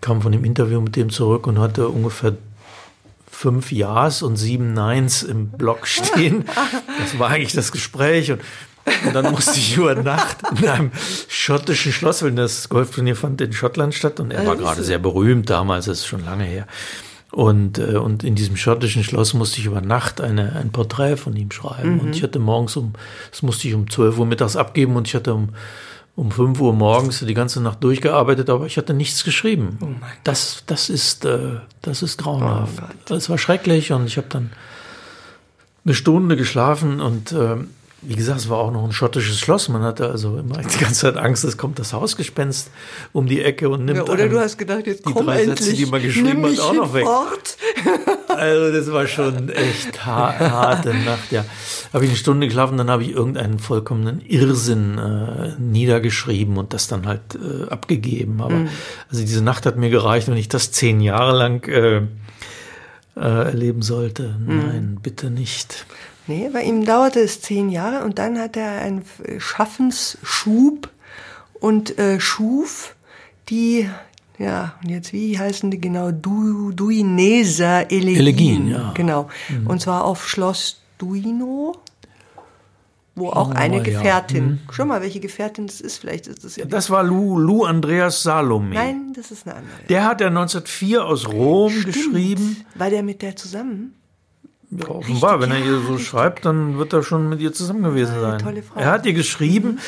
kam 0.00 0.22
von 0.22 0.30
dem 0.30 0.44
Interview 0.44 0.80
mit 0.80 0.94
dem 0.94 1.10
zurück 1.10 1.48
und 1.48 1.58
hatte 1.58 1.88
ungefähr 1.88 2.34
fünf 3.28 3.72
Ja's 3.72 4.22
und 4.22 4.36
sieben 4.36 4.74
Neins 4.74 5.24
im 5.24 5.48
Blog 5.48 5.88
stehen. 5.88 6.44
Das 7.00 7.18
war 7.18 7.30
eigentlich 7.30 7.54
das 7.54 7.72
Gespräch. 7.72 8.30
Und, 8.30 8.42
und 9.06 9.14
dann 9.14 9.30
musste 9.30 9.58
ich 9.58 9.76
über 9.76 9.94
Nacht 9.94 10.38
in 10.58 10.68
einem 10.68 10.90
schottischen 11.28 11.92
Schloss, 11.92 12.22
wenn 12.22 12.36
das 12.36 12.68
Golfturnier 12.68 13.16
fand 13.16 13.40
in 13.40 13.52
Schottland 13.52 13.94
statt. 13.94 14.20
Und 14.20 14.32
er 14.32 14.46
war 14.46 14.56
gerade 14.56 14.82
sehr 14.82 14.98
berühmt 14.98 15.50
damals, 15.50 15.86
das 15.86 16.00
ist 16.00 16.06
schon 16.06 16.24
lange 16.24 16.44
her. 16.44 16.66
Und, 17.30 17.78
äh, 17.78 17.96
und 17.96 18.24
in 18.24 18.34
diesem 18.34 18.56
schottischen 18.56 19.04
Schloss 19.04 19.32
musste 19.32 19.58
ich 19.58 19.64
über 19.64 19.80
Nacht 19.80 20.20
eine, 20.20 20.54
ein 20.56 20.70
Porträt 20.70 21.16
von 21.16 21.34
ihm 21.34 21.50
schreiben. 21.50 21.98
Und 22.00 22.14
ich 22.14 22.22
hatte 22.22 22.38
morgens 22.38 22.76
um, 22.76 22.92
das 23.30 23.42
musste 23.42 23.68
ich 23.68 23.74
um 23.74 23.88
12 23.88 24.18
Uhr 24.18 24.26
mittags 24.26 24.54
abgeben 24.54 24.96
und 24.96 25.08
ich 25.08 25.14
hatte 25.14 25.32
um, 25.32 25.50
um 26.14 26.30
5 26.30 26.60
Uhr 26.60 26.74
morgens 26.74 27.20
die 27.20 27.32
ganze 27.32 27.62
Nacht 27.62 27.82
durchgearbeitet, 27.82 28.50
aber 28.50 28.66
ich 28.66 28.76
hatte 28.76 28.92
nichts 28.92 29.24
geschrieben. 29.24 29.78
das, 30.24 30.64
das 30.66 30.90
ist, 30.90 31.24
äh, 31.24 31.60
das 31.80 32.02
ist 32.02 32.18
grauenhaft. 32.18 32.74
Oh 32.82 32.92
das 33.06 33.30
war 33.30 33.38
schrecklich 33.38 33.92
und 33.92 34.06
ich 34.06 34.18
habe 34.18 34.26
dann 34.28 34.50
eine 35.84 35.94
Stunde 35.94 36.36
geschlafen 36.36 37.00
und 37.00 37.32
ähm, 37.32 37.70
wie 38.02 38.16
gesagt, 38.16 38.40
es 38.40 38.48
war 38.48 38.58
auch 38.58 38.72
noch 38.72 38.84
ein 38.84 38.92
schottisches 38.92 39.38
Schloss. 39.38 39.68
Man 39.68 39.82
hatte 39.82 40.10
also 40.10 40.36
immer 40.36 40.58
die 40.58 40.78
ganze 40.78 41.00
Zeit 41.00 41.16
Angst, 41.16 41.44
es 41.44 41.56
kommt 41.56 41.78
das 41.78 41.92
Hausgespenst 41.92 42.70
um 43.12 43.26
die 43.26 43.42
Ecke 43.42 43.68
und 43.68 43.84
nimmt 43.84 43.98
Ja, 43.98 44.04
oder 44.12 44.28
du 44.28 44.40
hast 44.40 44.58
gedacht, 44.58 44.86
jetzt 44.86 45.06
die 45.06 45.12
komm 45.12 45.26
drei 45.26 45.42
endlich, 45.44 45.60
Sätze, 45.60 45.76
die 45.76 45.86
man 45.86 46.02
geschrieben 46.02 46.44
hat, 46.44 46.58
auch 46.60 46.74
noch 46.74 46.94
weg. 46.94 47.04
hinfort. 47.04 47.56
Also 48.32 48.72
das 48.72 48.90
war 48.90 49.06
schon 49.06 49.50
echt 49.50 50.06
ha 50.06 50.34
harte 50.38 50.94
Nacht, 50.94 51.30
ja. 51.30 51.44
Habe 51.92 52.04
ich 52.04 52.10
eine 52.10 52.16
Stunde 52.18 52.46
geschlafen, 52.46 52.78
dann 52.78 52.90
habe 52.90 53.02
ich 53.04 53.10
irgendeinen 53.10 53.58
vollkommenen 53.58 54.20
Irrsinn 54.22 54.96
äh, 54.98 55.60
niedergeschrieben 55.60 56.56
und 56.56 56.72
das 56.72 56.88
dann 56.88 57.06
halt 57.06 57.20
äh, 57.36 57.68
abgegeben. 57.68 58.40
Aber 58.40 58.54
Mhm. 58.54 58.68
also 59.10 59.20
diese 59.22 59.42
Nacht 59.44 59.66
hat 59.66 59.76
mir 59.76 59.90
gereicht, 59.90 60.28
wenn 60.28 60.38
ich 60.38 60.48
das 60.48 60.72
zehn 60.72 61.00
Jahre 61.02 61.36
lang 61.36 61.68
äh, 61.68 61.98
äh, 61.98 62.00
erleben 63.20 63.82
sollte. 63.82 64.34
Mhm. 64.38 64.58
Nein, 64.58 64.98
bitte 65.02 65.30
nicht. 65.30 65.84
Nee, 66.26 66.50
bei 66.52 66.62
ihm 66.62 66.84
dauerte 66.84 67.20
es 67.20 67.40
zehn 67.40 67.68
Jahre 67.68 68.04
und 68.04 68.18
dann 68.18 68.38
hat 68.38 68.56
er 68.56 68.80
einen 68.80 69.04
Schaffensschub 69.38 70.88
und 71.54 71.98
äh, 71.98 72.20
schuf 72.20 72.94
die, 73.48 73.88
ja, 74.38 74.74
und 74.82 74.90
jetzt 74.90 75.12
wie 75.12 75.38
heißen 75.38 75.70
die 75.70 75.80
genau? 75.80 76.10
Du, 76.12 76.72
Duineser 76.72 77.90
Elegien. 77.90 78.16
Elegien, 78.18 78.68
ja. 78.68 78.90
Mhm. 78.90 78.94
Genau. 78.94 79.28
Und 79.66 79.80
zwar 79.80 80.04
auf 80.04 80.28
Schloss 80.28 80.82
Duino, 80.98 81.76
wo 83.14 83.30
auch 83.30 83.50
wir 83.50 83.56
eine 83.56 83.78
mal, 83.78 83.86
ja. 83.86 83.92
Mhm. 83.92 83.96
Gefährtin, 83.96 84.60
schon 84.70 84.88
mal, 84.88 85.02
welche 85.02 85.20
Gefährtin 85.20 85.66
das 85.66 85.80
ist, 85.80 85.98
vielleicht 85.98 86.28
ist 86.28 86.44
das 86.44 86.56
ja. 86.56 86.64
Das 86.64 86.88
war 86.88 87.02
Lou, 87.02 87.38
Lou 87.38 87.64
Andreas 87.64 88.22
Salome. 88.22 88.74
Nein, 88.74 89.12
das 89.14 89.32
ist 89.32 89.46
eine 89.46 89.56
andere. 89.56 89.76
Der 89.88 90.04
hat 90.04 90.20
ja 90.20 90.28
1904 90.28 91.04
aus 91.04 91.28
Rom 91.28 91.72
geschrieben. 91.84 92.64
War 92.76 92.90
der 92.90 93.02
mit 93.02 93.22
der 93.22 93.36
zusammen? 93.36 93.94
Ja, 94.74 94.88
offenbar, 94.88 95.40
wenn 95.40 95.50
er 95.50 95.58
ihr 95.58 95.80
so 95.80 95.98
schreibt, 95.98 96.46
dann 96.46 96.78
wird 96.78 96.94
er 96.94 97.02
schon 97.02 97.28
mit 97.28 97.40
ihr 97.40 97.52
zusammen 97.52 97.82
gewesen 97.82 98.18
sein. 98.18 98.38
tolle 98.38 98.62
Frau. 98.62 98.80
Er 98.80 98.90
hat 98.90 99.04
ihr 99.04 99.12
geschrieben, 99.12 99.80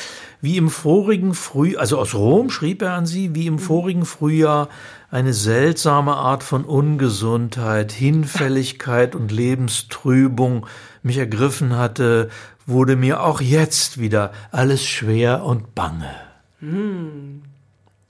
wie 0.42 0.58
im 0.58 0.68
vorigen 0.68 1.32
Frühjahr, 1.32 1.80
also 1.80 1.98
aus 1.98 2.14
Rom 2.14 2.50
schrieb 2.50 2.82
er 2.82 2.92
an 2.92 3.06
sie, 3.06 3.34
wie 3.34 3.46
im 3.46 3.58
vorigen 3.58 4.04
Frühjahr 4.04 4.68
eine 5.10 5.32
seltsame 5.32 6.16
Art 6.16 6.42
von 6.42 6.64
Ungesundheit, 6.64 7.92
Hinfälligkeit 7.92 9.14
und 9.14 9.32
Lebenstrübung 9.32 10.66
mich 11.02 11.16
ergriffen 11.16 11.78
hatte, 11.78 12.28
wurde 12.66 12.96
mir 12.96 13.22
auch 13.22 13.40
jetzt 13.40 13.98
wieder 13.98 14.32
alles 14.52 14.84
schwer 14.84 15.44
und 15.44 15.74
bange. 15.74 16.10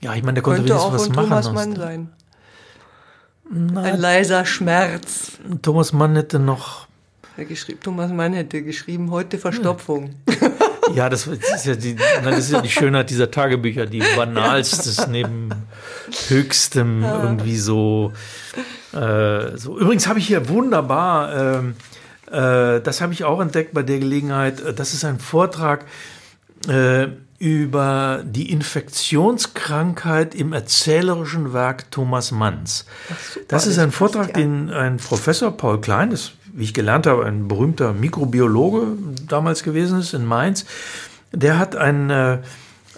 Ja, 0.01 0.15
ich 0.15 0.23
meine, 0.23 0.35
der 0.35 0.43
konnte 0.43 0.63
Könnte 0.63 0.75
wenigstens 0.75 0.83
auch 0.83 0.93
was 0.93 1.09
machen. 1.09 1.29
Thomas 1.29 1.53
Mann 1.53 1.77
sein. 1.77 2.13
Ein 3.51 4.01
leiser 4.01 4.45
Schmerz. 4.47 5.33
Thomas 5.63 5.93
Mann 5.93 6.17
hätte 6.17 6.39
noch 6.39 6.87
geschrieben, 7.37 7.81
Thomas 7.83 8.11
Mann 8.11 8.33
hätte 8.33 8.63
geschrieben, 8.63 9.11
heute 9.11 9.39
Verstopfung. 9.39 10.15
Ja, 10.95 11.09
das 11.09 11.27
ist 11.27 11.67
ja 11.67 11.75
die, 11.75 11.97
na, 12.23 12.31
das 12.31 12.41
ist 12.41 12.53
ja 12.53 12.61
die 12.61 12.69
Schönheit 12.71 13.11
dieser 13.11 13.31
Tagebücher, 13.31 13.87
die 13.87 14.03
banalstes 14.17 15.07
neben 15.09 15.51
höchstem 16.29 17.03
irgendwie 17.03 17.57
so. 17.57 18.13
Äh, 18.93 19.57
so. 19.57 19.79
Übrigens 19.79 20.07
habe 20.07 20.19
ich 20.19 20.27
hier 20.27 20.49
wunderbar, 20.49 21.35
ähm, 21.59 21.75
äh, 22.31 22.81
das 22.81 23.01
habe 23.01 23.13
ich 23.13 23.25
auch 23.25 23.41
entdeckt 23.41 23.75
bei 23.75 23.83
der 23.83 23.99
Gelegenheit. 23.99 24.61
äh, 24.61 24.73
Das 24.73 24.95
ist 24.95 25.05
ein 25.05 25.19
Vortrag 25.19 25.85
äh, 26.69 27.09
über 27.39 28.23
die 28.25 28.51
Infektionskrankheit 28.53 30.35
im 30.35 30.53
erzählerischen 30.53 31.53
Werk 31.53 31.91
Thomas 31.91 32.31
Manns. 32.31 32.87
das 33.49 33.67
ist 33.67 33.79
ein 33.79 33.93
Vortrag, 33.93 34.35
den 34.35 34.71
ein 34.71 34.99
Professor 34.99 35.51
Paul 35.51 35.81
Klein, 35.81 36.11
das, 36.11 36.33
wie 36.53 36.65
ich 36.65 36.75
gelernt 36.75 37.07
habe, 37.07 37.27
ein 37.27 37.49
berühmter 37.49 37.93
Mikrobiologe 37.93 38.87
damals 39.29 39.63
gewesen 39.63 40.01
ist 40.01 40.15
in 40.15 40.25
Mainz, 40.25 40.65
der 41.33 41.59
hat 41.59 41.75
einen, 41.75 42.11
äh, 42.11 42.39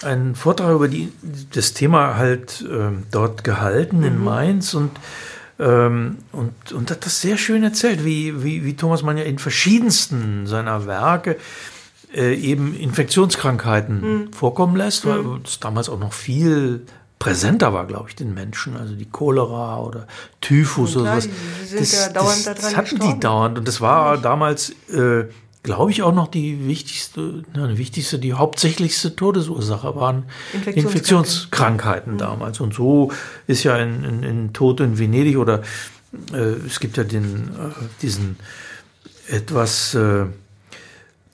einen 0.03 0.35
Vortrag 0.35 0.75
über 0.75 0.89
die, 0.89 1.13
das 1.53 1.73
Thema 1.73 2.17
halt 2.17 2.63
äh, 2.63 2.91
dort 3.11 3.43
gehalten 3.45 4.05
in 4.05 4.23
Mainz 4.23 4.75
und 4.75 4.91
ähm, 5.59 6.19
und, 6.33 6.73
und 6.73 6.91
hat 6.91 7.07
das 7.07 7.23
sehr 7.23 7.39
schön 7.39 7.63
erzählt, 7.63 8.05
wie, 8.05 8.43
wie, 8.45 8.65
wie 8.65 8.77
Thomas 8.77 9.03
Mann 9.03 9.17
ja 9.17 9.25
in 9.25 9.39
verschiedensten 9.39 10.47
seiner 10.47 10.87
Werke 10.87 11.37
äh, 12.17 12.35
eben 12.35 12.75
Infektionskrankheiten 12.75 14.33
vorkommen 14.33 14.75
lässt, 14.77 15.05
weil 15.07 15.21
es 15.45 15.61
damals 15.61 15.89
auch 15.89 15.99
noch 15.99 16.13
viel 16.13 16.87
präsenter 17.19 17.73
war, 17.73 17.87
glaube 17.87 18.09
ich, 18.09 18.17
den 18.17 18.35
Menschen, 18.35 18.77
also 18.77 18.95
die 18.95 19.07
Cholera 19.07 19.81
oder 19.81 20.07
Typhus 20.41 20.93
klar, 20.93 21.03
oder 21.03 21.21
sowas. 21.21 21.29
die 21.71 21.97
ja 21.97 22.09
dauernd 22.09 22.37
das, 22.37 22.45
daran 22.45 22.61
das 22.63 22.77
hatten 22.77 22.89
die 22.89 22.95
gestorben. 22.97 23.21
dauernd 23.21 23.59
und 23.59 23.69
das 23.69 23.81
war 23.81 24.19
damals, 24.19 24.71
äh, 24.91 25.25
glaube 25.63 25.91
ich, 25.91 26.03
auch 26.03 26.15
noch 26.15 26.29
die 26.29 26.69
wichtigste, 26.69 27.43
na, 27.55 27.67
die 27.67 27.79
wichtigste, 27.79 28.19
die 28.19 28.35
hauptsächlichste 28.35 29.17
Todesursache 29.17 29.97
waren 29.97 30.25
Infektionskrankheiten. 30.53 30.85
Infektionskrankheiten 30.85 32.19
damals. 32.19 32.61
Und 32.61 32.75
so 32.75 33.13
ist 33.47 33.65
ja 33.65 33.77
in, 33.77 34.05
in, 34.05 34.23
in 34.23 34.53
Tod 34.53 34.81
in 34.81 34.99
Venedig 34.99 35.39
oder 35.39 35.63
äh, 36.33 36.37
es 36.67 36.81
gibt 36.81 36.97
ja 36.97 37.05
den, 37.05 37.49
äh, 37.49 37.73
diesen 38.03 38.37
etwas 39.29 39.95
äh, 39.95 40.27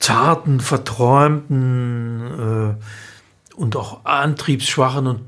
zarten, 0.03 0.59
verträumten 0.59 2.77
äh, 2.77 3.55
und 3.55 3.77
auch 3.77 4.03
antriebsschwachen 4.03 5.07
und 5.07 5.21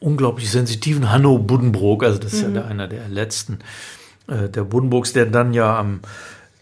unglaublich 0.00 0.50
sensitiven 0.50 1.10
Hanno 1.10 1.38
Buddenbrook, 1.38 2.04
also 2.04 2.18
das 2.18 2.34
ist 2.34 2.46
mhm. 2.46 2.56
ja 2.56 2.60
der, 2.60 2.70
einer 2.70 2.88
der 2.88 3.08
letzten 3.08 3.60
äh, 4.26 4.50
der 4.50 4.64
Buddenbrooks, 4.64 5.14
der 5.14 5.26
dann 5.26 5.54
ja 5.54 5.78
am 5.78 6.00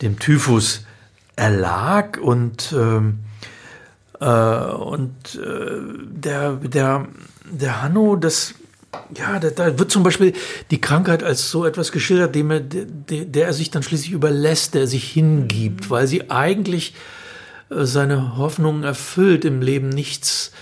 dem 0.01 0.21
Typhus 0.21 0.87
erlag 1.35 2.19
und 2.19 2.73
ähm, 2.73 3.19
äh, 4.21 4.27
und 4.27 5.35
äh, 5.35 5.81
der 6.09 6.53
der 6.53 7.09
der 7.51 7.83
Hanno, 7.83 8.15
das 8.15 8.55
ja, 9.17 9.41
da, 9.41 9.51
da, 9.51 9.79
wird 9.79 9.91
zum 9.91 10.05
Beispiel 10.05 10.35
die 10.71 10.81
Krankheit 10.81 11.25
als 11.25 11.51
so 11.51 11.65
etwas 11.65 11.91
geschildert, 11.91 12.35
dem 12.35 12.51
er, 12.51 12.61
der, 12.61 13.25
der 13.25 13.47
er 13.47 13.53
sich 13.53 13.71
dann 13.71 13.83
schließlich 13.83 14.13
überlässt, 14.13 14.75
der 14.75 14.83
er 14.83 14.87
sich 14.87 15.11
hingibt, 15.11 15.87
mhm. 15.87 15.91
weil 15.91 16.07
sie 16.07 16.31
eigentlich 16.31 16.95
seine 17.71 18.37
Hoffnungen 18.37 18.83
erfüllt, 18.83 19.45
im 19.45 19.63
Leben 19.63 19.89
nichts, 19.89 20.53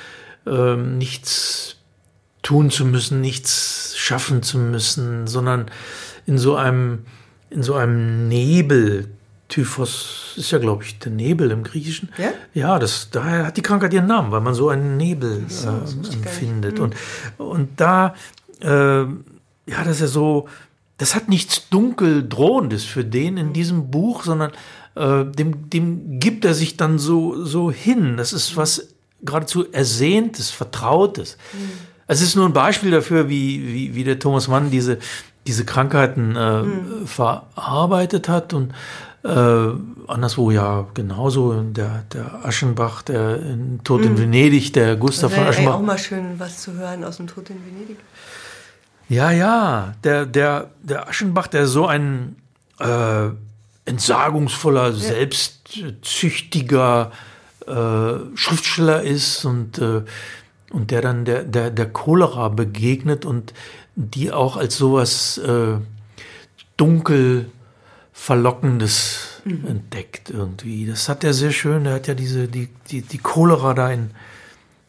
ähm, 0.47 0.99
nichts 0.99 1.77
tun 2.43 2.71
zu 2.71 2.85
müssen, 2.85 3.21
nichts 3.21 3.95
schaffen 3.97 4.43
zu 4.43 4.59
müssen, 4.59 5.27
sondern 5.27 5.67
in 6.27 6.39
so 6.39 6.57
einem, 6.57 7.01
in 7.51 7.63
so 7.63 7.75
einem 7.75 8.29
Nebel. 8.29 9.09
Typhos 9.49 10.35
ist 10.37 10.51
ja, 10.51 10.59
glaube 10.59 10.85
ich, 10.85 10.99
der 10.99 11.11
Nebel 11.11 11.51
im 11.51 11.63
Griechischen. 11.63 12.11
Ja, 12.19 12.33
ja 12.53 12.79
das, 12.79 13.09
daher 13.11 13.47
hat 13.47 13.57
die 13.57 13.63
Krankheit 13.63 13.95
ihren 13.95 14.07
Namen, 14.07 14.31
weil 14.31 14.43
man 14.43 14.53
so 14.53 14.69
einen 14.69 14.99
Nebel 14.99 15.47
so, 15.49 15.69
äh, 15.69 16.13
empfindet. 16.13 16.77
Mhm. 16.79 16.85
Und, 16.85 16.97
und 17.39 17.81
da, 17.81 18.15
äh, 18.61 18.69
ja, 18.69 19.85
das 19.85 19.97
ist 19.97 20.01
ja 20.01 20.07
so, 20.07 20.49
das 20.99 21.15
hat 21.15 21.29
nichts 21.29 21.71
dunkel 21.71 22.29
drohendes 22.29 22.85
für 22.85 23.05
den 23.05 23.39
in 23.39 23.55
diesem 23.55 23.91
Buch, 23.91 24.25
sondern 24.25 24.53
äh, 24.99 25.25
dem, 25.25 25.71
dem 25.71 26.19
gibt 26.19 26.45
er 26.45 26.55
sich 26.55 26.77
dann 26.77 26.99
so, 26.99 27.45
so 27.45 27.71
hin. 27.71 28.17
Das 28.17 28.33
ist 28.33 28.57
was 28.57 28.89
geradezu 29.23 29.71
Ersehntes, 29.73 30.51
Vertrautes. 30.51 31.37
Mhm. 31.53 31.71
Es 32.07 32.21
ist 32.21 32.37
nur 32.37 32.47
ein 32.47 32.53
Beispiel 32.53 32.91
dafür, 32.91 33.29
wie, 33.29 33.73
wie, 33.73 33.95
wie 33.95 34.05
der 34.05 34.19
Thomas 34.19 34.49
Mann 34.49 34.71
diese, 34.71 34.99
diese 35.47 35.65
Krankheiten 35.65 36.37
äh, 36.37 36.63
mhm. 36.63 37.07
verarbeitet 37.07 38.29
hat 38.29 38.55
und 38.55 38.73
äh, 39.25 39.69
anderswo 40.07 40.51
ja 40.51 40.87
genauso 40.95 41.53
der, 41.63 42.05
der 42.13 42.45
Aschenbach, 42.45 43.03
der 43.03 43.41
in 43.41 43.81
Tod 43.85 44.05
in 44.05 44.13
mhm. 44.13 44.19
Venedig, 44.21 44.73
der 44.73 44.97
Gustav 44.97 45.35
von 45.35 45.45
Aschenbach. 45.45 45.75
auch 45.75 45.83
mal 45.83 45.99
schön 45.99 46.39
was 46.39 46.63
zu 46.63 46.75
hören 46.75 47.05
aus 47.05 47.19
dem 47.19 47.27
Tod 47.27 47.51
in 47.51 47.57
Venedig. 47.65 47.99
Ja, 49.09 49.31
ja, 49.31 49.95
der, 50.05 50.27
der, 50.27 50.71
der 50.83 51.09
Aschenbach, 51.09 51.47
der 51.47 51.67
so 51.67 51.87
ein 51.87 52.37
äh, 52.79 53.29
entsagungsvoller, 53.89 54.91
ja. 54.91 54.93
selbstzüchtiger 54.93 57.11
äh, 57.67 58.15
Schriftsteller 58.35 59.03
ist 59.03 59.45
und 59.45 59.79
äh, 59.79 60.03
und 60.71 60.91
der 60.91 61.01
dann 61.01 61.25
der, 61.25 61.45
der, 61.45 61.71
der 61.71 61.87
Cholera 61.87 62.49
begegnet 62.49 63.25
und 63.25 63.55
die 63.95 64.33
auch 64.33 64.57
als 64.57 64.77
sowas 64.77 65.39
äh, 65.39 65.77
dunkel 66.77 67.51
Verlockendes 68.13 69.41
mhm. 69.45 69.65
entdeckt 69.67 70.31
irgendwie. 70.31 70.87
Das 70.87 71.09
hat 71.09 71.25
er 71.25 71.33
sehr 71.33 71.53
schön. 71.53 71.87
Er 71.87 71.95
hat 71.95 72.09
ja 72.09 72.15
diese, 72.15 72.49
die, 72.49 72.69
die, 72.91 73.03
die 73.03 73.19
Cholera 73.19 73.75
da 73.75 73.91
in. 73.91 74.11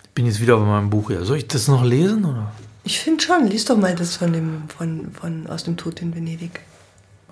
Ich 0.03 0.09
bin 0.09 0.25
jetzt 0.25 0.41
wieder 0.41 0.57
bei 0.57 0.65
meinem 0.65 0.89
Buch 0.89 1.09
hier. 1.09 1.23
Soll 1.23 1.37
ich 1.37 1.47
das 1.47 1.67
noch 1.67 1.83
lesen? 1.83 2.25
Oder? 2.25 2.51
Ich 2.83 2.99
finde 2.99 3.23
schon. 3.23 3.47
Lies 3.47 3.65
doch 3.65 3.77
mal 3.77 3.95
das 3.95 4.17
von 4.17 4.33
dem, 4.33 4.63
von, 4.67 5.11
von 5.13 5.47
Aus 5.47 5.63
dem 5.63 5.77
Tod 5.77 6.01
in 6.01 6.13
Venedig. 6.13 6.59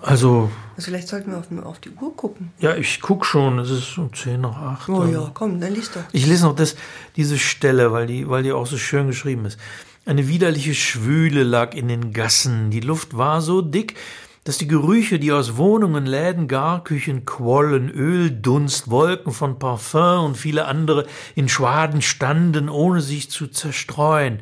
Also, 0.00 0.50
also 0.76 0.90
vielleicht 0.90 1.08
sollten 1.08 1.32
wir 1.32 1.38
auf, 1.38 1.46
auf 1.66 1.80
die 1.80 1.90
Uhr 1.90 2.14
gucken. 2.16 2.52
Ja, 2.60 2.74
ich 2.76 3.00
gucke 3.00 3.24
schon. 3.24 3.58
Es 3.58 3.70
ist 3.70 3.98
um 3.98 4.12
10 4.12 4.40
nach 4.40 4.56
8. 4.56 4.88
Oh 4.90 5.04
ja, 5.04 5.30
komm, 5.34 5.60
dann 5.60 5.74
liest 5.74 5.96
doch. 5.96 6.02
Ich 6.12 6.26
lese 6.26 6.46
noch 6.46 6.54
das, 6.54 6.76
diese 7.16 7.38
Stelle, 7.38 7.92
weil 7.92 8.06
die, 8.06 8.28
weil 8.28 8.42
die 8.42 8.52
auch 8.52 8.66
so 8.66 8.76
schön 8.76 9.08
geschrieben 9.08 9.44
ist. 9.44 9.58
Eine 10.06 10.28
widerliche 10.28 10.74
Schwüle 10.74 11.42
lag 11.42 11.74
in 11.74 11.88
den 11.88 12.12
Gassen. 12.12 12.70
Die 12.70 12.80
Luft 12.80 13.16
war 13.16 13.42
so 13.42 13.60
dick, 13.60 13.96
dass 14.44 14.56
die 14.56 14.68
Gerüche, 14.68 15.18
die 15.18 15.32
aus 15.32 15.58
Wohnungen, 15.58 16.06
Läden, 16.06 16.48
Garküchen 16.48 17.26
quollen, 17.26 17.90
Öldunst, 17.90 18.90
Wolken 18.90 19.32
von 19.32 19.58
Parfum 19.58 20.24
und 20.24 20.36
viele 20.38 20.64
andere 20.64 21.06
in 21.34 21.50
Schwaden 21.50 22.00
standen, 22.00 22.70
ohne 22.70 23.02
sich 23.02 23.30
zu 23.30 23.48
zerstreuen. 23.48 24.38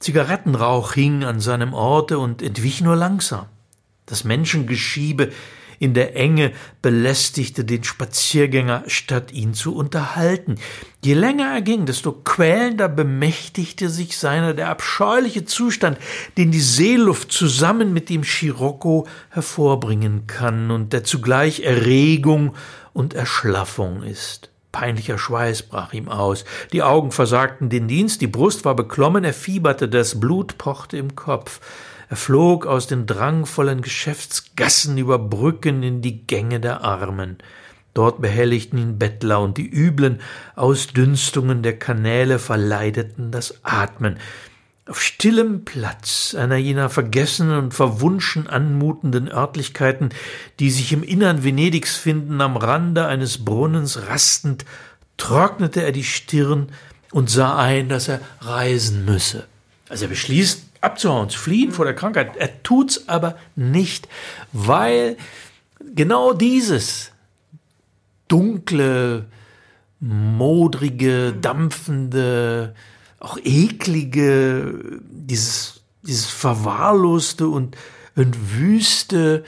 Zigarettenrauch 0.00 0.94
hing 0.94 1.22
an 1.22 1.38
seinem 1.38 1.72
Orte 1.74 2.18
und 2.18 2.42
entwich 2.42 2.80
nur 2.80 2.96
langsam. 2.96 3.46
Das 4.06 4.24
Menschengeschiebe 4.24 5.30
in 5.78 5.94
der 5.94 6.16
Enge 6.16 6.52
belästigte 6.82 7.64
den 7.64 7.84
Spaziergänger, 7.84 8.84
statt 8.86 9.32
ihn 9.32 9.54
zu 9.54 9.74
unterhalten. 9.74 10.56
Je 11.04 11.14
länger 11.14 11.52
er 11.52 11.62
ging, 11.62 11.86
desto 11.86 12.12
quälender 12.12 12.88
bemächtigte 12.88 13.88
sich 13.88 14.16
seiner 14.16 14.54
der 14.54 14.68
abscheuliche 14.68 15.44
Zustand, 15.44 15.98
den 16.36 16.50
die 16.50 16.60
Seeluft 16.60 17.32
zusammen 17.32 17.92
mit 17.92 18.08
dem 18.08 18.24
Scirocco 18.24 19.06
hervorbringen 19.30 20.26
kann 20.26 20.70
und 20.70 20.92
der 20.92 21.04
zugleich 21.04 21.60
Erregung 21.60 22.54
und 22.92 23.14
Erschlaffung 23.14 24.02
ist. 24.02 24.50
Peinlicher 24.72 25.18
Schweiß 25.18 25.62
brach 25.62 25.92
ihm 25.92 26.08
aus, 26.08 26.44
die 26.72 26.82
Augen 26.82 27.12
versagten 27.12 27.68
den 27.68 27.86
Dienst, 27.86 28.20
die 28.20 28.26
Brust 28.26 28.64
war 28.64 28.74
beklommen, 28.74 29.22
er 29.22 29.34
fieberte, 29.34 29.88
das 29.88 30.18
Blut 30.18 30.58
pochte 30.58 30.96
im 30.96 31.14
Kopf. 31.14 31.60
Er 32.14 32.18
flog 32.18 32.64
aus 32.64 32.86
den 32.86 33.06
drangvollen 33.06 33.82
Geschäftsgassen 33.82 34.96
über 34.98 35.18
Brücken 35.18 35.82
in 35.82 36.00
die 36.00 36.24
Gänge 36.24 36.60
der 36.60 36.84
Armen. 36.84 37.38
Dort 37.92 38.22
behelligten 38.22 38.78
ihn 38.78 39.00
Bettler 39.00 39.40
und 39.40 39.58
die 39.58 39.68
üblen 39.68 40.20
Ausdünstungen 40.54 41.64
der 41.64 41.76
Kanäle 41.76 42.38
verleideten 42.38 43.32
das 43.32 43.64
Atmen. 43.64 44.18
Auf 44.86 45.02
stillem 45.02 45.64
Platz 45.64 46.36
einer 46.38 46.54
jener 46.54 46.88
vergessenen 46.88 47.58
und 47.58 47.74
verwunschen 47.74 48.46
anmutenden 48.46 49.28
Örtlichkeiten, 49.28 50.10
die 50.60 50.70
sich 50.70 50.92
im 50.92 51.02
Innern 51.02 51.42
Venedigs 51.42 51.96
finden, 51.96 52.40
am 52.40 52.56
Rande 52.56 53.06
eines 53.06 53.44
Brunnens 53.44 54.06
rastend, 54.06 54.64
trocknete 55.16 55.82
er 55.82 55.90
die 55.90 56.04
Stirn 56.04 56.68
und 57.10 57.28
sah 57.28 57.58
ein, 57.58 57.88
dass 57.88 58.06
er 58.06 58.20
reisen 58.40 59.04
müsse. 59.04 59.48
Als 59.88 60.00
er 60.00 60.08
beschließt, 60.08 60.73
abzuhauen, 60.84 61.30
zu 61.30 61.38
fliehen 61.38 61.72
vor 61.72 61.84
der 61.84 61.94
Krankheit. 61.94 62.36
Er 62.36 62.62
tut's 62.62 63.08
aber 63.08 63.36
nicht, 63.56 64.08
weil 64.52 65.16
genau 65.94 66.32
dieses 66.32 67.10
dunkle, 68.28 69.26
modrige, 70.00 71.32
dampfende, 71.32 72.74
auch 73.20 73.38
eklige, 73.42 75.00
dieses, 75.10 75.80
dieses 76.02 76.26
verwahrloste 76.26 77.48
und, 77.48 77.76
und 78.16 78.58
wüste, 78.58 79.44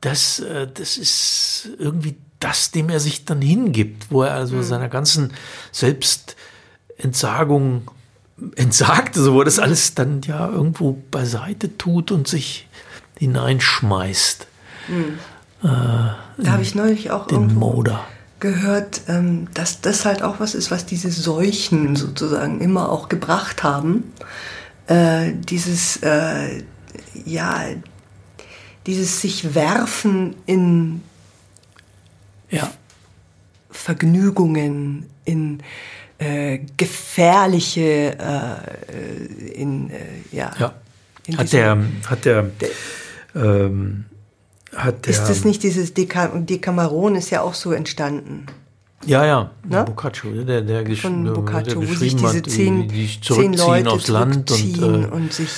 das, 0.00 0.40
äh, 0.40 0.68
das 0.72 0.96
ist 0.96 1.70
irgendwie 1.78 2.16
das, 2.38 2.70
dem 2.70 2.88
er 2.88 3.00
sich 3.00 3.24
dann 3.24 3.42
hingibt, 3.42 4.06
wo 4.10 4.22
er 4.22 4.34
also 4.34 4.56
mhm. 4.56 4.62
seiner 4.62 4.88
ganzen 4.88 5.32
Selbstentsagung 5.72 7.90
entsagte, 8.56 9.20
so 9.20 9.34
wo 9.34 9.44
das 9.44 9.58
alles 9.58 9.94
dann 9.94 10.22
ja 10.22 10.48
irgendwo 10.48 10.98
beiseite 11.10 11.76
tut 11.76 12.10
und 12.10 12.28
sich 12.28 12.68
hineinschmeißt. 13.18 14.46
Mhm. 14.88 15.18
Äh, 15.62 15.66
da 15.66 16.16
habe 16.46 16.62
ich 16.62 16.74
neulich 16.74 17.10
auch 17.10 17.26
den 17.26 17.54
Moder. 17.54 18.04
gehört, 18.40 19.02
ähm, 19.08 19.48
dass 19.54 19.80
das 19.80 20.04
halt 20.04 20.22
auch 20.22 20.38
was 20.38 20.54
ist, 20.54 20.70
was 20.70 20.86
diese 20.86 21.10
Seuchen 21.10 21.96
sozusagen 21.96 22.60
immer 22.60 22.90
auch 22.90 23.08
gebracht 23.08 23.64
haben. 23.64 24.12
Äh, 24.86 25.32
dieses, 25.34 25.96
äh, 25.98 26.62
ja, 27.24 27.64
dieses 28.86 29.20
sich 29.20 29.54
werfen 29.54 30.36
in 30.46 31.02
ja. 32.50 32.70
Vergnügungen, 33.70 35.06
in 35.24 35.62
äh, 36.18 36.60
gefährliche 36.76 38.16
äh, 38.18 39.52
in 39.52 39.90
äh, 39.90 39.96
ja, 40.32 40.52
ja. 40.58 40.74
In 41.26 41.38
hat, 41.38 41.52
der, 41.52 41.78
hat 42.06 42.24
der 42.24 42.42
der 42.42 42.68
ähm, 43.34 44.04
hat 44.74 45.06
der, 45.06 45.12
ist 45.12 45.24
das 45.24 45.44
nicht 45.44 45.62
dieses 45.62 45.94
Decameron 45.94 47.14
ist 47.16 47.30
ja 47.30 47.42
auch 47.42 47.54
so 47.54 47.72
entstanden 47.72 48.46
ja, 49.06 49.24
ja, 49.24 49.50
ne? 49.68 49.84
Boccaccio, 49.84 50.44
der, 50.44 50.62
der, 50.62 50.82
gesch 50.82 51.02
Von 51.02 51.32
Boccaccio, 51.32 51.80
der 51.80 51.88
wo 51.88 51.94
sich 51.94 52.16
diese 52.16 52.38
hat, 52.38 52.50
zehn, 52.50 52.88
die 52.88 53.02
sich 53.02 53.22
zurückziehen 53.22 53.56
zehn 53.56 53.66
Leute 53.66 53.90
aufs 53.90 54.08
Land 54.08 54.50
und, 54.50 54.82
äh, 54.82 55.06
und, 55.06 55.32
sich 55.32 55.48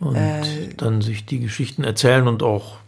und 0.00 0.16
äh, 0.16 0.40
dann 0.76 1.02
sich 1.02 1.26
die 1.26 1.40
Geschichten 1.40 1.84
erzählen 1.84 2.26
und 2.26 2.42
auch 2.42 2.78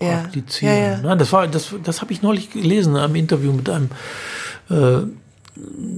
ja, 0.00 0.20
praktizieren. 0.20 0.74
Ja, 0.74 0.90
ja. 0.92 0.98
Nein, 1.02 1.18
das 1.18 1.32
war, 1.32 1.46
das, 1.46 1.74
das 1.84 2.00
habe 2.00 2.12
ich 2.12 2.22
neulich 2.22 2.50
gelesen 2.50 2.96
am 2.96 3.14
Interview 3.14 3.52
mit 3.52 3.68
einem 3.68 3.90
äh, 4.70 5.06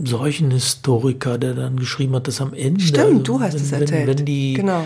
solchen 0.05 0.51
Historiker, 0.51 1.39
der 1.39 1.55
dann 1.55 1.79
geschrieben 1.79 2.15
hat, 2.15 2.29
dass 2.29 2.41
am 2.41 2.53
Ende. 2.55 2.81
Stimmt, 2.81 2.99
also, 2.99 3.19
du 3.19 3.41
hast 3.41 3.55
wenn, 3.55 3.63
es 3.63 3.73
erzählt. 3.73 4.07
Wenn, 4.07 4.19
wenn 4.19 4.27
die, 4.27 4.55
genau. 4.55 4.81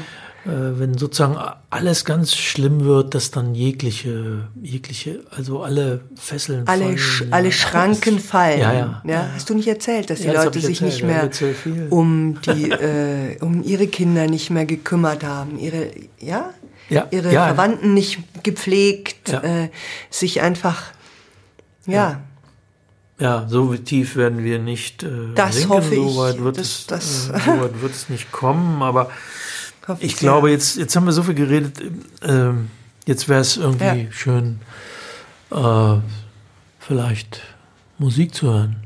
äh, 0.44 0.78
wenn 0.78 0.96
sozusagen 0.96 1.36
alles 1.70 2.04
ganz 2.04 2.34
schlimm 2.34 2.84
wird, 2.84 3.14
dass 3.14 3.30
dann 3.30 3.54
jegliche, 3.54 4.48
jegliche, 4.62 5.20
also 5.30 5.62
alle 5.62 6.02
Fesseln 6.14 6.66
alle, 6.68 6.84
fallen, 6.84 6.98
Sch 6.98 7.20
ja. 7.22 7.26
alle 7.30 7.52
Schranken 7.52 8.18
fallen. 8.20 8.60
Ja, 8.60 8.72
ja. 8.72 9.02
ja. 9.06 9.30
Hast 9.34 9.50
du 9.50 9.54
nicht 9.54 9.68
erzählt, 9.68 10.10
dass 10.10 10.20
die 10.20 10.28
Leute 10.28 10.60
sich 10.60 10.80
erzählt, 10.80 10.92
nicht 10.92 11.04
mehr 11.04 11.90
um 11.90 12.38
die, 12.42 12.70
äh, 12.70 13.38
um 13.40 13.64
ihre 13.64 13.88
Kinder 13.88 14.28
nicht 14.28 14.50
mehr 14.50 14.66
gekümmert 14.66 15.24
haben, 15.24 15.58
ihre, 15.58 15.90
ja, 16.20 16.50
ihre. 16.88 17.30
Verwandten 17.30 17.94
nicht 17.94 18.20
gepflegt, 18.42 19.30
äh, 19.32 19.68
sich 20.10 20.40
einfach, 20.40 20.92
ja, 21.86 22.20
Ja, 23.20 23.46
so 23.48 23.74
tief 23.76 24.16
werden 24.16 24.42
wir 24.42 24.58
nicht 24.58 25.02
äh, 25.02 25.08
Das 25.34 25.56
sinken, 25.56 25.70
hoffe 25.70 25.94
so 25.94 26.08
ich. 26.10 26.16
weit 26.16 26.42
wird, 26.42 26.58
Das- 26.58 26.66
es, 26.66 26.86
das- 26.86 27.28
äh, 27.28 27.38
so 27.44 27.60
weit 27.60 27.80
wird 27.82 27.92
es 27.94 28.08
nicht 28.08 28.32
kommen, 28.32 28.82
aber 28.82 29.10
ich 30.00 30.12
sehr. 30.16 30.20
glaube, 30.20 30.50
jetzt, 30.50 30.76
jetzt 30.78 30.96
haben 30.96 31.04
wir 31.06 31.12
so 31.12 31.22
viel 31.22 31.34
geredet, 31.34 31.80
ähm, 32.22 32.70
jetzt 33.06 33.28
wäre 33.28 33.40
es 33.40 33.56
irgendwie 33.56 34.04
Ja. 34.04 34.10
schön, 34.12 34.60
äh, 35.50 35.96
vielleicht 36.78 37.42
Musik 37.98 38.34
zu 38.34 38.46
hören. 38.48 38.76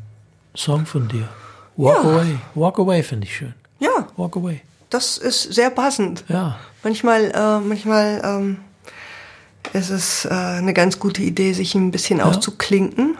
Song 0.56 0.86
von 0.86 1.08
dir. 1.08 1.28
Walk 1.76 2.04
Ja. 2.04 2.10
Away. 2.10 2.38
Walk 2.54 2.78
Away 2.78 3.02
finde 3.02 3.26
ich 3.26 3.36
schön. 3.36 3.54
Ja, 3.80 4.08
Walk 4.16 4.36
Away. 4.36 4.60
das 4.90 5.18
ist 5.18 5.52
sehr 5.52 5.70
passend. 5.70 6.24
Ja. 6.28 6.58
Manchmal, 6.82 7.30
äh, 7.32 7.60
manchmal 7.60 8.20
ähm, 8.24 8.56
ist 9.72 9.90
es 9.90 10.24
äh, 10.24 10.28
eine 10.30 10.72
ganz 10.74 10.98
gute 10.98 11.22
Idee, 11.22 11.52
sich 11.52 11.74
ein 11.74 11.90
bisschen 11.90 12.20
auszuklinken. 12.20 13.16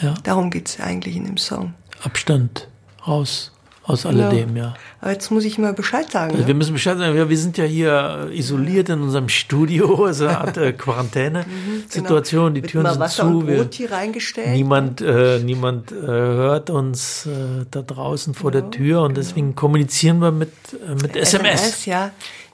Ja. 0.00 0.14
Darum 0.22 0.50
geht's 0.50 0.80
eigentlich 0.80 1.16
in 1.16 1.24
dem 1.24 1.36
Song. 1.36 1.74
Abstand. 2.02 2.68
Raus. 3.06 3.50
Aus 3.84 4.06
alledem, 4.06 4.56
ja. 4.56 4.74
Aber 5.00 5.10
jetzt 5.10 5.32
muss 5.32 5.44
ich 5.44 5.58
mal 5.58 5.72
Bescheid 5.72 6.08
sagen. 6.08 6.30
Also 6.34 6.46
wir 6.46 6.54
Ne? 6.54 6.58
müssen 6.58 6.72
Bescheid 6.72 6.96
sagen, 6.98 7.16
wir, 7.16 7.28
wir 7.28 7.36
sind 7.36 7.58
ja 7.58 7.64
hier 7.64 8.28
isoliert 8.32 8.88
in 8.90 9.00
unserem 9.02 9.28
Studio, 9.28 10.04
also 10.06 10.26
eine 10.28 10.38
Art 10.38 10.56
äh, 10.56 10.72
Quarantäne-Situation, 10.72 12.54
die 12.54 12.62
Wird 12.62 12.70
Türen 12.70 12.84
mal 12.84 13.08
sind 13.08 13.10
zu. 13.10 13.46
Wir, 13.46 13.56
Brot 13.56 13.74
hier 13.74 13.90
reingestellt. 13.90 14.50
niemand 14.52 15.00
äh, 15.00 15.40
niemand 15.40 15.90
äh, 15.90 15.94
hört 15.96 16.70
uns 16.70 17.26
äh, 17.26 17.64
da 17.72 17.82
draußen 17.82 18.34
vor 18.34 18.52
der 18.52 18.70
Tür 18.70 19.02
und 19.02 19.16
deswegen 19.16 19.56
kommunizieren 19.56 20.20
wir 20.20 20.30
mit, 20.30 20.52
äh, 20.74 20.94
mit 20.94 21.16
SMS. 21.16 21.84
ja. 21.86 22.12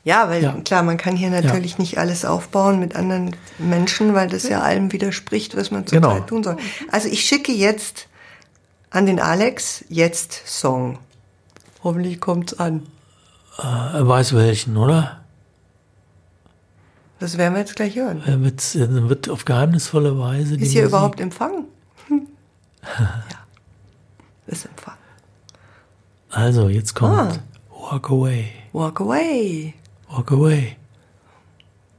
Ja, 0.09 0.31
weil 0.31 0.43
Ja. 0.43 0.53
klar, 0.65 0.83
man 0.83 0.97
kann 0.97 1.17
hier 1.17 1.29
natürlich 1.29 1.77
nicht 1.77 1.99
alles 1.99 2.25
aufbauen 2.25 2.81
mit 2.81 2.97
anderen 2.97 3.37
Menschen, 3.59 4.15
weil 4.15 4.27
das 4.31 4.45
ja 4.49 4.63
allem 4.63 4.91
widerspricht, 4.91 5.55
was 5.55 5.71
man 5.71 5.87
zurzeit 5.87 6.03
Genau. 6.15 6.21
tun 6.25 6.43
soll. 6.43 6.57
Also 6.91 7.09
ich 7.09 7.27
schicke 7.27 7.53
jetzt 7.53 8.09
an 8.89 9.05
den 9.05 9.21
Alex 9.21 9.85
jetzt 9.91 10.41
Song. 10.47 10.99
Hoffentlich 11.85 12.21
kommt's 12.23 12.59
an. 12.59 12.87
Er 13.59 14.09
weiß 14.09 14.35
welchen, 14.35 14.79
oder? 14.79 15.21
Das 17.21 17.37
werden 17.37 17.53
wir 17.53 17.61
jetzt 17.61 17.77
gleich 17.77 17.95
hören. 17.97 18.23
Er 18.25 18.41
wird, 18.43 18.75
er 18.77 19.09
wird 19.11 19.29
auf 19.29 19.45
geheimnisvolle 19.45 20.19
Weise 20.19 20.57
die 20.57 20.63
Ist 20.63 20.71
hier 20.73 20.83
Musik- 20.85 20.89
überhaupt 20.95 21.21
Empfang? 21.21 21.65
Hm. 22.07 22.29
ja. 22.99 23.39
Ist 24.47 24.65
Empfang. 24.65 24.95
Also, 26.31 26.71
jetzt 26.71 26.95
kommt 26.95 27.13
Ah. 27.13 27.91
Walk 27.91 28.09
Away. 28.11 28.47
Walk 28.73 29.01
away. 29.03 29.75
Walk 30.11 30.33
Away. 30.33 30.77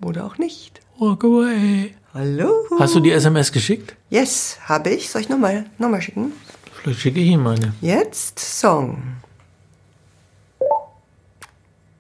Oder 0.02 0.26
auch 0.26 0.38
nicht. 0.38 0.82
Walk 0.98 1.24
Away. 1.24 1.96
Hallo? 2.14 2.66
Hast 2.80 2.96
du 2.96 3.00
die 3.00 3.12
SMS 3.12 3.52
geschickt? 3.52 3.96
Yes, 4.10 4.58
habe 4.66 4.90
ich. 4.90 5.10
Soll 5.10 5.22
ich 5.22 5.30
nochmal 5.30 5.66
noch 5.78 5.90
mal 5.90 6.02
schicken? 6.02 6.34
Vielleicht 6.74 7.02
schicke 7.02 7.20
ich 7.20 7.28
ihm 7.28 7.46
eine. 7.46 7.74
Jetzt 7.82 8.40
Song. 8.40 9.18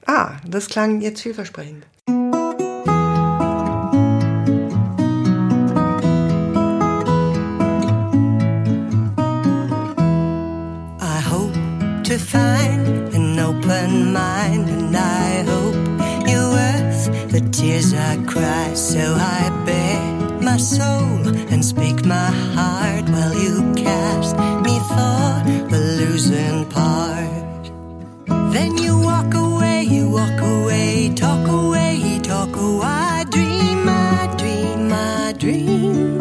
Ah, 0.05 0.38
das 0.47 0.68
klang 0.68 1.01
jetzt 1.01 1.22
vielversprechend. 1.22 1.86
I 11.01 11.22
hope 11.30 11.53
to 12.03 12.18
find 12.18 12.89
tears 17.70 17.93
I 17.93 18.17
cry. 18.26 18.74
So 18.74 18.99
I 19.17 19.41
bare 19.65 20.41
my 20.41 20.57
soul 20.57 21.20
and 21.53 21.63
speak 21.63 22.05
my 22.05 22.32
heart 22.55 23.05
while 23.13 23.36
you 23.45 23.55
cast 23.76 24.36
me 24.65 24.76
for 24.91 25.26
the 25.72 25.82
losing 25.99 26.65
part. 26.78 27.63
Then 28.53 28.78
you 28.78 28.93
walk 29.09 29.34
away, 29.34 29.84
you 29.84 30.09
walk 30.09 30.39
away, 30.41 31.13
talk 31.15 31.45
away, 31.47 32.20
talk 32.24 32.55
away. 32.55 32.86
I 32.86 33.26
dream, 33.36 33.82
I 33.88 34.36
dream, 34.41 34.91
I 34.91 35.34
dream. 35.43 36.20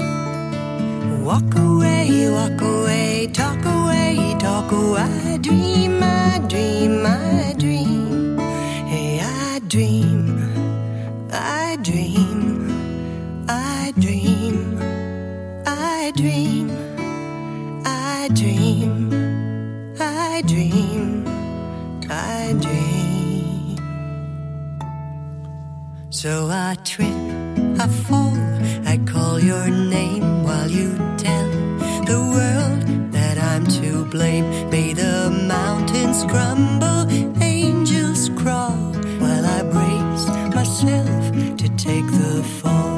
Walk 1.28 1.52
away, 1.56 2.28
walk 2.36 2.60
away, 2.60 3.28
talk 3.32 3.62
away, 3.76 4.36
talk 4.38 4.70
away. 4.72 5.00
I 5.00 5.38
dream, 5.46 6.02
I 6.02 6.40
dream, 6.52 7.06
I 7.06 7.54
dream. 7.62 8.38
Hey, 8.92 9.20
I 9.20 9.60
dream, 9.72 10.17
So 26.20 26.48
I 26.50 26.76
trip, 26.82 27.14
I 27.78 27.86
fall, 27.86 28.34
I 28.84 28.98
call 29.06 29.38
your 29.38 29.68
name 29.68 30.42
while 30.42 30.68
you 30.68 30.96
tell 31.16 31.48
the 32.10 32.18
world 32.34 33.12
that 33.12 33.38
I'm 33.38 33.64
to 33.78 34.04
blame. 34.06 34.68
May 34.68 34.94
the 34.94 35.30
mountains 35.46 36.24
crumble, 36.24 37.06
angels 37.40 38.30
crawl, 38.30 38.74
while 39.20 39.46
I 39.46 39.62
brace 39.62 40.26
myself 40.56 41.56
to 41.56 41.68
take 41.76 42.06
the 42.06 42.42
fall. 42.62 42.97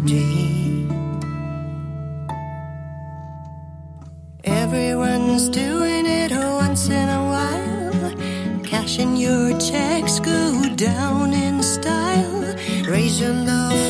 Dream. 0.00 0.88
Everyone's 4.44 5.48
doing 5.50 6.06
it 6.06 6.32
once 6.32 6.88
in 6.88 7.08
a 7.08 7.22
while. 7.32 8.62
Cashing 8.64 9.16
your 9.16 9.58
checks, 9.58 10.18
go 10.20 10.74
down 10.74 11.34
in 11.34 11.62
style. 11.62 12.54
Raise 12.88 13.20
your 13.20 13.34
flag 13.44 13.89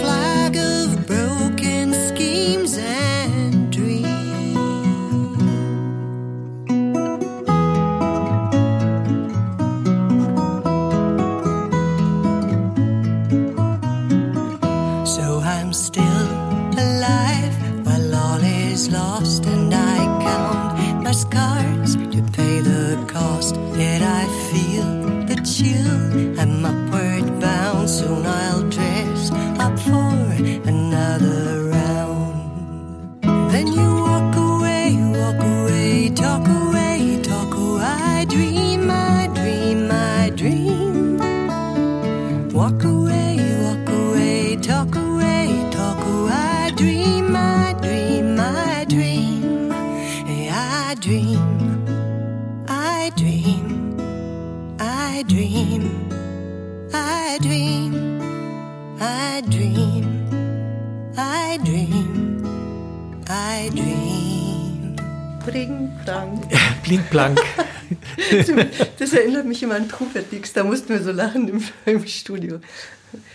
Das 68.99 69.13
erinnert 69.13 69.47
mich 69.47 69.63
immer 69.63 69.77
an 69.77 69.89
Trubadix. 69.89 70.53
Da 70.53 70.65
mussten 70.65 70.89
wir 70.91 71.03
so 71.03 71.13
lachen 71.13 71.49
im, 71.49 71.63
im 71.87 72.07
Studio. 72.07 72.61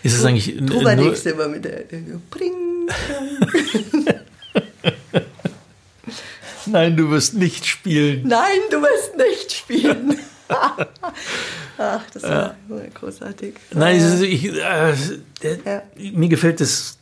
Ist 0.02 0.14
es 0.14 0.24
eigentlich 0.24 0.56
Trubadix 0.66 1.26
immer 1.26 1.48
mit 1.48 1.64
der, 1.64 1.84
Frank. 2.30 2.54
Nein, 6.66 6.96
du 6.96 7.10
wirst 7.10 7.34
nicht 7.34 7.64
spielen. 7.66 8.26
Nein, 8.26 8.58
du 8.70 8.80
wirst 8.82 9.16
nicht 9.16 9.52
spielen. 9.52 10.18
Ach, 11.78 12.02
das 12.12 12.22
war 12.22 12.56
großartig. 12.94 13.54
Nein, 13.72 13.98
ist, 13.98 14.22
ich, 14.22 14.46
äh, 14.46 14.94
Ja. 15.64 15.82
mir 15.96 16.28
gefällt 16.28 16.60
das. 16.60 16.98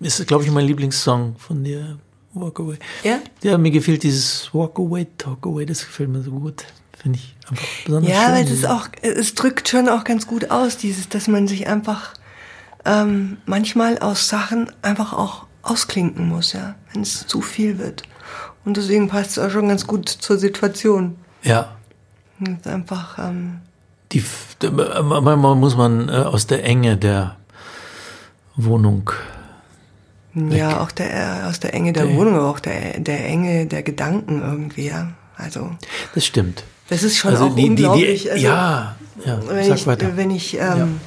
Ist, 0.00 0.26
glaube 0.26 0.44
ich, 0.44 0.50
mein 0.50 0.66
Lieblingssong 0.66 1.36
von 1.38 1.62
dir, 1.64 1.98
Walk 2.34 2.60
Away. 2.60 2.76
Ja? 3.04 3.20
Ja, 3.42 3.58
mir 3.58 3.70
gefällt 3.70 4.02
dieses 4.02 4.52
Walk 4.52 4.78
Away, 4.78 5.06
Talk 5.18 5.46
Away, 5.46 5.66
das 5.66 5.80
gefällt 5.86 6.10
mir 6.10 6.22
so 6.22 6.32
gut. 6.32 6.64
Finde 7.04 7.18
ich 7.18 7.36
einfach 7.50 7.64
besonders 7.84 8.10
Ja, 8.10 8.22
schön. 8.24 8.32
weil 8.34 8.52
es 8.52 8.64
auch, 8.64 8.88
es 9.02 9.34
drückt 9.34 9.68
schon 9.68 9.88
auch 9.90 10.02
ganz 10.04 10.26
gut 10.26 10.50
aus, 10.50 10.76
dieses, 10.78 11.08
dass 11.08 11.28
man 11.28 11.46
sich 11.46 11.66
einfach 11.68 12.14
ähm, 12.86 13.36
manchmal 13.46 13.98
aus 13.98 14.28
Sachen 14.28 14.72
einfach 14.82 15.12
auch 15.12 15.44
ausklinken 15.62 16.28
muss, 16.28 16.54
ja, 16.54 16.74
wenn 16.92 17.02
es 17.02 17.26
zu 17.26 17.40
viel 17.42 17.78
wird. 17.78 18.02
Und 18.64 18.76
deswegen 18.78 19.08
passt 19.08 19.32
es 19.32 19.38
auch 19.38 19.50
schon 19.50 19.68
ganz 19.68 19.86
gut 19.86 20.08
zur 20.08 20.38
Situation. 20.38 21.16
Ja. 21.42 21.76
Ist 22.40 22.66
einfach, 22.66 23.18
ähm, 23.18 23.60
Die, 24.12 24.24
manchmal 24.62 25.54
muss 25.54 25.76
man 25.76 26.08
äh, 26.08 26.12
aus 26.12 26.46
der 26.46 26.64
Enge 26.64 26.96
der 26.96 27.36
Wohnung. 28.56 29.10
ja, 30.34 30.80
auch 30.80 30.90
der, 30.90 31.46
aus 31.48 31.60
der 31.60 31.74
Enge 31.74 31.92
der 31.92 32.14
Wohnung, 32.14 32.34
aber 32.36 32.48
auch 32.48 32.60
der, 32.60 32.98
der 32.98 33.26
Enge 33.26 33.66
der 33.66 33.82
Gedanken 33.82 34.40
irgendwie, 34.42 34.88
ja. 34.88 35.12
Also, 35.36 35.70
Das 36.14 36.24
stimmt. 36.24 36.64
Das 36.88 37.02
ist 37.02 37.16
schon 37.16 37.30
Also 37.32 37.46
auch 37.46 37.54
die, 37.56 37.62
die, 37.62 37.68
unglaublich. 37.70 38.22
die, 38.22 38.30
also, 38.30 38.44
ja, 38.46 38.96
ja, 39.24 39.40
wenn 39.48 39.64
sag 39.66 39.76
ich, 39.76 39.86
weiter. 39.86 40.16
wenn 40.16 40.30
ich, 40.30 40.58
ähm, 40.58 41.00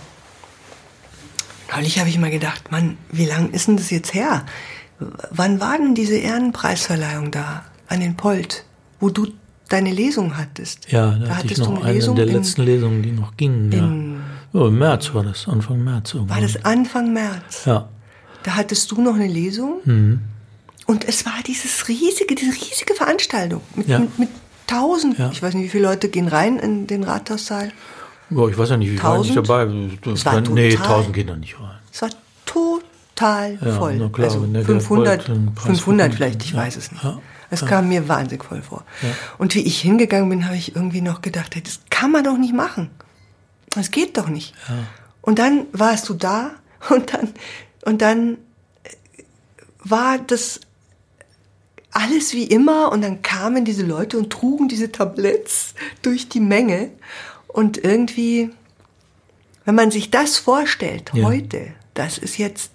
neulich 1.73 1.99
habe 1.99 2.09
ich 2.09 2.17
mal 2.17 2.31
gedacht, 2.31 2.71
Mann, 2.71 2.97
wie 3.11 3.25
lang 3.25 3.51
ist 3.51 3.67
denn 3.67 3.77
das 3.77 3.89
jetzt 3.89 4.13
her? 4.13 4.45
Wann 5.29 5.59
war 5.59 5.77
denn 5.77 5.93
diese 5.95 6.15
Ehrenpreisverleihung 6.17 7.31
da 7.31 7.63
an 7.87 7.99
den 7.99 8.15
Polt, 8.15 8.63
wo 8.99 9.09
du 9.09 9.27
deine 9.69 9.91
Lesung 9.91 10.37
hattest? 10.37 10.91
ja, 10.91 11.11
da, 11.11 11.35
hatte 11.37 11.47
ich 11.51 11.57
noch 11.57 11.83
eine 11.83 11.93
Lesung 11.93 12.15
der 12.15 12.25
in- 12.27 12.33
letzten 12.33 12.63
Lesungen, 12.63 13.03
die 13.03 13.11
noch 13.11 13.37
gingen. 13.37 13.71
in- 13.71 14.19
ja. 14.53 14.59
ja, 14.61 14.67
im 14.67 14.77
März 14.79 15.13
war 15.13 15.23
das, 15.23 15.47
Anfang 15.47 15.83
März. 15.83 16.13
War 16.15 16.21
irgendwann. 16.21 16.41
das 16.41 16.65
Anfang 16.65 17.13
März? 17.13 17.65
Ja. 17.65 17.89
Da 18.43 18.55
hattest 18.55 18.89
du 18.91 19.01
noch 19.01 19.15
eine 19.15 19.27
Lesung 19.27 19.81
Mhm. 19.85 20.21
und 20.87 21.03
es 21.07 21.25
war 21.25 21.33
dieses 21.45 21.87
riesige, 21.89 22.33
diese 22.33 22.51
riesige 22.53 22.95
Veranstaltung 22.95 23.61
mit, 23.75 23.87
Ja. 23.87 23.99
mit, 23.99 24.17
mit 24.17 24.29
tausend, 24.67 25.17
Ja. 25.17 25.29
ich 25.31 25.41
weiß 25.41 25.53
nicht, 25.53 25.65
wie 25.65 25.69
viele 25.69 25.87
Leute 25.87 26.09
gehen 26.09 26.27
rein 26.27 26.59
in 26.59 26.85
den 26.87 27.03
Rathaussaal. 27.03 27.71
Ja, 28.29 28.47
ich 28.47 28.57
weiß 28.57 28.69
ja 28.71 28.77
nicht, 28.77 28.91
wie 28.91 29.01
war 29.01 29.17
nicht 29.19 29.33
Tausend? 29.33 29.49
dabei. 29.49 29.63
Es 30.13 30.25
war 30.25 30.41
nee, 30.41 30.69
total- 30.75 30.87
1000 30.87 31.13
gehen 31.15 31.27
da 31.27 31.35
nicht 31.37 31.59
rein. 31.59 31.77
Es 31.93 32.01
war 32.01 32.09
total 32.45 33.57
Ja, 33.63 33.75
voll. 33.77 33.95
na 33.95 34.09
klar, 34.09 34.27
also 34.27 34.43
wenn 34.43 34.53
der 34.53 34.65
500, 34.65 35.05
Gerd 35.05 35.27
Bolt 35.27 35.37
den 35.37 35.55
Preis 35.55 35.65
500 35.65 36.05
bekommt, 36.07 36.15
vielleicht, 36.17 36.43
ich 36.43 36.51
ja. 36.51 36.57
weiß 36.57 36.75
es 36.75 36.91
nicht. 36.91 37.03
Ja. 37.03 37.19
Es 37.49 37.65
kam 37.65 37.87
mir 37.87 38.09
wahnsinnig 38.09 38.43
voll 38.43 38.61
vor. 38.61 38.83
Und 39.37 39.55
wie 39.55 39.61
ich 39.61 39.79
hingegangen 39.79 40.27
bin, 40.29 40.45
habe 40.45 40.57
ich 40.57 40.75
irgendwie 40.75 40.99
noch 40.99 41.21
gedacht, 41.21 41.55
hey, 41.55 41.63
das 41.63 41.79
kann 41.89 42.11
man 42.11 42.25
doch 42.25 42.37
nicht 42.37 42.53
machen. 42.53 42.89
Das 43.69 43.89
geht 43.91 44.17
doch 44.17 44.27
nicht. 44.27 44.53
Und 45.21 45.39
dann 45.39 45.65
warst 45.71 46.09
du 46.09 46.13
da 46.13 46.51
und 46.89 47.13
dann, 47.13 47.29
und 47.85 48.01
dann 48.01 48.37
war 49.83 50.17
das 50.17 50.59
alles 51.97 52.33
wie 52.33 52.43
immer 52.43 52.91
und 52.91 53.01
dann 53.01 53.21
kamen 53.21 53.65
diese 53.65 53.83
Leute 53.83 54.17
und 54.17 54.29
trugen 54.29 54.67
diese 54.67 54.91
Tabletts 54.91 55.73
durch 56.03 56.29
die 56.29 56.39
Menge 56.39 56.91
und 57.47 57.77
irgendwie, 57.83 58.51
wenn 59.65 59.75
man 59.75 59.89
sich 59.91 60.11
das 60.11 60.37
vorstellt, 60.37 61.11
Ja. 61.13 61.25
heute, 61.25 61.67
das 61.95 62.17
ist 62.19 62.37
jetzt 62.37 62.71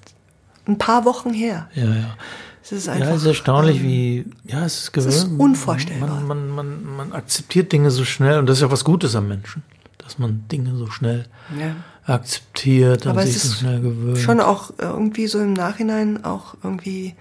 ein 0.66 0.78
paar 0.78 1.04
Wochen 1.04 1.32
her. 1.32 1.68
Ja, 1.74 1.84
ja. 1.84 2.16
Es 2.64 2.70
ist 2.72 2.88
einfach, 2.88 3.08
ja, 3.08 3.14
es 3.14 3.22
ist 3.22 3.26
erstaunlich, 3.28 3.78
ähm, 3.78 3.82
wie, 3.82 4.24
ja, 4.44 4.64
es 4.64 4.82
ist 4.82 4.92
gewöhnt. 4.92 5.14
ist 5.14 5.24
unvorstellbar. 5.36 6.20
Man, 6.20 6.26
man, 6.26 6.84
man, 6.84 6.96
man 6.96 7.12
akzeptiert 7.12 7.72
Dinge 7.72 7.90
so 7.90 8.04
schnell 8.04 8.38
und 8.38 8.46
das 8.46 8.58
ist 8.58 8.62
ja 8.62 8.70
was 8.70 8.84
Gutes 8.84 9.14
am 9.16 9.28
Menschen, 9.28 9.62
dass 9.98 10.18
man 10.18 10.44
Dinge 10.50 10.74
so 10.76 10.86
schnell 10.88 11.26
Ja. 11.58 11.74
akzeptiert 12.04 13.04
und 13.06 13.12
Aber 13.12 13.22
es 13.24 13.32
sich 13.34 13.42
so 13.42 13.48
ist 13.52 13.58
schnell 13.60 13.80
gewöhnt. 13.80 14.18
schon 14.18 14.40
auch 14.40 14.72
irgendwie 14.78 15.26
so 15.26 15.38
im 15.40 15.52
Nachhinein 15.54 16.24
auch 16.24 16.54
irgendwie, 16.62 17.14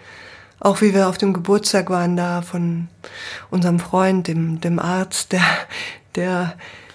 auch 0.62 0.80
wie 0.82 0.93
wir 0.93 1.09
auf 1.09 1.18
dem 1.18 1.34
Geburtstag 1.34 1.89
waren 1.89 2.16
da 2.16 2.41
von 2.41 2.88
unserem 3.49 3.80
Freund, 3.80 4.28
dem, 4.28 4.62
dem 4.62 4.80
Arzt, 4.80 5.34
der, 5.34 5.41
der 6.16 6.53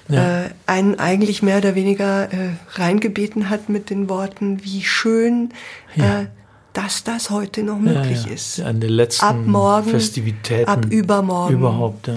Ja. 0.09 0.45
äh, 0.45 0.51
einen 0.67 0.99
eigentlich 1.01 1.43
mehr 1.43 1.59
oder 1.59 1.75
weniger 1.75 2.33
äh, 2.33 2.51
reingebeten 2.75 3.51
hat 3.51 3.69
mit 3.69 3.91
den 3.91 4.09
Worten, 4.09 4.63
wie 4.65 4.83
schön, 4.85 5.51
Ja. 5.97 6.21
äh, 6.21 6.27
dass 6.73 7.03
das 7.05 7.31
heute 7.31 7.63
noch 7.65 7.79
möglich 7.79 8.25
ja. 8.27 8.33
ist. 8.33 8.61
An 8.61 8.79
den 8.81 8.91
letzten 8.91 9.25
ab 9.25 9.37
morgen, 9.47 9.91
Festivitäten. 9.91 10.69
ab 10.69 10.85
übermorgen 10.91 11.55
Überhaupt, 11.55 12.07
äh, 12.09 12.15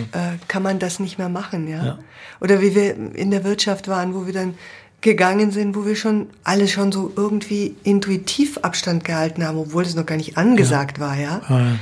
kann 0.47 0.61
man 0.63 0.77
das 0.79 0.99
nicht 0.99 1.17
mehr 1.17 1.29
machen? 1.29 1.67
Ja. 1.67 1.97
Oder 2.41 2.61
wie 2.61 2.75
wir 2.75 3.15
in 3.15 3.31
der 3.31 3.43
Wirtschaft 3.43 3.87
waren, 3.87 4.13
wo 4.13 4.25
wir 4.27 4.33
dann 4.33 4.53
gegangen 5.01 5.51
sind, 5.51 5.75
wo 5.75 5.85
wir 5.85 5.95
schon 5.95 6.29
alle 6.43 6.67
schon 6.67 6.91
so 6.91 7.11
irgendwie 7.15 7.75
intuitiv 7.83 8.57
Abstand 8.59 9.03
gehalten 9.05 9.45
haben, 9.45 9.57
obwohl 9.57 9.83
es 9.83 9.95
noch 9.95 10.05
gar 10.05 10.17
nicht 10.17 10.37
angesagt 10.37 10.99
war, 10.99 11.15
ja? 11.15 11.41
Ja, 11.49 11.59
ja. 11.59 11.75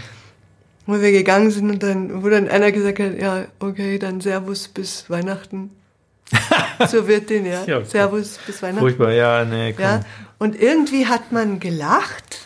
Wo 0.85 1.01
wir 1.01 1.11
gegangen 1.11 1.51
sind 1.51 1.69
und 1.69 1.83
dann, 1.83 2.23
wo 2.23 2.29
dann 2.29 2.47
einer 2.47 2.71
gesagt 2.71 2.99
hat, 2.99 3.19
ja, 3.19 3.45
okay, 3.59 3.99
dann 3.99 4.21
Servus 4.21 4.67
bis 4.69 5.09
Weihnachten. 5.09 5.71
Zur 6.89 7.07
Wirtin, 7.07 7.45
ja. 7.45 7.63
Ja, 7.65 7.77
okay. 7.77 7.87
Servus 7.89 8.39
bis 8.45 8.61
Weihnachten. 8.61 8.79
Furchtbar, 8.81 9.11
ja, 9.11 9.43
nee, 9.45 9.73
komm. 9.73 9.83
Ja, 9.83 10.01
und 10.37 10.61
irgendwie 10.61 11.07
hat 11.07 11.31
man 11.31 11.59
gelacht 11.59 12.39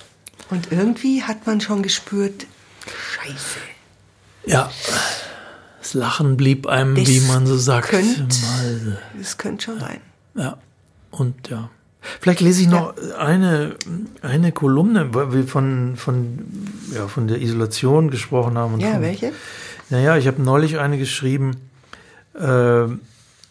und 0.50 0.72
irgendwie 0.72 1.22
hat 1.24 1.46
man 1.46 1.62
schon 1.62 1.82
gespürt, 1.84 2.46
Scheiße. 2.88 3.60
Ja. 4.46 4.72
Das 5.82 5.94
Lachen 5.94 6.38
blieb 6.38 6.66
einem, 6.68 6.96
Das 6.96 7.08
wie 7.08 7.20
man 7.22 7.46
so 7.46 7.58
sagt, 7.58 7.90
könnt- 7.90 8.42
mal. 8.42 9.00
Das 9.18 9.38
könnte 9.38 9.66
schon 9.66 9.80
sein. 9.80 10.00
Ja. 10.36 10.58
Und 11.12 11.50
ja. 11.50 11.70
Vielleicht 12.20 12.42
lese 12.42 12.64
ich 12.64 12.68
noch 12.68 12.96
eine, 13.20 13.76
eine 14.24 14.52
Kolumne, 14.52 15.14
weil 15.14 15.34
wir 15.34 15.44
von, 15.48 15.96
von, 15.98 16.40
ja, 16.96 17.08
von 17.08 17.28
der 17.28 17.40
Isolation 17.42 18.10
gesprochen 18.10 18.58
haben. 18.58 18.76
Und 18.76 18.80
Ja, 18.80 18.94
von, 18.94 19.02
welche? 19.02 19.32
Naja, 19.90 20.18
ich 20.18 20.26
habe 20.26 20.42
neulich 20.42 20.80
eine 20.80 20.98
geschrieben. 20.98 21.58
Äh, 22.34 22.86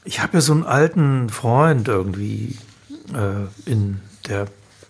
ich 0.05 0.21
habe 0.21 0.35
ja 0.35 0.41
so 0.41 0.53
einen 0.53 0.65
alten 0.65 1.29
Freund 1.29 1.87
irgendwie 1.87 2.57
äh, 3.15 3.71
in 3.71 4.01
der, 4.27 4.47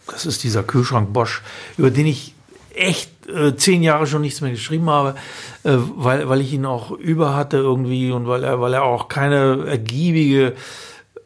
das 0.07 0.25
ist 0.25 0.43
dieser 0.43 0.63
Kühlschrank 0.63 1.13
Bosch, 1.13 1.43
über 1.77 1.91
den 1.91 2.07
ich 2.07 2.35
echt 2.75 3.11
äh, 3.29 3.57
zehn 3.57 3.83
Jahre 3.83 4.07
schon 4.07 4.23
nichts 4.23 4.41
mehr 4.41 4.53
geschrieben 4.53 4.89
habe, 4.89 5.17
äh, 5.65 5.73
weil, 5.97 6.29
weil 6.29 6.41
ich 6.41 6.53
ihn 6.53 6.65
auch 6.65 6.93
über 6.93 7.35
hatte 7.35 7.59
irgendwie 7.59 8.11
und 8.11 8.27
weil 8.27 8.45
er, 8.45 8.61
weil 8.61 8.75
er 8.75 8.85
auch 8.85 9.09
keine 9.09 9.67
ergiebige 9.67 10.55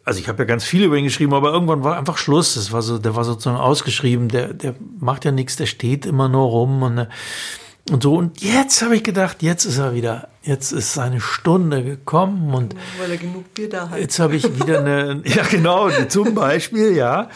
also 0.04 0.20
ich 0.20 0.28
habe 0.28 0.42
ja 0.42 0.44
ganz 0.44 0.64
viel 0.64 0.84
über 0.84 0.96
ihn 0.96 1.04
geschrieben, 1.04 1.32
aber 1.32 1.52
irgendwann 1.52 1.82
war 1.82 1.96
einfach 1.96 2.18
Schluss. 2.18 2.54
Das 2.54 2.72
war 2.72 2.82
so, 2.82 2.98
der 2.98 3.16
war 3.16 3.24
sozusagen 3.24 3.56
ausgeschrieben. 3.56 4.28
Der, 4.28 4.52
der 4.52 4.74
macht 5.00 5.24
ja 5.24 5.32
nichts, 5.32 5.56
der 5.56 5.66
steht 5.66 6.04
immer 6.04 6.28
nur 6.28 6.46
rum 6.46 6.82
und, 6.82 6.98
äh, 6.98 7.06
und 7.90 8.02
so. 8.02 8.16
Und 8.16 8.42
jetzt 8.42 8.82
habe 8.82 8.96
ich 8.96 9.02
gedacht, 9.02 9.42
jetzt 9.42 9.64
ist 9.64 9.78
er 9.78 9.94
wieder, 9.94 10.28
jetzt 10.42 10.72
ist 10.72 10.92
seine 10.92 11.20
Stunde 11.20 11.82
gekommen 11.82 12.52
und 12.52 12.74
Weil 12.98 13.12
er 13.12 13.16
genug 13.16 13.54
Bier 13.54 13.70
da 13.70 13.88
hat. 13.88 13.98
jetzt 13.98 14.18
habe 14.18 14.36
ich 14.36 14.44
wieder 14.60 14.80
eine, 14.80 15.22
ja 15.24 15.42
genau, 15.44 15.88
zum 16.08 16.34
Beispiel, 16.34 16.94
ja, 16.94 17.30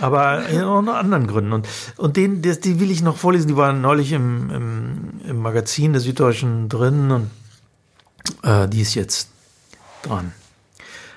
aber 0.00 0.48
in 0.48 0.62
auch 0.62 0.80
noch 0.80 0.94
anderen 0.94 1.26
Gründen. 1.26 1.52
Und, 1.52 1.68
und 1.98 2.16
den, 2.16 2.40
die, 2.40 2.58
die 2.58 2.80
will 2.80 2.90
ich 2.90 3.02
noch 3.02 3.18
vorlesen, 3.18 3.48
die 3.48 3.56
waren 3.56 3.82
neulich 3.82 4.12
im, 4.12 4.50
im, 4.50 5.20
im 5.28 5.42
Magazin 5.42 5.92
der 5.92 6.00
Süddeutschen 6.00 6.70
drin 6.70 7.10
und 7.10 7.30
äh, 8.42 8.66
die 8.66 8.80
ist 8.80 8.94
jetzt 8.94 9.28
dran. 10.02 10.32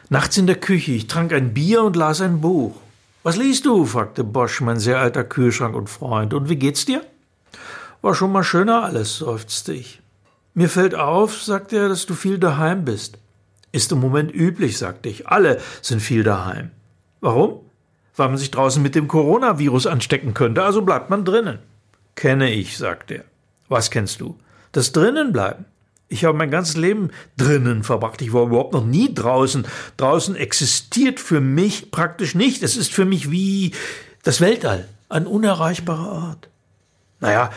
Nachts 0.09 0.37
in 0.37 0.47
der 0.47 0.55
Küche, 0.55 0.93
ich 0.93 1.07
trank 1.07 1.33
ein 1.33 1.53
Bier 1.53 1.83
und 1.83 1.97
las 1.97 2.21
ein 2.21 2.39
Buch. 2.39 2.75
Was 3.23 3.35
liest 3.35 3.65
du? 3.65 3.85
fragte 3.85 4.23
Bosch, 4.23 4.61
mein 4.61 4.79
sehr 4.79 4.99
alter 4.99 5.25
Kühlschrank 5.25 5.75
und 5.75 5.89
Freund. 5.89 6.33
Und 6.33 6.47
wie 6.47 6.55
geht's 6.55 6.85
dir? 6.85 7.01
War 8.01 8.15
schon 8.15 8.31
mal 8.31 8.45
schöner 8.45 8.83
alles, 8.83 9.17
seufzte 9.17 9.73
ich. 9.73 10.01
Mir 10.53 10.69
fällt 10.69 10.95
auf, 10.95 11.41
sagte 11.41 11.77
er, 11.77 11.89
dass 11.89 12.05
du 12.05 12.13
viel 12.13 12.37
daheim 12.37 12.85
bist. 12.85 13.17
Ist 13.73 13.91
im 13.91 13.99
Moment 13.99 14.33
üblich, 14.33 14.77
sagte 14.77 15.09
ich. 15.09 15.27
Alle 15.27 15.59
sind 15.81 16.01
viel 16.01 16.23
daheim. 16.23 16.71
Warum? 17.19 17.59
Weil 18.15 18.29
man 18.29 18.37
sich 18.37 18.49
draußen 18.49 18.81
mit 18.81 18.95
dem 18.95 19.09
Coronavirus 19.09 19.87
anstecken 19.87 20.33
könnte, 20.33 20.63
also 20.63 20.83
bleibt 20.83 21.09
man 21.09 21.25
drinnen. 21.25 21.59
Kenne 22.15 22.49
ich, 22.49 22.77
sagte 22.77 23.15
er. 23.15 23.23
Was 23.67 23.91
kennst 23.91 24.21
du? 24.21 24.39
Das 24.71 24.93
drinnen 24.93 25.33
bleiben. 25.33 25.65
Ich 26.09 26.23
habe 26.23 26.37
mein 26.37 26.51
ganzes 26.51 26.77
Leben 26.77 27.11
drinnen 27.35 27.83
verbracht. 27.83 28.21
Ich 28.21 28.31
war 28.31 28.43
überhaupt 28.43 28.73
noch 28.73 28.85
nie 28.85 29.13
draußen. 29.13 29.67
Draußen 29.97 30.35
existiert 30.35 31.19
für 31.19 31.41
mich 31.41 31.91
praktisch 31.91 32.33
nicht. 32.33 32.63
Es 32.63 32.77
ist 32.77 32.93
für 32.93 33.05
mich 33.05 33.29
wie 33.29 33.73
das 34.23 34.39
Weltall, 34.39 34.87
ein 35.09 35.27
unerreichbarer 35.27 36.11
Ort. 36.11 36.49
Naja, 37.19 37.49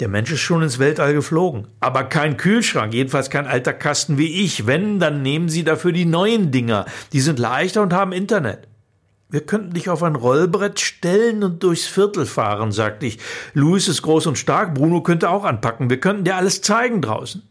der 0.00 0.08
Mensch 0.08 0.30
ist 0.30 0.40
schon 0.40 0.62
ins 0.62 0.78
Weltall 0.78 1.12
geflogen, 1.12 1.66
aber 1.80 2.04
kein 2.04 2.36
Kühlschrank, 2.36 2.94
jedenfalls 2.94 3.30
kein 3.30 3.48
alter 3.48 3.72
Kasten 3.72 4.16
wie 4.16 4.44
ich. 4.44 4.66
Wenn, 4.66 5.00
dann 5.00 5.22
nehmen 5.22 5.48
Sie 5.48 5.64
dafür 5.64 5.92
die 5.92 6.04
neuen 6.04 6.52
Dinger. 6.52 6.86
Die 7.12 7.20
sind 7.20 7.38
leichter 7.38 7.82
und 7.82 7.92
haben 7.92 8.12
Internet. 8.12 8.68
Wir 9.28 9.40
könnten 9.42 9.74
dich 9.74 9.90
auf 9.90 10.02
ein 10.02 10.14
Rollbrett 10.14 10.80
stellen 10.80 11.42
und 11.42 11.62
durchs 11.62 11.86
Viertel 11.86 12.24
fahren, 12.24 12.72
sagte 12.72 13.06
ich. 13.06 13.18
Louis 13.52 13.88
ist 13.88 14.00
groß 14.00 14.26
und 14.28 14.38
stark, 14.38 14.74
Bruno 14.74 15.02
könnte 15.02 15.28
auch 15.28 15.44
anpacken. 15.44 15.90
Wir 15.90 16.00
könnten 16.00 16.24
dir 16.24 16.36
alles 16.36 16.62
zeigen 16.62 17.02
draußen. 17.02 17.42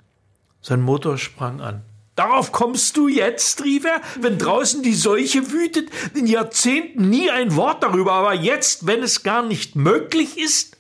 Sein 0.62 0.82
Motor 0.82 1.18
sprang 1.18 1.62
an. 1.62 1.84
Darauf 2.16 2.51
kommst 2.51 2.97
du 2.97 3.08
jetzt, 3.08 3.64
rief 3.64 3.86
er, 3.86 4.01
wenn 4.20 4.39
draußen 4.39 4.82
die 4.82 4.95
Seuche 4.95 5.51
wütet, 5.51 5.89
in 6.16 6.26
Jahrzehnten 6.26 7.10
nie 7.10 7.30
ein 7.30 7.55
Wort 7.55 7.84
darüber, 7.84 8.14
aber 8.14 8.34
jetzt, 8.34 8.88
wenn 8.88 9.03
es 9.03 9.22
gar 9.22 9.43
nicht 9.43 9.76
möglich 9.76 10.38
ist? 10.39 10.78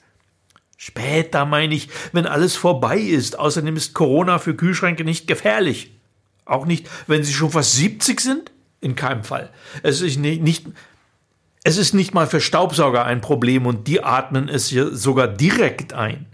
Später, 0.77 1.45
meine 1.45 1.75
ich, 1.75 1.89
wenn 2.11 2.25
alles 2.25 2.55
vorbei 2.55 2.97
ist. 2.97 3.37
Außerdem 3.37 3.75
ist 3.75 3.93
Corona 3.93 4.39
für 4.39 4.55
Kühlschränke 4.55 5.03
nicht 5.03 5.27
gefährlich. 5.27 5.91
Auch 6.45 6.65
nicht, 6.65 6.89
wenn 7.05 7.23
sie 7.23 7.33
schon 7.33 7.51
fast 7.51 7.73
70 7.73 8.19
sind? 8.19 8.51
In 8.79 8.95
keinem 8.95 9.23
Fall. 9.23 9.51
Es 9.83 10.01
ist 10.01 10.17
nicht, 10.17 10.41
nicht, 10.41 10.65
es 11.63 11.77
ist 11.77 11.93
nicht 11.93 12.13
mal 12.13 12.25
für 12.25 12.41
Staubsauger 12.41 13.05
ein 13.05 13.21
Problem 13.21 13.65
und 13.67 13.87
die 13.87 14.03
atmen 14.03 14.49
es 14.49 14.69
sogar 14.69 15.27
direkt 15.27 15.93
ein. 15.93 16.25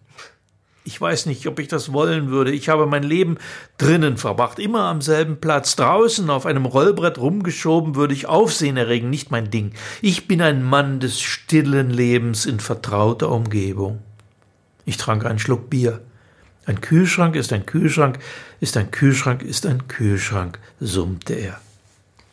Ich 0.86 1.00
weiß 1.00 1.28
nicht, 1.28 1.48
ob 1.48 1.60
ich 1.60 1.70
das 1.70 1.94
wollen 1.94 2.30
würde. 2.30 2.52
Ich 2.52 2.68
habe 2.68 2.86
mein 2.86 3.04
Leben 3.04 3.38
drinnen 3.78 4.18
verbracht, 4.18 4.60
immer 4.60 4.82
am 4.82 5.02
selben 5.02 5.40
Platz. 5.40 5.78
Draußen 5.78 6.30
auf 6.30 6.46
einem 6.46 6.66
Rollbrett 6.66 7.18
rumgeschoben 7.18 7.96
würde 7.96 8.14
ich 8.14 8.28
Aufsehen 8.28 8.76
erregen, 8.76 9.10
nicht 9.10 9.32
mein 9.32 9.50
Ding. 9.50 9.72
Ich 10.02 10.28
bin 10.28 10.42
ein 10.42 10.62
Mann 10.62 11.00
des 11.00 11.22
stillen 11.22 11.90
Lebens 11.90 12.46
in 12.46 12.60
vertrauter 12.60 13.32
Umgebung. 13.32 14.00
Ich 14.84 14.98
trank 14.98 15.26
einen 15.26 15.40
Schluck 15.40 15.70
Bier. 15.70 16.02
Ein 16.66 16.82
Kühlschrank 16.82 17.36
ist 17.38 17.54
ein 17.54 17.66
Kühlschrank, 17.66 18.20
ist 18.60 18.76
ein 18.76 18.92
Kühlschrank, 18.92 19.42
ist 19.42 19.66
ein 19.66 19.88
Kühlschrank, 19.88 20.60
summte 20.80 21.34
er. 21.34 21.60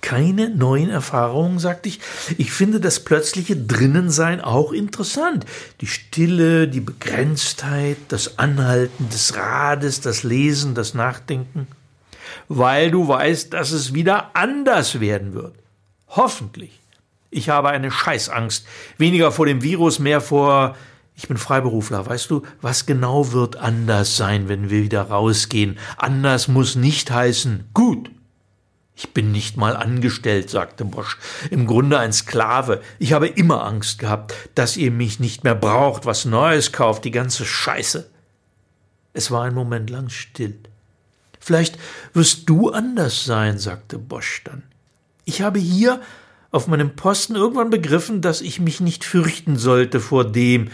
Keine 0.01 0.49
neuen 0.49 0.89
Erfahrungen, 0.89 1.59
sagte 1.59 1.89
ich. 1.89 2.01
Ich 2.39 2.53
finde 2.53 2.81
das 2.81 3.01
plötzliche 3.01 3.57
Drinnensein 3.57 4.41
auch 4.41 4.73
interessant. 4.73 5.45
Die 5.81 5.87
Stille, 5.87 6.69
die 6.69 6.81
Begrenztheit, 6.81 7.99
das 8.09 8.39
Anhalten 8.39 9.09
des 9.11 9.37
Rades, 9.37 10.01
das 10.01 10.23
Lesen, 10.23 10.75
das 10.75 10.95
Nachdenken. 10.95 11.67
Weil 12.49 12.91
du 12.91 13.09
weißt, 13.09 13.53
dass 13.53 13.73
es 13.73 13.93
wieder 13.93 14.31
anders 14.35 15.01
werden 15.01 15.35
wird. 15.35 15.55
Hoffentlich. 16.09 16.79
Ich 17.31 17.49
habe 17.49 17.69
eine 17.69 17.91
Scheißangst. 17.91 18.67
Weniger 18.99 19.31
vor 19.31 19.47
dem 19.47 19.63
Virus, 19.63 19.99
mehr 19.99 20.21
vor 20.21 20.77
ich 21.21 21.29
bin 21.29 21.37
Freiberufler, 21.37 22.07
weißt 22.07 22.31
du, 22.31 22.45
was 22.63 22.87
genau 22.87 23.33
wird 23.33 23.57
anders 23.57 24.17
sein, 24.17 24.49
wenn 24.49 24.71
wir 24.71 24.83
wieder 24.83 25.03
rausgehen? 25.03 25.79
Anders 25.99 26.49
muss 26.49 26.77
nicht 26.77 27.11
heißen 27.11 27.69
gut. 27.75 28.11
Ich 29.03 29.15
bin 29.15 29.33
nicht 29.33 29.57
mal 29.57 29.77
angestellt, 29.77 30.51
sagte 30.51 30.85
Bosch, 30.85 31.17
im 31.51 31.67
Grunde 31.67 31.99
ein 31.99 32.13
Sklave. 32.13 32.83
Ich 32.99 33.15
habe 33.15 33.29
immer 33.29 33.65
Angst 33.65 33.99
gehabt, 33.99 34.35
dass 34.55 34.77
ihr 34.77 34.91
mich 34.91 35.19
nicht 35.19 35.43
mehr 35.43 35.55
braucht, 35.55 36.05
was 36.05 36.27
Neues 36.27 36.71
kauft, 36.71 37.07
die 37.07 37.11
ganze 37.11 37.47
Scheiße. 37.47 38.11
Es 39.15 39.31
war 39.31 39.45
ein 39.45 39.55
Moment 39.55 39.89
lang 39.89 40.11
still. 40.11 40.59
Vielleicht 41.39 41.79
wirst 42.13 42.47
du 42.51 42.73
anders 42.73 43.25
sein, 43.25 43.59
sagte 43.59 43.97
Bosch 43.97 44.43
dann. 44.45 44.65
Ich 45.25 45.41
habe 45.41 45.59
hier 45.59 46.03
auf 46.51 46.67
meinem 46.67 46.95
Posten 46.95 47.37
irgendwann 47.37 47.71
begriffen, 47.71 48.21
dass 48.21 48.43
ich 48.43 48.61
mich 48.61 48.83
nicht 48.83 49.07
fürchten 49.07 49.57
sollte 49.57 50.01
vor 50.01 50.31
dem, 50.31 50.71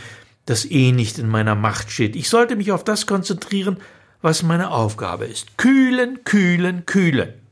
das 0.47 0.65
eh 0.69 0.91
nicht 0.91 1.21
in 1.21 1.29
meiner 1.29 1.55
Macht 1.55 1.93
steht. 1.93 2.17
Ich 2.17 2.29
sollte 2.29 2.57
mich 2.57 2.73
auf 2.73 2.83
das 2.83 3.07
konzentrieren, 3.07 3.77
was 4.21 4.43
meine 4.43 4.73
Aufgabe 4.73 5.27
ist. 5.27 5.57
Kühlen, 5.59 6.25
kühlen, 6.25 6.87
kühlen. 6.87 7.46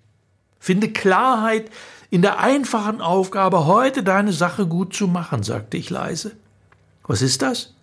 Finde 0.64 0.88
Klarheit 0.88 1.70
in 2.08 2.22
der 2.22 2.38
einfachen 2.38 3.02
Aufgabe, 3.02 3.66
heute 3.66 4.02
deine 4.02 4.32
Sache 4.32 4.66
gut 4.66 4.94
zu 4.94 5.06
machen, 5.06 5.42
sagte 5.42 5.76
ich 5.76 5.90
leise. 5.90 6.32
Was 7.06 7.20
ist 7.20 7.42
das? 7.42 7.74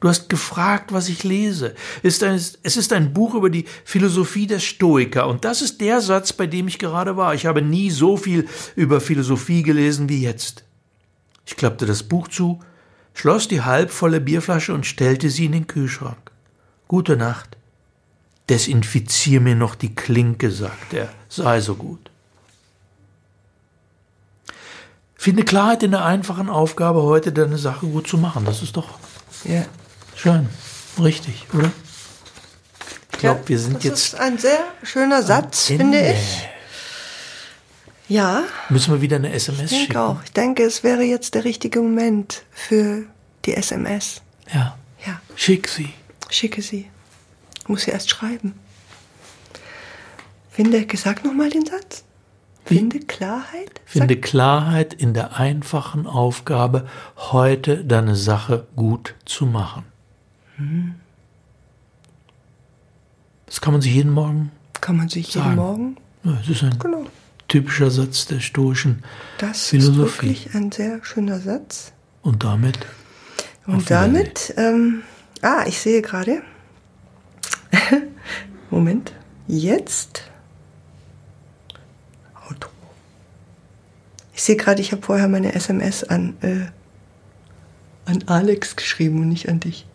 Du 0.00 0.08
hast 0.10 0.28
gefragt, 0.28 0.92
was 0.92 1.08
ich 1.08 1.24
lese. 1.24 1.74
Es 2.02 2.20
ist 2.20 2.92
ein 2.92 3.14
Buch 3.14 3.32
über 3.32 3.48
die 3.48 3.64
Philosophie 3.86 4.46
der 4.46 4.58
Stoiker, 4.58 5.28
und 5.28 5.46
das 5.46 5.62
ist 5.62 5.80
der 5.80 6.02
Satz, 6.02 6.34
bei 6.34 6.46
dem 6.46 6.68
ich 6.68 6.78
gerade 6.78 7.16
war. 7.16 7.32
Ich 7.32 7.46
habe 7.46 7.62
nie 7.62 7.88
so 7.88 8.18
viel 8.18 8.46
über 8.76 9.00
Philosophie 9.00 9.62
gelesen 9.62 10.10
wie 10.10 10.20
jetzt. 10.20 10.64
Ich 11.46 11.56
klappte 11.56 11.86
das 11.86 12.02
Buch 12.02 12.28
zu 12.28 12.60
schloss 13.14 13.48
die 13.48 13.62
halbvolle 13.62 14.20
Bierflasche 14.20 14.74
und 14.74 14.84
stellte 14.84 15.30
sie 15.30 15.46
in 15.46 15.52
den 15.52 15.66
Kühlschrank. 15.66 16.30
Gute 16.86 17.16
Nacht. 17.16 17.56
Desinfizier 18.50 19.40
mir 19.40 19.54
noch 19.54 19.74
die 19.74 19.94
Klinke, 19.94 20.50
sagte 20.50 20.98
er, 20.98 21.08
sei 21.30 21.62
so 21.62 21.76
gut. 21.76 22.09
Finde 25.20 25.44
Klarheit 25.44 25.82
in 25.82 25.90
der 25.90 26.02
einfachen 26.02 26.48
Aufgabe, 26.48 27.02
heute 27.02 27.30
deine 27.30 27.58
Sache 27.58 27.84
gut 27.84 28.08
zu 28.08 28.16
machen. 28.16 28.46
Das 28.46 28.62
ist 28.62 28.74
doch 28.78 28.98
ja. 29.44 29.66
schön, 30.16 30.48
richtig, 30.98 31.46
oder? 31.52 31.70
Ich 33.12 33.18
glaube, 33.18 33.40
ja, 33.42 33.48
wir 33.50 33.58
sind 33.58 33.74
das 33.74 33.84
jetzt. 33.84 34.14
Das 34.14 34.14
ist 34.14 34.18
ein 34.18 34.38
sehr 34.38 34.60
schöner 34.82 35.22
Satz, 35.22 35.66
finde 35.66 36.12
ich. 36.12 36.48
Ja. 38.08 38.44
Müssen 38.70 38.94
wir 38.94 39.02
wieder 39.02 39.16
eine 39.16 39.30
SMS 39.30 39.70
ich 39.72 39.82
schicken? 39.82 39.98
Auch. 39.98 40.22
Ich 40.24 40.32
denke, 40.32 40.62
es 40.62 40.82
wäre 40.84 41.02
jetzt 41.02 41.34
der 41.34 41.44
richtige 41.44 41.82
Moment 41.82 42.44
für 42.50 43.02
die 43.44 43.52
SMS. 43.52 44.22
Ja. 44.54 44.78
Ja. 45.06 45.20
Schick 45.36 45.68
sie. 45.68 45.92
Schicke 46.30 46.62
sie. 46.62 46.88
Muss 47.66 47.82
sie 47.82 47.90
erst 47.90 48.08
schreiben. 48.08 48.58
Finde, 50.50 50.86
sag 50.96 51.26
nochmal 51.26 51.50
den 51.50 51.66
Satz. 51.66 52.04
Finde 52.76 53.00
Klarheit? 53.00 53.80
Finde. 53.84 54.16
Klarheit 54.16 54.94
in 54.94 55.12
der 55.12 55.36
einfachen 55.36 56.06
Aufgabe, 56.06 56.86
heute 57.16 57.84
deine 57.84 58.16
Sache 58.16 58.66
gut 58.76 59.14
zu 59.24 59.46
machen. 59.46 59.84
Hm. 60.56 60.94
Das 63.46 63.60
kann 63.60 63.72
man 63.72 63.82
sich 63.82 63.92
jeden 63.92 64.12
Morgen. 64.12 64.52
Kann 64.80 64.96
man 64.96 65.08
sich 65.08 65.32
sagen. 65.32 65.46
jeden 65.46 65.56
Morgen? 65.56 65.96
Ja, 66.22 66.38
es 66.40 66.48
ist 66.48 66.62
ein 66.62 66.78
genau 66.78 67.06
typischer 67.48 67.90
Satz 67.90 68.26
der 68.26 68.38
stoischen 68.38 69.02
das 69.38 69.66
Philosophie. 69.66 69.98
Das 69.98 70.06
ist 70.06 70.22
wirklich 70.22 70.54
ein 70.54 70.72
sehr 70.72 71.04
schöner 71.04 71.40
Satz. 71.40 71.92
Und 72.22 72.44
damit? 72.44 72.78
Und 73.66 73.90
damit, 73.90 74.54
ähm, 74.56 75.02
ah, 75.42 75.64
ich 75.66 75.80
sehe 75.80 76.00
gerade, 76.00 76.42
Moment, 78.70 79.12
jetzt, 79.46 80.29
Ich 84.40 84.44
sehe 84.44 84.56
gerade, 84.56 84.80
ich 84.80 84.90
habe 84.92 85.02
vorher 85.02 85.28
meine 85.28 85.54
SMS 85.54 86.02
an, 86.02 86.34
äh, 86.40 86.64
an 88.06 88.24
Alex 88.24 88.74
geschrieben 88.74 89.20
und 89.20 89.28
nicht 89.28 89.50
an 89.50 89.60
dich. 89.60 89.86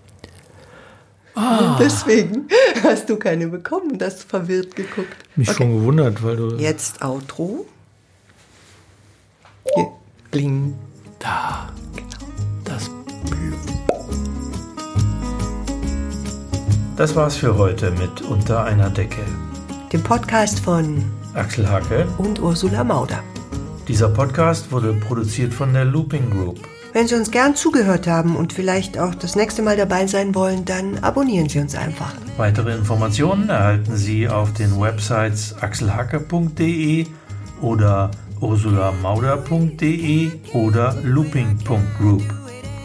Ah. 1.33 1.77
Deswegen 1.79 2.47
hast 2.83 3.09
du 3.09 3.17
keine 3.17 3.47
bekommen 3.47 3.93
und 3.93 4.03
hast 4.03 4.23
verwirrt 4.23 4.75
geguckt. 4.75 5.15
Mich 5.35 5.49
okay. 5.49 5.57
schon 5.57 5.79
gewundert, 5.79 6.21
weil 6.21 6.35
du. 6.35 6.57
Jetzt 6.57 7.03
Outro. 7.03 7.65
Hier. 9.73 9.87
Bling. 10.29 10.75
Da. 11.17 11.73
Genau. 11.95 12.31
Das 12.65 12.91
Das 16.95 17.15
war's 17.15 17.35
für 17.35 17.57
heute 17.57 17.89
mit 17.89 18.21
Unter 18.21 18.63
einer 18.63 18.91
Decke. 18.91 19.25
Dem 19.91 20.03
Podcast 20.03 20.59
von 20.59 21.03
Axel 21.33 21.67
Hacke 21.67 22.07
und 22.19 22.39
Ursula 22.39 22.83
Mauder. 22.83 23.23
Dieser 23.87 24.09
Podcast 24.09 24.71
wurde 24.71 24.93
produziert 24.93 25.53
von 25.53 25.71
der 25.71 25.85
Looping 25.85 26.31
Group. 26.31 26.59
Wenn 26.93 27.07
Sie 27.07 27.13
uns 27.13 27.29
gern 27.29 27.55
zugehört 27.55 28.07
haben 28.07 28.35
und 28.35 28.51
vielleicht 28.53 28.97
auch 28.97 29.13
das 29.13 29.35
nächste 29.35 29.61
Mal 29.61 29.77
dabei 29.77 30.07
sein 30.07 30.33
wollen, 30.33 30.65
dann 30.65 30.97
abonnieren 30.99 31.49
Sie 31.49 31.59
uns 31.59 31.75
einfach. 31.75 32.13
Weitere 32.37 32.73
Informationen 32.73 33.49
erhalten 33.49 33.95
Sie 33.95 34.27
auf 34.27 34.53
den 34.53 34.79
Websites 34.79 35.55
axelhacke.de 35.61 37.05
oder 37.61 38.09
ursulamauder.de 38.39 40.31
oder 40.53 40.95
looping.group. 41.03 42.23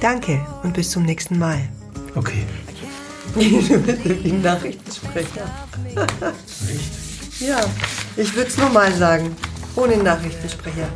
Danke 0.00 0.40
und 0.62 0.74
bis 0.74 0.90
zum 0.90 1.04
nächsten 1.04 1.38
Mal. 1.38 1.60
Okay. 2.14 2.44
Wie 3.36 4.32
Nachrichtensprecher. 4.42 5.44
Nicht? 6.66 7.40
Ja, 7.40 7.60
ich 8.16 8.34
würde 8.34 8.48
es 8.48 8.58
nochmal 8.58 8.92
sagen 8.92 9.34
ohne 9.76 9.96
Nachrichtensprecher. 9.96 10.88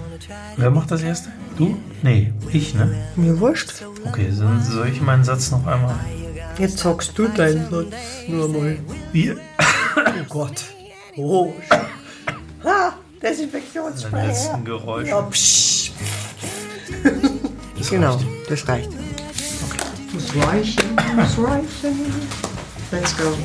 Wer 0.56 0.70
macht 0.70 0.90
das 0.90 1.02
erste? 1.02 1.30
Du? 1.56 1.76
Nee, 2.02 2.32
ich, 2.52 2.74
ne? 2.74 2.94
Mir 3.16 3.38
wurscht. 3.38 3.70
Okay, 4.06 4.32
dann 4.38 4.62
soll 4.62 4.88
ich 4.88 5.00
meinen 5.00 5.24
Satz 5.24 5.50
noch 5.50 5.66
einmal. 5.66 5.94
Jetzt 6.58 6.78
zockst 6.78 7.16
du 7.16 7.28
deinen 7.28 7.70
Satz 7.70 7.94
nur 8.28 8.48
mal. 8.48 8.78
Wie? 9.12 9.34
Oh 9.96 10.24
Gott. 10.28 10.64
Oh. 11.16 11.52
ah, 12.64 12.92
Desinfektionssprecher. 13.22 14.54
Ein 14.54 14.64
Geräusch. 14.64 15.08
Ja, 15.08 15.22
psch. 15.22 15.92
Das 17.78 17.90
genau, 17.90 18.14
reicht. 18.14 18.50
das 18.50 18.68
reicht. 18.68 18.88
Okay. 18.88 19.84
Das 20.14 20.46
reichen, 20.46 20.96
muss 21.16 21.38
reichen. 21.38 22.12
Let's 22.90 23.16
go. 23.16 23.36